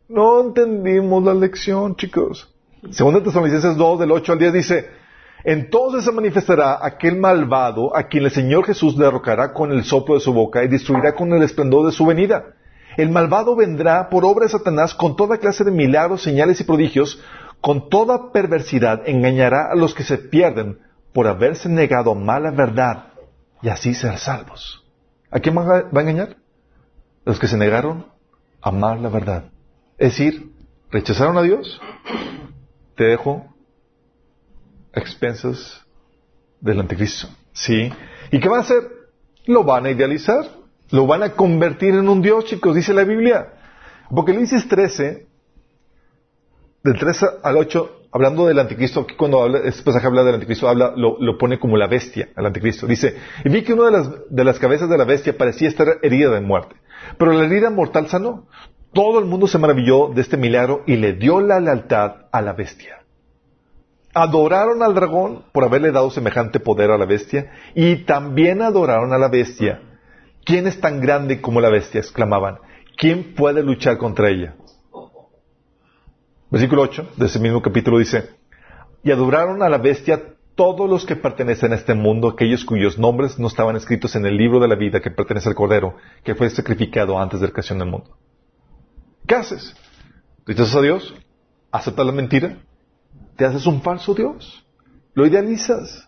No 0.08 0.42
entendimos 0.42 1.24
la 1.24 1.32
lección, 1.32 1.96
chicos. 1.96 2.52
Segunda 2.90 3.22
Tesalonicenses 3.22 3.76
2, 3.76 4.00
del 4.00 4.12
8 4.12 4.32
al 4.32 4.38
10 4.38 4.52
dice, 4.52 4.90
entonces 5.44 6.04
se 6.04 6.12
manifestará 6.12 6.84
aquel 6.84 7.16
malvado 7.16 7.96
a 7.96 8.04
quien 8.04 8.24
el 8.24 8.30
Señor 8.30 8.66
Jesús 8.66 8.98
derrocará 8.98 9.54
con 9.54 9.72
el 9.72 9.84
soplo 9.84 10.16
de 10.16 10.20
su 10.20 10.34
boca 10.34 10.62
y 10.62 10.68
destruirá 10.68 11.14
con 11.14 11.32
el 11.32 11.42
esplendor 11.42 11.86
de 11.86 11.92
su 11.92 12.04
venida. 12.04 12.54
El 12.98 13.08
malvado 13.08 13.56
vendrá 13.56 14.10
por 14.10 14.24
obra 14.26 14.44
de 14.44 14.52
Satanás 14.52 14.94
con 14.94 15.16
toda 15.16 15.38
clase 15.38 15.64
de 15.64 15.70
milagros, 15.70 16.22
señales 16.22 16.60
y 16.60 16.64
prodigios, 16.64 17.22
con 17.62 17.88
toda 17.88 18.32
perversidad 18.32 19.08
engañará 19.08 19.70
a 19.72 19.76
los 19.76 19.94
que 19.94 20.02
se 20.02 20.18
pierden 20.18 20.78
por 21.14 21.26
haberse 21.26 21.70
negado 21.70 22.12
a 22.12 22.16
mala 22.16 22.50
verdad 22.50 23.04
y 23.62 23.70
así 23.70 23.94
ser 23.94 24.18
salvos. 24.18 24.82
¿A 25.33 25.41
quién 25.41 25.57
va 25.57 25.78
a 25.78 26.01
engañar? 26.01 26.37
A 27.24 27.30
los 27.30 27.41
que 27.41 27.49
se 27.49 27.57
negaron 27.57 28.07
a 28.61 28.68
amar 28.68 29.01
la 29.01 29.09
verdad. 29.09 29.45
Es 29.97 30.11
decir, 30.11 30.53
rechazaron 30.91 31.39
a 31.39 31.43
Dios, 31.43 31.80
te 32.97 33.05
dejo 33.05 33.47
a 34.95 35.01
expensas 35.01 35.83
del 36.61 36.80
anticristo. 36.80 37.28
¿Sí? 37.55 37.91
¿Y 38.30 38.41
qué 38.41 38.49
van 38.49 38.61
a 38.61 38.62
hacer? 38.62 38.91
Lo 39.47 39.64
van 39.64 39.87
a 39.87 39.91
idealizar. 39.91 40.47
Lo 40.91 41.07
van 41.07 41.22
a 41.22 41.33
convertir 41.33 41.95
en 41.95 42.09
un 42.11 42.20
Dios, 42.20 42.45
chicos, 42.45 42.76
dice 42.76 42.93
la 42.93 43.05
Biblia. 43.05 43.55
Apocalipsis 44.11 44.68
13, 44.68 45.26
del 46.85 46.99
3 46.99 47.24
al 47.43 47.57
8, 47.57 48.01
hablando 48.12 48.46
del 48.46 48.58
anticristo, 48.58 49.00
aquí 49.00 49.14
cuando 49.16 49.42
habla, 49.42 49.60
este 49.64 49.82
pasaje 49.82 50.06
habla 50.06 50.22
del 50.22 50.34
anticristo, 50.34 50.68
habla, 50.68 50.92
lo, 50.94 51.16
lo 51.18 51.38
pone 51.38 51.58
como 51.58 51.76
la 51.76 51.86
bestia, 51.86 52.28
al 52.36 52.46
anticristo. 52.46 52.86
Dice, 52.86 53.16
y 53.44 53.48
vi 53.48 53.62
que 53.62 53.72
una 53.72 53.86
de 53.86 53.90
las, 53.90 54.10
de 54.28 54.44
las 54.44 54.58
cabezas 54.58 54.88
de 54.88 54.98
la 54.98 55.04
bestia 55.04 55.36
parecía 55.36 55.68
estar 55.68 55.98
herida 56.02 56.30
de 56.30 56.40
muerte, 56.40 56.76
pero 57.18 57.32
la 57.32 57.44
herida 57.44 57.70
mortal 57.70 58.08
sanó. 58.08 58.46
Todo 58.92 59.18
el 59.18 59.24
mundo 59.24 59.46
se 59.46 59.58
maravilló 59.58 60.08
de 60.08 60.20
este 60.20 60.36
milagro 60.36 60.82
y 60.86 60.96
le 60.96 61.14
dio 61.14 61.40
la 61.40 61.58
lealtad 61.58 62.26
a 62.30 62.42
la 62.42 62.52
bestia. 62.52 62.98
Adoraron 64.12 64.82
al 64.82 64.94
dragón 64.94 65.44
por 65.52 65.64
haberle 65.64 65.90
dado 65.90 66.10
semejante 66.10 66.60
poder 66.60 66.90
a 66.90 66.98
la 66.98 67.06
bestia 67.06 67.50
y 67.74 68.04
también 68.04 68.60
adoraron 68.60 69.14
a 69.14 69.18
la 69.18 69.28
bestia. 69.28 69.80
¿Quién 70.44 70.66
es 70.66 70.78
tan 70.78 71.00
grande 71.00 71.40
como 71.40 71.62
la 71.62 71.70
bestia? 71.70 72.00
exclamaban. 72.00 72.58
¿Quién 72.98 73.34
puede 73.34 73.62
luchar 73.62 73.96
contra 73.96 74.28
ella? 74.28 74.56
Versículo 76.53 76.82
8 76.82 77.12
de 77.16 77.26
ese 77.26 77.38
mismo 77.38 77.62
capítulo 77.62 77.98
dice, 77.98 78.28
y 79.03 79.11
adoraron 79.11 79.62
a 79.62 79.70
la 79.70 79.78
bestia 79.78 80.34
todos 80.55 80.88
los 80.88 81.07
que 81.07 81.16
pertenecen 81.16 81.72
a 81.72 81.76
este 81.76 81.94
mundo, 81.94 82.28
aquellos 82.28 82.62
cuyos 82.66 82.98
nombres 82.98 83.38
no 83.38 83.46
estaban 83.46 83.74
escritos 83.74 84.14
en 84.16 84.26
el 84.26 84.36
libro 84.36 84.61
de 84.61 84.68
la 84.68 84.74
vida 84.74 85.00
que 85.00 85.11
pertenece 85.11 85.48
al 85.48 85.55
Cordero, 85.55 85.96
que 86.22 86.34
fue 86.34 86.50
sacrificado 86.50 87.18
antes 87.18 87.40
de 87.40 87.46
la 87.46 87.53
creación 87.55 87.78
del 87.78 87.88
mundo. 87.88 88.18
¿Qué 89.26 89.34
haces? 89.34 89.74
¿Rechazas 90.44 90.76
a 90.76 90.82
Dios? 90.82 91.14
¿Aceptas 91.70 92.05
la 92.05 92.12
mentira? 92.12 92.59
¿Te 93.34 93.46
haces 93.46 93.66
un 93.66 93.80
falso 93.80 94.12
Dios? 94.12 94.62
¿Lo 95.14 95.24
idealizas? 95.24 96.07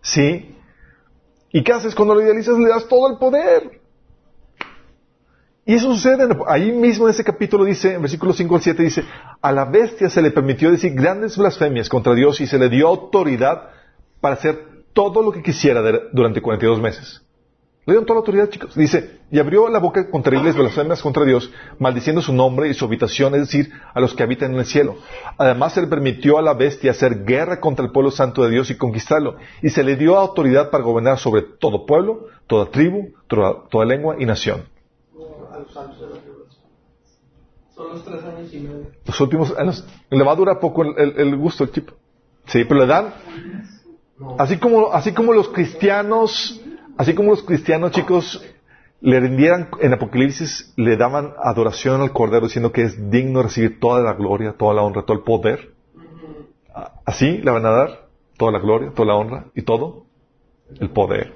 ¿Sí? 0.00 0.56
¿Y 1.52 1.62
qué 1.62 1.70
haces 1.70 1.94
cuando 1.94 2.14
lo 2.14 2.22
idealizas? 2.22 2.56
Le 2.56 2.70
das 2.70 2.88
todo 2.88 3.10
el 3.10 3.18
poder. 3.18 3.81
Y 5.64 5.74
eso 5.74 5.92
sucede, 5.92 6.28
ahí 6.48 6.72
mismo 6.72 7.06
en 7.06 7.12
ese 7.12 7.22
capítulo 7.22 7.64
dice, 7.64 7.94
en 7.94 8.02
versículos 8.02 8.36
5 8.36 8.56
al 8.56 8.62
7 8.62 8.82
dice, 8.82 9.04
a 9.40 9.52
la 9.52 9.64
bestia 9.64 10.10
se 10.10 10.20
le 10.20 10.32
permitió 10.32 10.72
decir 10.72 10.92
grandes 10.92 11.36
blasfemias 11.36 11.88
contra 11.88 12.14
Dios 12.14 12.40
y 12.40 12.48
se 12.48 12.58
le 12.58 12.68
dio 12.68 12.88
autoridad 12.88 13.70
para 14.20 14.34
hacer 14.34 14.84
todo 14.92 15.22
lo 15.22 15.30
que 15.30 15.42
quisiera 15.42 15.80
durante 16.12 16.42
42 16.42 16.80
meses. 16.80 17.22
Le 17.84 17.94
dieron 17.94 18.06
toda 18.06 18.16
la 18.16 18.20
autoridad, 18.20 18.48
chicos. 18.48 18.74
Dice, 18.76 19.18
y 19.30 19.40
abrió 19.40 19.68
la 19.68 19.80
boca 19.80 20.08
con 20.08 20.22
terribles 20.22 20.54
blasfemias 20.56 21.02
contra 21.02 21.24
Dios, 21.24 21.50
maldiciendo 21.80 22.22
su 22.22 22.32
nombre 22.32 22.68
y 22.68 22.74
su 22.74 22.84
habitación, 22.84 23.34
es 23.34 23.40
decir, 23.42 23.72
a 23.92 23.98
los 24.00 24.14
que 24.14 24.22
habitan 24.22 24.52
en 24.52 24.60
el 24.60 24.66
cielo. 24.66 24.96
Además, 25.36 25.74
se 25.74 25.80
le 25.80 25.88
permitió 25.88 26.38
a 26.38 26.42
la 26.42 26.54
bestia 26.54 26.92
hacer 26.92 27.24
guerra 27.24 27.58
contra 27.60 27.84
el 27.84 27.90
pueblo 27.90 28.12
santo 28.12 28.44
de 28.44 28.50
Dios 28.50 28.70
y 28.70 28.76
conquistarlo. 28.76 29.36
Y 29.62 29.70
se 29.70 29.82
le 29.82 29.96
dio 29.96 30.16
autoridad 30.16 30.70
para 30.70 30.84
gobernar 30.84 31.18
sobre 31.18 31.42
todo 31.42 31.84
pueblo, 31.84 32.28
toda 32.46 32.66
tribu, 32.66 33.14
toda 33.26 33.84
lengua 33.84 34.14
y 34.18 34.26
nación. 34.26 34.62
Son 37.74 37.88
los 37.88 38.04
tres 38.04 38.22
años 38.24 38.52
y 38.52 38.60
medio. 38.60 38.86
Los 39.06 39.20
últimos 39.20 39.56
años, 39.56 39.86
le 40.10 40.24
va 40.24 40.32
a 40.32 40.36
durar 40.36 40.60
poco 40.60 40.82
el, 40.82 40.98
el- 40.98 41.18
el 41.28 41.36
gusto 41.36 41.64
al 41.64 41.72
chip. 41.72 41.88
Sí, 42.46 42.64
pero 42.64 42.80
le 42.80 42.86
dan, 42.86 43.14
así 44.38 44.58
como, 44.58 44.92
así 44.92 45.12
como 45.12 45.32
los 45.32 45.48
cristianos, 45.48 46.60
así 46.98 47.14
como 47.14 47.30
los 47.30 47.42
cristianos, 47.42 47.92
chicos, 47.92 48.44
le 49.00 49.18
rindieran 49.20 49.68
en 49.80 49.92
Apocalipsis, 49.94 50.72
le 50.76 50.96
daban 50.96 51.32
adoración 51.42 52.02
al 52.02 52.12
Cordero 52.12 52.46
diciendo 52.46 52.72
que 52.72 52.82
es 52.82 53.10
digno 53.10 53.38
de 53.38 53.44
recibir 53.44 53.80
toda 53.80 54.00
la 54.02 54.12
gloria, 54.14 54.54
toda 54.58 54.74
la 54.74 54.82
honra, 54.82 55.02
todo 55.04 55.16
el 55.16 55.22
poder. 55.24 55.72
Así 57.04 57.38
le 57.38 57.50
van 57.50 57.66
a 57.66 57.70
dar 57.70 58.08
toda 58.36 58.52
la 58.52 58.58
gloria, 58.58 58.90
toda 58.94 59.08
la 59.08 59.14
honra 59.14 59.46
y 59.54 59.62
todo 59.62 60.04
el 60.78 60.90
poder. 60.90 61.34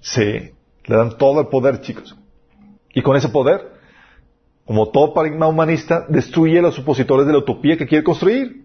Sí, 0.00 0.50
le 0.84 0.96
dan 0.96 1.16
todo 1.18 1.40
el 1.40 1.46
poder, 1.48 1.80
chicos. 1.80 2.16
Y 2.94 3.02
con 3.02 3.16
ese 3.16 3.28
poder, 3.28 3.72
como 4.64 4.88
todo 4.90 5.14
paradigma 5.14 5.46
humanista, 5.46 6.06
destruye 6.08 6.58
a 6.58 6.62
los 6.62 6.78
opositores 6.78 7.26
de 7.26 7.32
la 7.32 7.38
utopía 7.38 7.76
que 7.76 7.86
quiere 7.86 8.04
construir. 8.04 8.64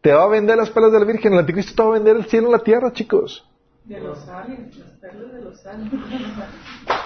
Te 0.00 0.12
va 0.12 0.24
a 0.24 0.28
vender 0.28 0.56
las 0.56 0.70
perlas 0.70 0.92
de 0.92 1.00
la 1.00 1.04
Virgen, 1.04 1.32
el 1.32 1.40
anticristo 1.40 1.74
te 1.74 1.82
va 1.82 1.88
a 1.88 1.98
vender 1.98 2.16
el 2.16 2.24
cielo 2.26 2.48
y 2.48 2.52
la 2.52 2.58
tierra, 2.60 2.92
chicos. 2.92 3.48
De 3.84 3.98
los 4.00 4.28
aliens, 4.28 4.76
las 4.76 4.90
perlas 5.00 5.32
de 5.32 5.42
los 5.42 5.66
aliens. 5.66 5.92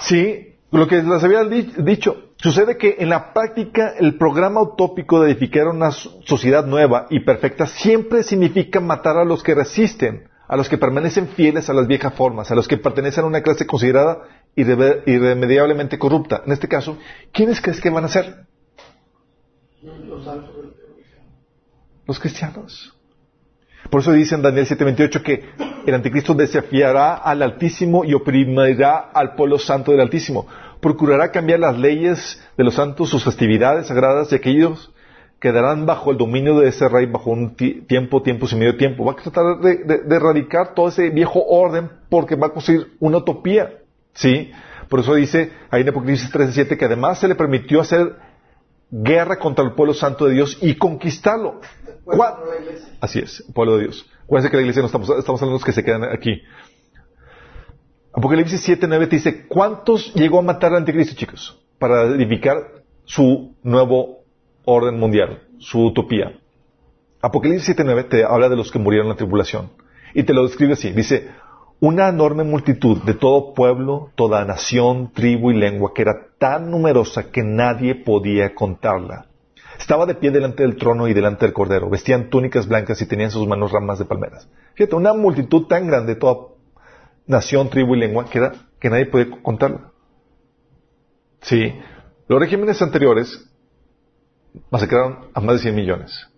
Sí, 0.00 0.54
lo 0.70 0.86
que 0.86 1.02
les 1.02 1.24
había 1.24 1.44
di- 1.44 1.72
dicho. 1.78 2.30
Sucede 2.36 2.76
que 2.76 2.96
en 2.98 3.08
la 3.08 3.32
práctica 3.32 3.94
el 3.98 4.18
programa 4.18 4.60
utópico 4.60 5.20
de 5.22 5.30
edificar 5.30 5.68
una 5.68 5.92
so- 5.92 6.20
sociedad 6.24 6.66
nueva 6.66 7.06
y 7.08 7.20
perfecta 7.20 7.66
siempre 7.66 8.24
significa 8.24 8.80
matar 8.80 9.16
a 9.16 9.24
los 9.24 9.42
que 9.44 9.54
resisten, 9.54 10.28
a 10.48 10.56
los 10.56 10.68
que 10.68 10.76
permanecen 10.76 11.28
fieles 11.28 11.70
a 11.70 11.72
las 11.72 11.86
viejas 11.86 12.12
formas, 12.14 12.50
a 12.50 12.54
los 12.56 12.66
que 12.66 12.78
pertenecen 12.78 13.24
a 13.24 13.28
una 13.28 13.42
clase 13.42 13.64
considerada 13.66 14.22
irreve- 14.56 15.02
irremediablemente 15.06 15.98
corrupta. 15.98 16.42
En 16.46 16.52
este 16.52 16.68
caso, 16.68 16.98
¿quiénes 17.32 17.60
crees 17.60 17.80
que 17.80 17.90
van 17.90 18.04
a 18.04 18.08
ser? 18.08 18.46
Los. 19.82 20.26
Los 22.06 22.18
cristianos. 22.20 22.94
Por 23.90 24.00
eso 24.00 24.12
dice 24.12 24.34
en 24.36 24.42
Daniel 24.42 24.66
7:28 24.66 25.22
que 25.22 25.44
el 25.86 25.94
anticristo 25.94 26.34
desafiará 26.34 27.14
al 27.14 27.42
Altísimo 27.42 28.04
y 28.04 28.14
oprimirá 28.14 28.98
al 29.12 29.34
pueblo 29.34 29.58
santo 29.58 29.90
del 29.90 30.00
Altísimo. 30.00 30.46
Procurará 30.80 31.30
cambiar 31.30 31.60
las 31.60 31.78
leyes 31.78 32.42
de 32.56 32.64
los 32.64 32.74
santos, 32.74 33.08
sus 33.08 33.24
festividades 33.24 33.86
sagradas 33.88 34.30
y 34.32 34.36
aquellos 34.36 34.92
quedarán 35.40 35.86
bajo 35.86 36.12
el 36.12 36.18
dominio 36.18 36.58
de 36.60 36.68
ese 36.68 36.88
rey 36.88 37.06
bajo 37.06 37.30
un 37.30 37.56
ti- 37.56 37.82
tiempo, 37.88 38.22
tiempos 38.22 38.52
y 38.52 38.56
medio 38.56 38.76
tiempo. 38.76 39.04
Va 39.04 39.12
a 39.12 39.16
tratar 39.16 39.58
de, 39.60 39.78
de- 39.84 39.98
de 40.02 40.16
erradicar 40.16 40.74
todo 40.74 40.88
ese 40.88 41.10
viejo 41.10 41.44
orden 41.44 41.90
porque 42.08 42.36
va 42.36 42.48
a 42.48 42.50
construir 42.50 42.92
una 43.00 43.18
utopía. 43.18 43.78
¿Sí? 44.14 44.52
Por 44.88 45.00
eso 45.00 45.14
dice 45.14 45.52
ahí 45.70 45.82
en 45.82 45.88
Apocalipsis 45.88 46.30
13:7 46.30 46.76
que 46.76 46.84
además 46.84 47.18
se 47.18 47.28
le 47.28 47.34
permitió 47.34 47.80
hacer 47.80 48.16
guerra 48.90 49.38
contra 49.38 49.64
el 49.64 49.72
pueblo 49.72 49.94
santo 49.94 50.26
de 50.26 50.34
Dios 50.34 50.58
y 50.60 50.74
conquistarlo. 50.74 51.60
¿Cuál-. 52.04 52.34
Así 53.00 53.18
es, 53.20 53.42
pueblo 53.54 53.76
de 53.78 53.84
Dios. 53.84 54.06
Acuérdense 54.24 54.50
que 54.50 54.56
la 54.56 54.62
iglesia 54.62 54.82
no 54.82 54.86
estamos, 54.86 55.08
estamos 55.08 55.40
hablando 55.40 55.58
de 55.58 55.60
los 55.60 55.64
que 55.64 55.72
se 55.72 55.82
quedan 55.82 56.04
aquí. 56.04 56.42
Apocalipsis 58.14 58.60
7, 58.60 58.86
9 58.86 59.06
te 59.06 59.16
dice, 59.16 59.46
¿cuántos 59.46 60.12
llegó 60.14 60.38
a 60.38 60.42
matar 60.42 60.72
al 60.72 60.78
anticristo, 60.78 61.14
chicos? 61.16 61.58
Para 61.78 62.02
edificar 62.02 62.58
su 63.04 63.56
nuevo 63.62 64.24
orden 64.64 64.98
mundial, 64.98 65.42
su 65.58 65.86
utopía. 65.86 66.38
Apocalipsis 67.22 67.64
7, 67.66 67.84
9 67.84 68.04
te 68.04 68.24
habla 68.24 68.50
de 68.50 68.56
los 68.56 68.70
que 68.70 68.78
murieron 68.78 69.06
en 69.06 69.12
la 69.12 69.16
tribulación. 69.16 69.70
Y 70.14 70.24
te 70.24 70.34
lo 70.34 70.42
describe 70.42 70.74
así. 70.74 70.90
Dice, 70.90 71.30
una 71.82 72.08
enorme 72.08 72.44
multitud 72.44 73.02
de 73.02 73.14
todo 73.14 73.54
pueblo, 73.54 74.12
toda 74.14 74.44
nación, 74.44 75.12
tribu 75.12 75.50
y 75.50 75.56
lengua, 75.56 75.92
que 75.92 76.02
era 76.02 76.28
tan 76.38 76.70
numerosa 76.70 77.32
que 77.32 77.42
nadie 77.42 77.96
podía 77.96 78.54
contarla. 78.54 79.26
Estaba 79.80 80.06
de 80.06 80.14
pie 80.14 80.30
delante 80.30 80.62
del 80.62 80.76
trono 80.76 81.08
y 81.08 81.12
delante 81.12 81.44
del 81.44 81.52
cordero. 81.52 81.90
Vestían 81.90 82.30
túnicas 82.30 82.68
blancas 82.68 83.02
y 83.02 83.06
tenían 83.06 83.30
en 83.30 83.32
sus 83.32 83.48
manos 83.48 83.72
ramas 83.72 83.98
de 83.98 84.04
palmeras. 84.04 84.48
Fíjate, 84.74 84.94
una 84.94 85.12
multitud 85.12 85.66
tan 85.66 85.88
grande, 85.88 86.14
toda 86.14 86.54
nación, 87.26 87.68
tribu 87.68 87.96
y 87.96 87.98
lengua, 87.98 88.26
que, 88.26 88.38
era, 88.38 88.52
que 88.78 88.88
nadie 88.88 89.06
podía 89.06 89.42
contarla. 89.42 89.90
Sí. 91.40 91.74
Los 92.28 92.38
regímenes 92.38 92.80
anteriores 92.80 93.44
masacraron 94.70 95.30
a 95.34 95.40
más 95.40 95.56
de 95.56 95.62
100 95.62 95.74
millones. 95.74 96.28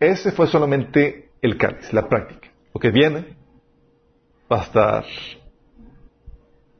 Ese 0.00 0.32
fue 0.32 0.46
solamente 0.46 1.32
el 1.42 1.58
cáliz, 1.58 1.92
la 1.92 2.08
práctica. 2.08 2.48
Lo 2.72 2.80
que 2.80 2.90
viene 2.90 3.41
va 4.52 4.60
a 4.60 4.64
estar 4.64 5.04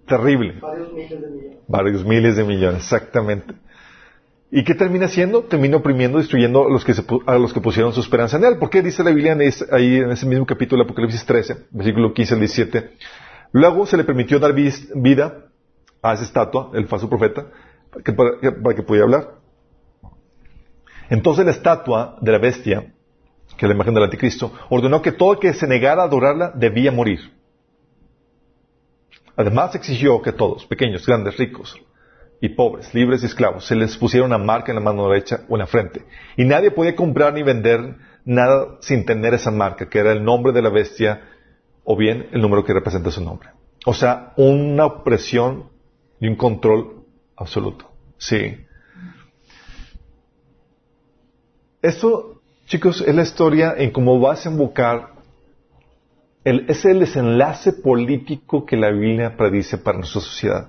terrible. 0.07 0.61
Varios 0.61 0.93
miles 0.93 1.11
de 1.21 1.29
millones. 1.31 1.59
Varios 1.69 2.05
miles 2.05 2.37
de 2.37 2.45
millones, 2.45 2.83
exactamente. 2.83 3.55
¿Y 4.51 4.65
qué 4.65 4.75
termina 4.75 5.07
haciendo? 5.07 5.45
Termina 5.45 5.79
oprimiendo, 5.79 6.19
destruyendo 6.19 6.67
a 6.67 6.71
los 6.71 6.85
que, 6.85 6.93
se 6.93 7.03
a 7.27 7.39
los 7.39 7.53
que 7.55 7.61
pusieron 7.61 7.93
su 7.95 8.01
esperanza 8.01 8.37
en 8.37 8.45
él. 8.45 8.59
¿Por 8.59 8.69
qué 8.69 8.83
dice 8.83 9.03
la 9.03 9.11
Biblia 9.11 9.33
en 9.33 9.41
ahí 9.73 9.97
en 9.97 10.11
ese 10.11 10.27
mismo 10.27 10.45
capítulo 10.45 10.83
de 10.83 10.91
Apocalipsis 10.91 11.25
13, 11.25 11.57
versículo 11.71 12.13
15 12.13 12.35
al 12.35 12.41
17? 12.41 12.91
Luego 13.53 13.87
se 13.87 13.97
le 13.97 14.05
permitió 14.05 14.39
dar 14.39 14.53
vis- 14.53 14.91
vida 14.95 15.47
a 16.03 16.13
esa 16.13 16.25
estatua, 16.25 16.71
el 16.75 16.87
falso 16.87 17.09
profeta, 17.09 17.47
para 17.91 18.03
que, 18.05 18.13
para 18.13 18.31
que- 18.41 18.53
para 18.53 18.77
que 18.77 18.83
pudiera 18.83 19.05
hablar. 19.05 19.31
Entonces 21.09 21.45
la 21.47 21.51
estatua 21.53 22.17
de 22.21 22.33
la 22.33 22.39
bestia, 22.39 22.93
que 23.57 23.65
es 23.67 23.69
la 23.69 23.75
imagen 23.75 23.95
del 23.95 24.05
anticristo, 24.05 24.53
ordenó 24.69 25.01
que 25.01 25.13
todo 25.13 25.33
el 25.33 25.39
que 25.39 25.53
se 25.55 25.67
negara 25.67 26.03
a 26.03 26.07
adorarla 26.07 26.53
debía 26.55 26.93
morir. 26.93 27.21
Además 29.37 29.75
exigió 29.75 30.21
que 30.23 30.33
todos, 30.33 30.67
pequeños, 30.67 31.07
grandes, 31.07 31.37
ricos, 31.37 31.81
y 32.41 32.49
pobres, 32.51 32.93
libres 32.93 33.23
y 33.23 33.27
esclavos, 33.27 33.65
se 33.65 33.77
les 33.77 33.97
pusieron 33.97 34.31
una 34.31 34.39
marca 34.39 34.73
en 34.73 34.77
la 34.77 34.83
mano 34.83 35.09
derecha 35.09 35.45
o 35.49 35.55
en 35.55 35.61
la 35.61 35.67
frente. 35.67 36.05
Y 36.37 36.45
nadie 36.45 36.73
podía 36.73 36.97
comprar 36.97 37.33
ni 37.35 37.45
vender 37.45 37.95
nada 38.25 38.79
sin 38.81 39.07
tener 39.07 39.33
esa 39.33 39.53
marca, 39.53 39.89
que 39.89 40.01
era 40.01 40.11
el 40.11 40.25
nombre 40.25 40.53
de 40.53 40.61
la 40.61 40.69
bestia 40.69 41.23
o 41.85 41.97
bien 41.97 42.29
el 42.33 42.41
número 42.43 42.65
que 42.65 42.73
representa 42.73 43.13
su 43.13 43.23
nombre. 43.23 43.51
O 43.87 43.95
sea, 43.95 44.33
una 44.37 44.87
opresión 44.87 45.71
y 46.21 46.27
un 46.27 46.35
control 46.35 47.05
absoluto. 47.37 47.91
Sí. 48.19 48.57
Esto, 51.81 52.41
chicos, 52.67 53.05
es 53.07 53.15
la 53.15 53.23
historia 53.23 53.75
en 53.77 53.93
cómo 53.93 54.19
vas 54.19 54.47
a 54.47 54.51
invocar 54.51 55.12
es 56.45 56.85
el 56.85 57.01
desenlace 57.01 57.73
político 57.73 58.67
que 58.67 58.77
la 58.77 58.91
Biblia 58.91 59.37
predice 59.37 59.79
para 59.79 59.99
nuestra 59.99 60.21
sociedad. 60.21 60.69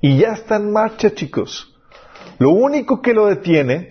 Y 0.00 0.18
ya 0.18 0.32
está 0.32 0.56
en 0.56 0.72
marcha, 0.72 1.14
chicos. 1.14 1.74
Lo 2.38 2.50
único 2.50 3.00
que 3.00 3.12
lo 3.12 3.26
detiene, 3.26 3.90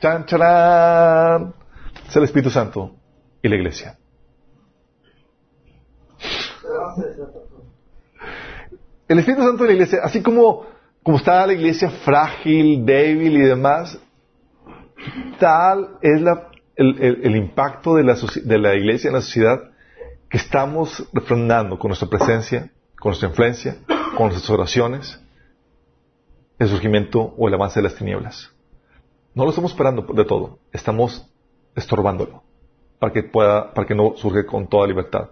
chan, 0.00 0.26
charán, 0.26 1.54
es 2.08 2.16
el 2.16 2.24
Espíritu 2.24 2.50
Santo 2.50 2.94
y 3.42 3.48
la 3.48 3.56
iglesia. 3.56 3.98
El 9.08 9.18
Espíritu 9.20 9.44
Santo 9.44 9.64
y 9.64 9.68
la 9.68 9.72
iglesia, 9.74 10.00
así 10.02 10.22
como, 10.22 10.66
como 11.02 11.18
está 11.18 11.46
la 11.46 11.52
iglesia 11.52 11.88
frágil, 11.88 12.84
débil 12.84 13.36
y 13.36 13.42
demás, 13.42 13.98
tal 15.38 15.98
es 16.02 16.20
la, 16.20 16.50
el, 16.76 17.36
impacto 17.36 17.94
de 17.94 18.04
la, 18.04 18.14
de 18.14 18.58
la 18.58 18.74
iglesia 18.74 19.08
en 19.08 19.14
la 19.14 19.22
sociedad 19.22 19.70
que 20.28 20.36
estamos 20.36 21.08
refrendando 21.12 21.78
con 21.78 21.88
nuestra 21.88 22.08
presencia, 22.08 22.70
con 22.98 23.10
nuestra 23.10 23.28
influencia, 23.28 23.76
con 24.16 24.28
nuestras 24.28 24.50
oraciones, 24.50 25.20
el 26.58 26.68
surgimiento 26.68 27.34
o 27.36 27.48
el 27.48 27.54
avance 27.54 27.80
de 27.80 27.84
las 27.84 27.94
tinieblas. 27.94 28.50
No 29.34 29.44
lo 29.44 29.50
estamos 29.50 29.72
esperando 29.72 30.02
de 30.02 30.24
todo, 30.24 30.58
estamos 30.72 31.30
estorbándolo 31.74 32.42
para 32.98 33.12
que 33.12 33.22
pueda, 33.22 33.72
para 33.72 33.86
que 33.86 33.94
no 33.94 34.14
surge 34.16 34.46
con 34.46 34.68
toda 34.68 34.86
libertad. 34.86 35.30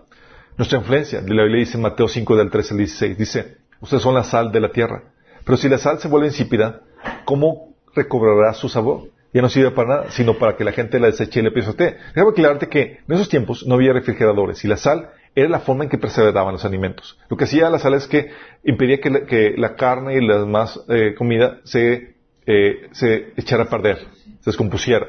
Nuestra 0.57 0.78
influencia, 0.78 1.20
la 1.20 1.42
Biblia 1.42 1.61
dice 1.61 1.76
en 1.76 1.82
Mateo 1.82 2.07
5 2.07 2.36
del 2.36 2.51
13 2.51 2.74
al 2.74 2.78
16, 2.78 3.18
dice, 3.18 3.57
ustedes 3.80 4.03
son 4.03 4.14
la 4.14 4.24
sal 4.24 4.53
de 4.53 4.61
la 4.61 4.70
tierra, 4.70 5.03
pero 5.45 5.57
si 5.57 5.68
la 5.68 5.78
sal 5.78 5.99
se 5.99 6.09
vuelve 6.09 6.28
insípida, 6.28 6.82
¿cómo 7.24 7.74
recobrará 7.95 8.55
su 8.55 8.68
sabor? 8.68 9.09
Ya 9.35 9.43
no 9.43 9.49
sirve 9.49 9.72
para 9.72 9.89
nada, 9.89 10.11
sino 10.11 10.39
para 10.39 10.57
que 10.57 10.62
la 10.62 10.70
gente 10.70 11.01
la 11.01 11.09
deseche 11.09 11.41
y 11.41 11.43
le 11.43 11.51
pisote. 11.51 11.97
Déjame 12.14 12.30
aclararte 12.30 12.68
que 12.68 13.01
en 13.07 13.14
esos 13.14 13.28
tiempos 13.28 13.66
no 13.66 13.74
había 13.74 13.93
refrigeradores 13.93 14.64
y 14.64 14.68
la 14.68 14.76
sal 14.76 15.11
era 15.35 15.49
la 15.49 15.59
forma 15.59 15.82
en 15.82 15.91
que 15.91 15.99
preservaban 15.99 16.53
los 16.53 16.64
alimentos. 16.64 17.18
Lo 17.28 17.37
que 17.37 17.43
hacía 17.43 17.68
la 17.68 17.80
sal 17.80 17.95
es 17.95 18.07
que 18.07 18.30
impedía 18.62 19.01
que 19.01 19.11
la, 19.11 19.26
que 19.26 19.55
la 19.57 19.74
carne 19.74 20.14
y 20.14 20.24
la 20.24 20.39
demás 20.39 20.80
eh, 20.89 21.16
comida 21.18 21.59
se, 21.64 22.14
eh, 22.47 22.89
se 22.93 23.32
echara 23.37 23.64
a 23.64 23.68
perder, 23.68 23.99
se 23.99 24.51
descompusiera. 24.51 25.09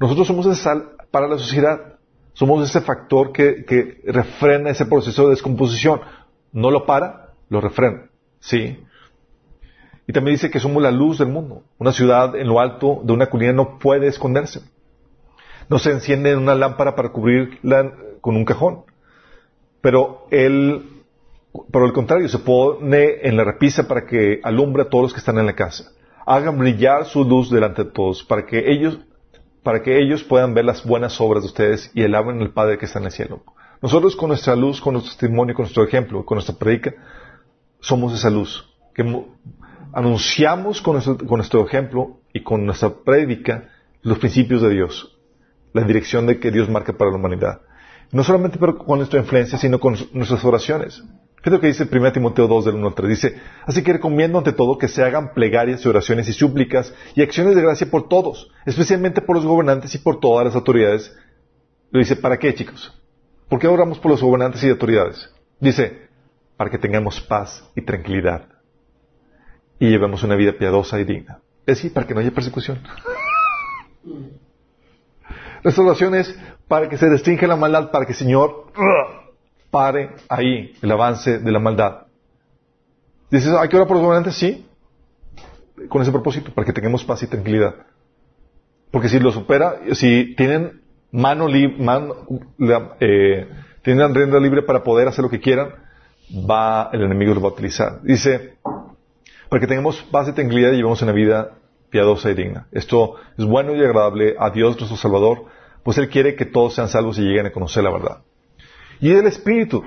Nosotros 0.00 0.26
somos 0.26 0.46
esa 0.46 0.56
sal 0.56 0.90
para 1.12 1.28
la 1.28 1.38
sociedad. 1.38 1.94
Somos 2.32 2.68
ese 2.68 2.80
factor 2.80 3.32
que, 3.32 3.64
que 3.64 4.00
refrena 4.04 4.70
ese 4.70 4.86
proceso 4.86 5.24
de 5.24 5.30
descomposición. 5.30 6.00
No 6.52 6.72
lo 6.72 6.86
para, 6.86 7.34
lo 7.48 7.60
refrena. 7.60 8.08
¿Sí? 8.40 8.78
Y 10.06 10.12
también 10.12 10.34
dice 10.34 10.50
que 10.50 10.60
somos 10.60 10.82
la 10.82 10.90
luz 10.90 11.18
del 11.18 11.28
mundo. 11.28 11.62
Una 11.78 11.92
ciudad 11.92 12.34
en 12.36 12.48
lo 12.48 12.60
alto 12.60 13.00
de 13.04 13.12
una 13.12 13.28
colina 13.28 13.52
no 13.52 13.78
puede 13.78 14.08
esconderse. 14.08 14.60
No 15.68 15.78
se 15.78 15.92
enciende 15.92 16.36
una 16.36 16.54
lámpara 16.54 16.96
para 16.96 17.10
cubrirla 17.10 17.92
con 18.20 18.36
un 18.36 18.44
cajón. 18.44 18.84
Pero 19.80 20.26
él, 20.30 21.04
por 21.70 21.84
el 21.84 21.92
contrario, 21.92 22.28
se 22.28 22.38
pone 22.38 23.20
en 23.22 23.36
la 23.36 23.44
repisa 23.44 23.86
para 23.86 24.06
que 24.06 24.40
alumbre 24.42 24.82
a 24.82 24.88
todos 24.88 25.04
los 25.04 25.12
que 25.12 25.20
están 25.20 25.38
en 25.38 25.46
la 25.46 25.54
casa. 25.54 25.92
Hagan 26.26 26.58
brillar 26.58 27.06
su 27.06 27.24
luz 27.24 27.50
delante 27.50 27.84
de 27.84 27.90
todos 27.90 28.24
para 28.24 28.44
que 28.46 28.70
ellos, 28.70 28.98
para 29.62 29.82
que 29.82 29.98
ellos 30.00 30.22
puedan 30.24 30.54
ver 30.54 30.64
las 30.64 30.84
buenas 30.84 31.20
obras 31.20 31.44
de 31.44 31.48
ustedes 31.48 31.90
y 31.94 32.02
alaben 32.02 32.40
al 32.40 32.52
Padre 32.52 32.78
que 32.78 32.86
está 32.86 32.98
en 32.98 33.06
el 33.06 33.12
cielo. 33.12 33.42
Nosotros 33.80 34.14
con 34.14 34.28
nuestra 34.28 34.54
luz, 34.56 34.80
con 34.80 34.94
nuestro 34.94 35.12
testimonio, 35.12 35.54
con 35.54 35.62
nuestro 35.62 35.84
ejemplo, 35.84 36.24
con 36.24 36.36
nuestra 36.36 36.56
predica, 36.56 36.94
somos 37.80 38.12
esa 38.12 38.28
luz 38.28 38.68
que 38.94 39.04
anunciamos 39.92 40.80
con 40.80 40.94
nuestro, 40.94 41.66
ejemplo 41.66 42.20
y 42.32 42.42
con 42.42 42.64
nuestra 42.64 42.90
prédica 42.90 43.68
los 44.02 44.18
principios 44.18 44.62
de 44.62 44.70
Dios, 44.70 45.18
la 45.72 45.82
dirección 45.82 46.26
de 46.26 46.38
que 46.38 46.50
Dios 46.50 46.68
marca 46.68 46.92
para 46.92 47.10
la 47.10 47.16
humanidad. 47.16 47.60
No 48.12 48.24
solamente 48.24 48.58
con 48.58 48.98
nuestra 48.98 49.20
influencia, 49.20 49.58
sino 49.58 49.78
con 49.78 49.96
nuestras 50.12 50.44
oraciones. 50.44 51.02
es 51.42 51.52
lo 51.52 51.60
que 51.60 51.68
dice 51.68 51.88
1 51.90 52.12
Timoteo 52.12 52.48
2 52.48 52.64
del 52.64 52.74
1 52.76 52.88
al 52.88 52.94
3. 52.94 53.08
Dice, 53.08 53.40
así 53.66 53.82
que 53.82 53.92
recomiendo 53.92 54.38
ante 54.38 54.52
todo 54.52 54.78
que 54.78 54.88
se 54.88 55.04
hagan 55.04 55.32
plegarias 55.32 55.84
y 55.84 55.88
oraciones 55.88 56.28
y 56.28 56.32
súplicas 56.32 56.92
y 57.14 57.22
acciones 57.22 57.54
de 57.54 57.62
gracia 57.62 57.88
por 57.88 58.08
todos, 58.08 58.50
especialmente 58.66 59.20
por 59.20 59.36
los 59.36 59.46
gobernantes 59.46 59.94
y 59.94 59.98
por 59.98 60.18
todas 60.18 60.46
las 60.46 60.56
autoridades. 60.56 61.16
Lo 61.92 62.00
dice, 62.00 62.16
¿para 62.16 62.38
qué, 62.38 62.52
chicos? 62.54 62.92
¿Por 63.48 63.58
qué 63.58 63.68
oramos 63.68 63.98
por 63.98 64.10
los 64.10 64.22
gobernantes 64.22 64.62
y 64.64 64.68
autoridades? 64.68 65.30
Dice, 65.60 66.08
para 66.56 66.70
que 66.70 66.78
tengamos 66.78 67.20
paz 67.20 67.64
y 67.76 67.82
tranquilidad 67.82 68.49
y 69.80 69.88
llevemos 69.88 70.22
una 70.22 70.36
vida 70.36 70.52
piadosa 70.52 71.00
y 71.00 71.04
digna. 71.04 71.40
Es 71.66 71.78
decir, 71.78 71.92
para 71.92 72.06
que 72.06 72.14
no 72.14 72.20
haya 72.20 72.30
persecución. 72.30 72.78
Nuestra 75.64 75.84
oración 75.84 76.14
es 76.14 76.38
para 76.68 76.88
que 76.88 76.96
se 76.96 77.08
restringe 77.08 77.46
la 77.46 77.56
maldad, 77.56 77.90
para 77.90 78.06
que 78.06 78.12
el 78.12 78.18
Señor 78.18 78.66
pare 79.70 80.10
ahí 80.28 80.74
el 80.80 80.92
avance 80.92 81.38
de 81.38 81.52
la 81.52 81.58
maldad. 81.58 82.06
Dices, 83.30 83.52
¿hay 83.52 83.68
que 83.68 83.76
orar 83.76 83.88
por 83.88 83.96
los 83.96 84.04
gobernantes? 84.04 84.36
Sí. 84.36 84.66
Con 85.88 86.02
ese 86.02 86.10
propósito, 86.10 86.52
para 86.52 86.66
que 86.66 86.72
tengamos 86.72 87.04
paz 87.04 87.22
y 87.22 87.26
tranquilidad. 87.26 87.74
Porque 88.90 89.08
si 89.08 89.18
lo 89.18 89.32
supera, 89.32 89.80
si 89.92 90.34
tienen 90.36 90.82
mano 91.12 91.48
libre, 91.48 91.76
eh, 93.00 93.48
tienen 93.82 94.14
rienda 94.14 94.38
libre 94.38 94.62
para 94.62 94.82
poder 94.82 95.08
hacer 95.08 95.22
lo 95.22 95.30
que 95.30 95.40
quieran, 95.40 95.70
va, 96.30 96.90
el 96.92 97.02
enemigo 97.02 97.34
lo 97.34 97.40
va 97.40 97.48
a 97.48 97.52
utilizar. 97.52 98.02
Dice, 98.02 98.56
para 99.50 99.60
que 99.60 99.66
tengamos 99.66 100.00
paz 100.12 100.28
y 100.28 100.32
tranquilidad 100.32 100.72
y 100.72 100.76
llevemos 100.76 101.02
una 101.02 101.12
vida 101.12 101.58
piadosa 101.90 102.30
y 102.30 102.34
digna. 102.34 102.68
Esto 102.70 103.16
es 103.36 103.44
bueno 103.44 103.74
y 103.74 103.80
agradable 103.80 104.36
a 104.38 104.50
Dios 104.50 104.78
nuestro 104.78 104.96
Salvador, 104.96 105.46
pues 105.82 105.98
Él 105.98 106.08
quiere 106.08 106.36
que 106.36 106.46
todos 106.46 106.74
sean 106.74 106.88
salvos 106.88 107.18
y 107.18 107.22
lleguen 107.22 107.46
a 107.46 107.52
conocer 107.52 107.82
la 107.82 107.90
verdad. 107.90 108.22
Y 109.00 109.10
el 109.10 109.26
Espíritu, 109.26 109.82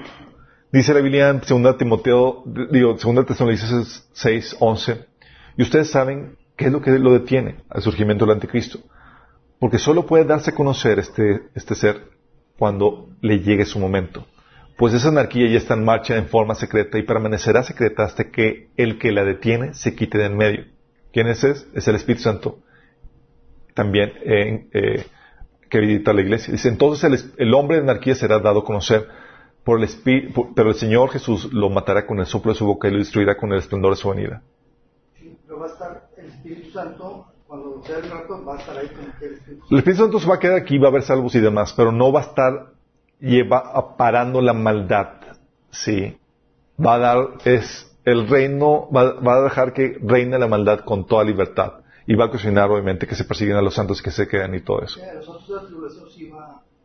dice 0.70 0.93
la 0.93 0.99
Biblia 0.99 1.30
en 1.30 1.39
2 1.39 1.78
Timoteo, 1.78 2.43
digo, 2.72 2.97
2 3.01 3.26
Tesalonicenses 3.26 4.09
6, 4.11 4.57
11, 4.59 5.05
y 5.55 5.61
ustedes 5.61 5.89
saben 5.89 6.38
qué 6.57 6.66
es 6.66 6.72
lo 6.72 6.82
que 6.82 6.91
lo 6.99 7.14
detiene 7.14 7.64
al 7.70 7.82
surgimiento 7.82 8.26
del 8.26 8.36
anticristo. 8.36 8.80
Porque 9.59 9.80
solo 9.80 10.05
puede 10.05 10.26
darse 10.26 10.51
a 10.51 10.55
conocer 10.55 10.99
este, 10.99 11.43
este 11.55 11.76
ser 11.76 12.01
cuando 12.57 13.07
le 13.22 13.39
llegue 13.39 13.64
su 13.64 13.80
momento 13.80 14.26
pues 14.78 14.93
esa 14.93 15.09
anarquía 15.09 15.49
ya 15.49 15.57
está 15.57 15.76
en 15.76 15.84
marcha 15.84 16.17
en 16.17 16.28
forma 16.28 16.55
secreta 16.55 16.97
y 16.97 17.03
permanecerá 17.03 17.63
secreta 17.63 18.03
hasta 18.03 18.32
que 18.32 18.69
el 18.76 18.97
que 18.97 19.11
la 19.11 19.24
detiene 19.24 19.74
se 19.74 19.95
quite 19.95 20.17
de 20.17 20.26
en 20.26 20.38
medio. 20.38 20.65
¿Quién 21.11 21.28
es 21.28 21.43
ese? 21.43 21.67
Es 21.74 21.88
el 21.88 21.95
Espíritu 21.95 22.24
Santo. 22.24 22.59
También 23.76 24.13
eh, 24.24 25.05
que 25.69 25.80
visita 25.80 26.13
la 26.13 26.21
iglesia. 26.21 26.51
Dice, 26.51 26.69
entonces 26.69 27.34
el, 27.38 27.53
hombre 27.53 27.78
de 27.78 27.84
anarquía 27.84 28.15
será 28.15 28.39
dado 28.39 28.59
a 28.59 28.63
conocer 28.63 29.07
por 29.63 29.78
el 29.78 29.86
Espíritu, 29.86 30.53
pero 30.55 30.69
el 30.69 30.76
Señor 30.76 31.09
Jesús 31.09 31.51
lo 31.53 31.69
matará 31.69 32.05
con 32.05 32.19
el 32.19 32.26
soplo 32.26 32.51
de 32.51 32.57
su 32.57 32.65
boca 32.65 32.88
y 32.88 32.91
lo 32.91 32.97
destruirá 32.97 33.38
con 33.38 33.51
el 33.51 33.59
esplendor 33.59 33.91
de 33.91 33.97
su 33.97 34.09
venida. 34.09 34.41
Sí, 35.19 35.38
pero 35.47 35.59
va 35.59 35.67
a 35.67 35.69
estar 35.69 36.09
el 36.17 36.26
Espíritu 36.28 36.71
Santo 36.71 37.28
cuando 37.47 37.84
sea 37.84 37.97
el 37.97 38.09
rato 38.09 38.43
va 38.43 38.55
a 38.55 38.59
estar 38.59 38.78
ahí 38.78 38.88
que 38.88 39.26
el 39.26 39.34
Espíritu 39.34 39.61
Santo. 39.61 39.67
El 39.71 39.78
Espíritu 39.78 40.01
Santo 40.01 40.19
se 40.19 40.28
va 40.28 40.36
a 40.36 40.39
quedar 40.39 40.57
aquí, 40.57 40.78
va 40.78 40.88
a 40.88 40.89
haber 40.89 41.03
salvos 41.03 41.36
y 41.36 41.39
demás, 41.39 41.74
pero 41.78 41.91
no 41.91 42.11
va 42.11 42.21
a 42.21 42.24
estar 42.24 42.72
lleva 43.24 43.95
parando 43.97 44.41
la 44.41 44.53
maldad. 44.53 45.07
Sí. 45.71 46.17
Va 46.84 46.95
a 46.95 46.99
dar, 46.99 47.17
es, 47.45 47.89
el 48.03 48.28
reino, 48.28 48.89
va, 48.91 49.13
va, 49.13 49.36
a 49.36 49.41
dejar 49.43 49.74
que 49.74 49.97
reine 50.01 50.38
la 50.38 50.47
maldad 50.47 50.82
con 50.82 51.07
toda 51.07 51.24
libertad. 51.24 51.74
Y 52.05 52.15
va 52.15 52.26
a 52.26 52.28
ocasionar, 52.28 52.69
obviamente, 52.69 53.07
que 53.07 53.15
se 53.15 53.24
persiguen 53.24 53.55
a 53.55 53.61
los 53.61 53.74
santos 53.74 54.01
que 54.01 54.11
se 54.11 54.28
quedan 54.28 54.53
y 54.53 54.59
todo 54.59 54.82
eso. 54.82 54.99
Los 55.15 55.26
santos 55.26 55.47
de 55.47 55.55
la 55.55 55.61
tribulación 55.61 56.09
sí 56.09 56.32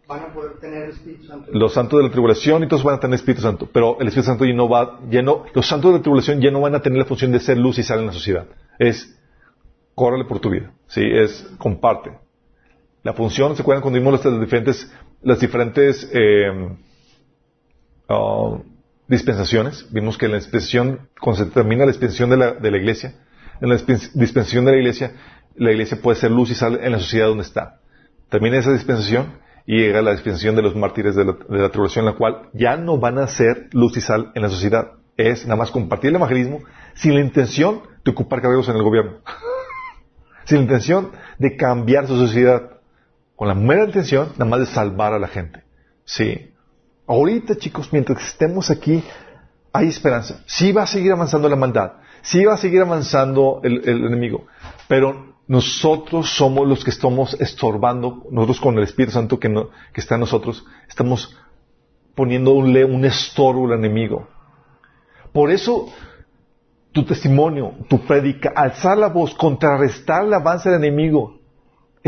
van 0.07 0.23
a 0.23 0.33
poder 0.33 0.59
tener 0.61 0.85
el 0.85 0.91
Espíritu 0.91 1.25
Santo. 1.25 1.51
Los 1.53 1.73
santos 1.73 1.99
de 1.99 2.05
la 2.05 2.11
tribulación 2.11 2.63
y 2.63 2.69
todos 2.69 2.85
van 2.85 2.95
a 2.95 3.01
tener 3.01 3.15
el 3.15 3.21
Espíritu 3.21 3.43
Santo. 3.43 3.69
Pero 3.73 3.99
el 3.99 4.07
Espíritu 4.07 4.27
Santo 4.27 4.45
ya 4.45 4.55
no 4.55 4.69
va, 4.69 5.01
ya 5.11 5.23
no, 5.23 5.45
los 5.53 5.67
santos 5.67 5.91
de 5.91 5.99
la 5.99 6.03
tribulación 6.03 6.41
ya 6.41 6.53
no 6.53 6.61
van 6.61 6.77
a 6.77 6.81
tener 6.81 6.99
la 6.99 7.05
función 7.05 7.33
de 7.33 7.41
ser 7.41 7.59
luz 7.59 7.79
y 7.79 7.83
sal 7.83 7.99
en 7.99 8.07
la 8.07 8.13
sociedad. 8.13 8.47
Es, 8.79 9.19
córrele 9.97 10.25
por 10.25 10.39
tu 10.39 10.51
vida. 10.51 10.73
Sí, 10.87 11.03
es, 11.03 11.51
comparte. 11.59 12.17
La 13.03 13.13
función, 13.13 13.57
¿se 13.57 13.63
acuerdan 13.63 13.83
cuando 13.83 13.99
vimos 13.99 14.25
las 14.25 14.41
diferentes 14.41 14.93
las 15.23 15.41
diferentes 15.41 16.09
eh, 16.13 16.51
uh, 18.09 18.59
dispensaciones. 19.09 19.87
Vimos 19.91 20.19
que 20.19 20.27
en 20.27 20.33
la 20.33 20.39
dispensación, 20.39 21.09
cuando 21.21 21.45
se 21.45 21.51
termina 21.51 21.85
la 21.85 21.93
dispensación 21.93 22.31
de 22.31 22.37
la, 22.37 22.53
de 22.53 22.71
la 22.71 22.77
iglesia, 22.77 23.15
en 23.61 23.69
la 23.69 23.77
dispensación 23.77 24.65
de 24.65 24.73
la 24.73 24.79
iglesia, 24.79 25.13
la 25.57 25.73
iglesia 25.73 26.01
puede 26.01 26.19
ser 26.19 26.31
luz 26.31 26.51
y 26.51 26.55
sal 26.55 26.79
en 26.83 26.93
la 26.93 26.99
sociedad 26.99 27.27
donde 27.27 27.43
está. 27.43 27.81
Termina 28.29 28.59
esa 28.59 28.73
dispensación 28.73 29.39
y 29.67 29.79
llega 29.79 30.03
la 30.03 30.13
dispensación 30.13 30.55
de 30.55 30.63
los 30.63 30.77
mártires 30.77 31.15
de 31.17 31.25
la, 31.25 31.33
de 31.33 31.59
la 31.59 31.71
tribulación, 31.71 32.07
en 32.07 32.13
la 32.13 32.17
cual 32.17 32.51
ya 32.53 32.77
no 32.77 32.99
van 32.99 33.19
a 33.19 33.27
ser 33.27 33.69
luz 33.73 33.97
y 33.97 34.01
sal 34.01 34.33
en 34.35 34.43
la 34.43 34.49
sociedad. 34.49 34.93
es 35.17 35.45
nada 35.45 35.57
más 35.57 35.73
compartir 35.73 36.11
el 36.11 36.17
evangelismo 36.17 36.61
sin 36.95 37.15
la 37.15 37.21
intención 37.21 37.83
de 38.05 38.11
ocupar 38.11 38.41
cargos 38.41 38.69
en 38.69 38.77
el 38.77 38.83
gobierno. 38.83 39.19
sin 40.45 40.59
la 40.59 40.63
intención 40.63 41.11
de 41.39 41.57
cambiar 41.57 42.07
su 42.07 42.17
sociedad. 42.17 42.78
Con 43.39 43.47
la 43.47 43.55
mera 43.55 43.85
intención 43.85 44.31
nada 44.33 44.47
más 44.47 44.59
de 44.59 44.67
salvar 44.67 45.13
a 45.13 45.19
la 45.21 45.29
gente. 45.29 45.63
Sí. 46.05 46.51
Ahorita, 47.07 47.55
chicos, 47.55 47.93
mientras 47.93 48.21
estemos 48.21 48.69
aquí, 48.69 49.05
hay 49.73 49.87
esperanza. 49.87 50.43
Sí 50.47 50.73
va 50.73 50.83
a 50.83 50.87
seguir 50.89 51.13
avanzando 51.13 51.49
la 51.49 51.55
maldad. 51.55 51.93
Sí 52.21 52.45
va 52.45 52.55
a 52.55 52.57
seguir 52.57 52.83
avanzando 52.83 53.61
el, 53.63 53.89
enemigo. 53.89 54.49
Pero 54.89 55.37
nosotros 55.47 56.35
somos 56.35 56.67
los 56.67 56.83
que 56.83 56.91
estamos 56.91 57.41
estorbando, 57.41 58.27
nosotros 58.29 58.61
con 58.61 58.77
el 58.77 58.83
Espíritu 58.83 59.13
Santo 59.13 59.39
que 59.39 59.49
está 59.95 60.17
en 60.17 60.23
nosotros, 60.23 60.67
estamos 60.89 61.39
poniendo 62.17 62.55
un, 62.55 62.77
un 62.77 63.05
estorbo 63.05 63.67
al 63.67 63.79
enemigo. 63.79 64.27
Por 65.33 65.53
eso, 65.53 65.87
tu 66.91 67.05
testimonio, 67.05 67.75
tu 67.89 68.01
predica, 68.01 68.53
alzar 68.57 68.99
la 68.99 69.11
voz, 69.11 69.33
contrarrestar 69.33 70.25
el 70.25 70.35
avance 70.35 70.69
del 70.69 70.83
enemigo, 70.83 71.38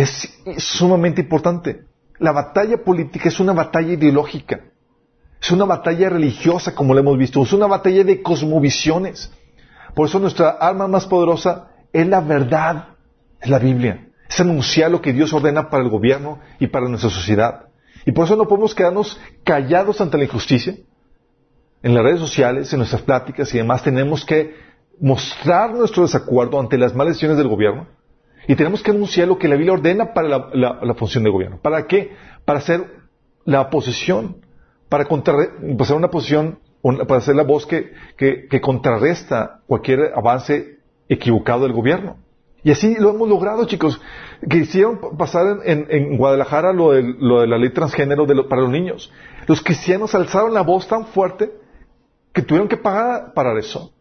es, 0.03 0.43
sumamente 0.59 1.23
importante. 1.23 1.85
La 2.19 2.33
batalla 2.33 2.83
política 2.85 3.29
es 3.29 3.41
una 3.41 3.53
batalla 3.53 3.93
ideológica. 3.93 4.61
Es 5.41 5.51
una 5.51 5.65
batalla 5.65 6.11
religiosa, 6.11 6.75
como 6.75 6.93
lo 6.93 7.01
hemos 7.01 7.17
visto. 7.17 7.43
Es 7.43 7.53
una 7.53 7.67
batalla 7.67 8.05
de 8.05 8.23
cosmovisiones. 8.23 9.33
Por 9.95 10.09
eso 10.09 10.19
nuestra 10.19 10.51
arma 10.51 10.87
más 10.87 11.07
poderosa 11.07 11.71
es 11.93 12.07
la 12.07 12.21
verdad, 12.21 12.89
es 13.41 13.49
la 13.49 13.59
Biblia. 13.59 14.09
Es 14.29 14.39
anunciar 14.41 14.91
lo 14.91 15.01
que 15.01 15.13
Dios 15.13 15.33
ordena 15.33 15.71
para 15.71 15.83
el 15.83 15.89
gobierno 15.89 16.39
y 16.59 16.67
para 16.67 16.89
nuestra 16.89 17.11
sociedad. 17.11 17.67
Y 18.05 18.13
por 18.13 18.27
eso 18.27 18.37
no 18.37 18.47
podemos 18.47 18.75
quedarnos 18.75 19.19
callados 19.45 20.01
ante 20.01 20.19
la 20.19 20.25
injusticia. 20.25 20.77
En 21.83 21.95
las 21.95 22.05
redes 22.05 22.21
sociales, 22.21 22.73
en 22.73 22.79
nuestras 22.79 23.03
pláticas 23.03 23.53
y 23.55 23.59
demás, 23.59 23.83
tenemos 23.83 24.25
que 24.25 24.55
mostrar 25.01 25.73
nuestro 25.75 26.03
desacuerdo 26.03 26.61
ante 26.61 26.77
las 26.77 26.95
malas 26.95 27.15
decisiones 27.15 27.39
del 27.39 27.49
gobierno. 27.49 27.87
Y 28.51 28.57
tenemos 28.57 28.83
que 28.83 28.91
anunciar 28.91 29.29
lo 29.29 29.39
que 29.39 29.47
la 29.47 29.55
Biblia 29.55 29.75
ordena 29.75 30.13
para 30.13 30.49
la, 30.53 30.95
función 30.95 31.23
del 31.23 31.33
gobierno. 31.33 31.61
¿Para 31.63 31.87
qué? 31.87 32.17
Para 32.45 32.59
hacer 32.59 32.85
la 33.45 33.61
oposición, 33.61 34.39
para, 34.89 35.05
contra, 35.05 35.37
hacer 35.79 35.95
una 35.95 36.11
posición, 36.11 36.59
para 36.83 37.19
hacer 37.19 37.37
la 37.37 37.45
voz 37.45 37.65
que, 37.65 37.93
que 38.17 38.61
contrarresta 38.61 39.61
cualquier 39.69 40.13
avance 40.17 40.79
equivocado 41.09 41.63
del 41.63 41.73
gobierno. 41.73 42.17
Y 42.65 42.73
así 42.73 42.97
lo 42.99 43.11
hemos 43.11 43.29
logrado, 43.29 43.65
chicos. 43.67 44.01
Quisieron 44.51 44.99
pasar 45.17 45.61
en, 45.63 46.17
Guadalajara 46.17 46.73
lo 46.73 46.91
de, 46.91 47.03
lo 47.21 47.43
de, 47.43 47.47
la 47.47 47.57
ley 47.57 47.71
transgénero 47.71 48.27
para 48.49 48.63
los 48.63 48.71
niños. 48.73 49.13
Los 49.47 49.63
cristianos 49.63 50.13
alzaron 50.17 50.53
la 50.55 50.63
voz 50.63 50.89
tan 50.89 51.07
fuerte 51.07 51.53
que 52.33 52.43
tuvieron 52.43 52.67
que 52.67 52.79
pagar 52.79 53.33
para 53.33 53.57
eso. 53.57 53.93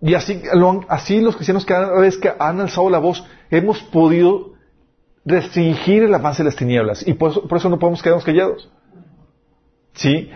Y 0.00 0.14
así, 0.14 0.42
así 0.88 1.20
los 1.20 1.36
cristianos 1.36 1.64
cada 1.64 2.00
vez 2.00 2.16
que 2.16 2.32
han 2.38 2.60
alzado 2.60 2.88
la 2.88 2.98
voz 2.98 3.24
hemos 3.50 3.82
podido 3.82 4.54
restringir 5.24 6.04
el 6.04 6.14
avance 6.14 6.42
de 6.42 6.48
las 6.48 6.56
tinieblas. 6.56 7.06
Y 7.06 7.14
por 7.14 7.32
eso, 7.32 7.46
por 7.46 7.58
eso 7.58 7.68
no 7.68 7.78
podemos 7.78 8.02
quedarnos 8.02 8.24
callados. 8.24 8.70
¿Sí? 9.92 10.30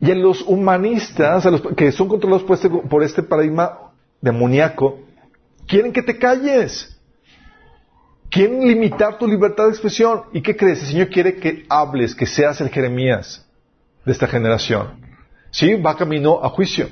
Y 0.00 0.10
en 0.10 0.22
los 0.22 0.42
humanistas, 0.42 1.44
a 1.46 1.60
que 1.76 1.90
son 1.90 2.08
controlados 2.08 2.44
por 2.44 2.54
este, 2.54 2.68
por 2.70 3.02
este 3.02 3.22
paradigma 3.22 3.92
demoníaco, 4.20 5.00
quieren 5.66 5.92
que 5.92 6.02
te 6.02 6.16
calles. 6.16 6.94
Quieren 8.30 8.60
limitar 8.60 9.18
tu 9.18 9.26
libertad 9.26 9.64
de 9.64 9.70
expresión. 9.70 10.24
¿Y 10.32 10.42
qué 10.42 10.56
crees? 10.56 10.80
El 10.82 10.86
Señor 10.86 11.08
quiere 11.08 11.36
que 11.36 11.64
hables, 11.68 12.14
que 12.14 12.26
seas 12.26 12.60
el 12.60 12.68
Jeremías 12.68 13.44
de 14.04 14.12
esta 14.12 14.28
generación. 14.28 15.00
Sí, 15.50 15.74
va 15.74 15.96
camino 15.96 16.38
a 16.42 16.50
juicio. 16.50 16.88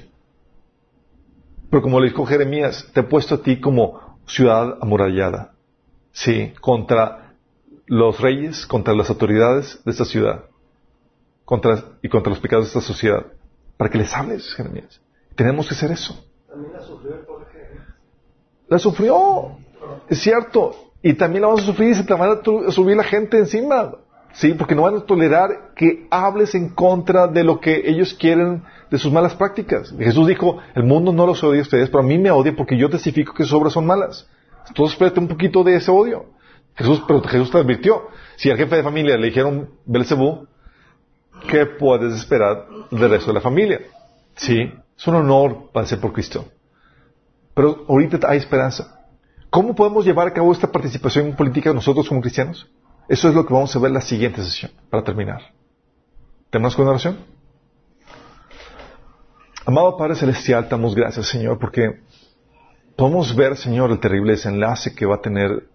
Pero 1.70 1.82
como 1.82 2.00
le 2.00 2.08
dijo 2.08 2.24
Jeremías, 2.26 2.88
te 2.92 3.00
he 3.00 3.02
puesto 3.02 3.36
a 3.36 3.42
ti 3.42 3.60
como 3.60 4.18
ciudad 4.26 4.78
amurallada. 4.80 5.52
Sí, 6.12 6.52
contra 6.60 7.34
los 7.86 8.20
reyes, 8.20 8.66
contra 8.66 8.94
las 8.94 9.10
autoridades 9.10 9.82
de 9.84 9.90
esta 9.90 10.04
ciudad. 10.04 10.44
Contra, 11.44 11.84
y 12.02 12.08
contra 12.08 12.30
los 12.30 12.40
pecados 12.40 12.66
de 12.66 12.68
esta 12.68 12.80
sociedad. 12.80 13.26
Para 13.76 13.90
que 13.90 13.98
les 13.98 14.14
hables, 14.14 14.52
Jeremías. 14.54 15.00
Tenemos 15.34 15.68
que 15.68 15.74
hacer 15.74 15.90
eso. 15.92 16.24
También 16.48 16.72
la 16.72 16.80
sufrió 16.80 17.14
el 17.14 17.26
la 18.68 18.78
sufrió, 18.78 19.58
es 20.08 20.18
cierto. 20.18 20.74
Y 21.02 21.14
también 21.14 21.42
la 21.42 21.48
vamos 21.48 21.62
a 21.62 21.66
sufrir 21.66 21.90
y 21.90 21.94
se 21.94 22.04
te 22.04 22.14
van 22.14 22.40
a 22.40 22.72
subir 22.72 22.96
la 22.96 23.04
gente 23.04 23.38
encima. 23.38 23.92
Sí, 24.36 24.52
porque 24.52 24.74
no 24.74 24.82
van 24.82 24.96
a 24.96 25.00
tolerar 25.00 25.70
que 25.74 26.06
hables 26.10 26.54
en 26.54 26.68
contra 26.68 27.26
de 27.26 27.42
lo 27.42 27.58
que 27.58 27.88
ellos 27.88 28.12
quieren 28.12 28.64
de 28.90 28.98
sus 28.98 29.10
malas 29.10 29.34
prácticas. 29.34 29.94
Jesús 29.98 30.26
dijo, 30.26 30.58
el 30.74 30.82
mundo 30.82 31.10
no 31.10 31.26
los 31.26 31.42
odia 31.42 31.60
a 31.60 31.62
ustedes, 31.62 31.88
pero 31.88 32.00
a 32.00 32.06
mí 32.06 32.18
me 32.18 32.30
odia 32.30 32.54
porque 32.54 32.76
yo 32.76 32.90
testifico 32.90 33.32
que 33.32 33.44
sus 33.44 33.54
obras 33.54 33.72
son 33.72 33.86
malas. 33.86 34.28
Entonces 34.68 34.92
espérate 34.92 35.20
un 35.20 35.28
poquito 35.28 35.64
de 35.64 35.76
ese 35.76 35.90
odio. 35.90 36.26
Jesús, 36.74 37.02
pero 37.08 37.22
Jesús 37.22 37.50
te 37.50 37.56
advirtió. 37.56 38.08
Si 38.36 38.50
al 38.50 38.58
jefe 38.58 38.76
de 38.76 38.82
familia 38.82 39.16
le 39.16 39.28
dijeron 39.28 39.70
Belcebú, 39.86 40.46
¿qué 41.48 41.64
puedes 41.64 42.12
esperar 42.12 42.66
del 42.90 43.08
resto 43.08 43.28
de 43.28 43.34
la 43.34 43.40
familia? 43.40 43.80
Sí, 44.34 44.70
es 44.98 45.06
un 45.06 45.14
honor 45.14 45.70
padecer 45.72 45.98
por 45.98 46.12
Cristo. 46.12 46.44
Pero 47.54 47.86
ahorita 47.88 48.18
hay 48.28 48.36
esperanza. 48.36 49.00
¿Cómo 49.48 49.74
podemos 49.74 50.04
llevar 50.04 50.28
a 50.28 50.34
cabo 50.34 50.52
esta 50.52 50.70
participación 50.70 51.34
política 51.34 51.72
nosotros 51.72 52.06
como 52.06 52.20
cristianos? 52.20 52.68
Eso 53.08 53.28
es 53.28 53.34
lo 53.34 53.46
que 53.46 53.54
vamos 53.54 53.74
a 53.74 53.78
ver 53.78 53.88
en 53.88 53.94
la 53.94 54.00
siguiente 54.00 54.42
sesión, 54.42 54.72
para 54.90 55.04
terminar. 55.04 55.40
¿Tenemos 56.50 56.74
con 56.74 56.88
oración? 56.88 57.18
Amado 59.64 59.96
Padre 59.96 60.14
Celestial, 60.14 60.68
damos 60.68 60.94
gracias, 60.94 61.26
Señor, 61.26 61.58
porque 61.58 62.00
podemos 62.96 63.34
ver, 63.34 63.56
Señor, 63.56 63.90
el 63.90 63.98
terrible 63.98 64.32
desenlace 64.32 64.94
que 64.94 65.06
va 65.06 65.16
a 65.16 65.20
tener 65.20 65.68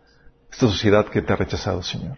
esta 0.51 0.67
sociedad 0.67 1.05
que 1.05 1.21
te 1.21 1.33
ha 1.33 1.35
rechazado, 1.35 1.83
Señor. 1.83 2.17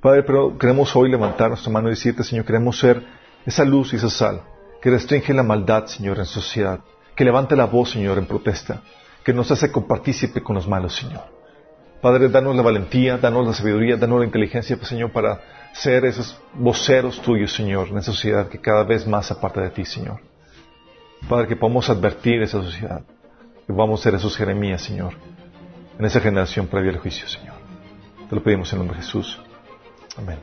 Padre, 0.00 0.22
pero 0.22 0.56
queremos 0.56 0.94
hoy 0.94 1.10
levantar 1.10 1.48
nuestra 1.48 1.72
mano 1.72 1.88
y 1.88 1.90
decirte, 1.90 2.22
Señor, 2.22 2.44
queremos 2.44 2.78
ser 2.78 3.04
esa 3.44 3.64
luz 3.64 3.92
y 3.92 3.96
esa 3.96 4.10
sal 4.10 4.42
que 4.80 4.90
restringe 4.90 5.34
la 5.34 5.42
maldad, 5.42 5.86
Señor, 5.86 6.18
en 6.18 6.26
sociedad 6.26 6.80
que 7.18 7.24
levante 7.24 7.56
la 7.56 7.64
voz, 7.64 7.90
Señor, 7.90 8.16
en 8.16 8.26
protesta, 8.26 8.80
que 9.24 9.32
nos 9.32 9.50
hace 9.50 9.72
compartícipe 9.72 10.40
con 10.40 10.54
los 10.54 10.68
malos, 10.68 10.94
Señor. 10.94 11.37
Padre, 12.00 12.28
danos 12.28 12.54
la 12.54 12.62
valentía, 12.62 13.18
danos 13.18 13.46
la 13.46 13.52
sabiduría, 13.52 13.96
danos 13.96 14.20
la 14.20 14.26
inteligencia, 14.26 14.76
pues, 14.76 14.88
Señor, 14.88 15.10
para 15.10 15.40
ser 15.72 16.04
esos 16.04 16.40
voceros 16.54 17.20
tuyos, 17.20 17.52
Señor, 17.52 17.88
en 17.88 17.98
esa 17.98 18.12
sociedad 18.12 18.48
que 18.48 18.60
cada 18.60 18.84
vez 18.84 19.06
más 19.06 19.30
aparta 19.30 19.60
de 19.60 19.70
ti, 19.70 19.84
Señor. 19.84 20.20
Padre, 21.28 21.48
que 21.48 21.56
podamos 21.56 21.90
advertir 21.90 22.42
esa 22.42 22.62
sociedad, 22.62 23.02
que 23.66 23.72
a 23.72 23.96
ser 23.96 24.14
esos 24.14 24.36
Jeremías, 24.36 24.82
Señor, 24.82 25.14
en 25.98 26.04
esa 26.04 26.20
generación 26.20 26.68
previa 26.68 26.92
al 26.92 26.98
juicio, 26.98 27.26
Señor. 27.26 27.56
Te 28.28 28.36
lo 28.36 28.42
pedimos 28.42 28.72
en 28.72 28.78
nombre 28.78 28.96
de 28.96 29.02
Jesús. 29.02 29.40
Amén. 30.16 30.38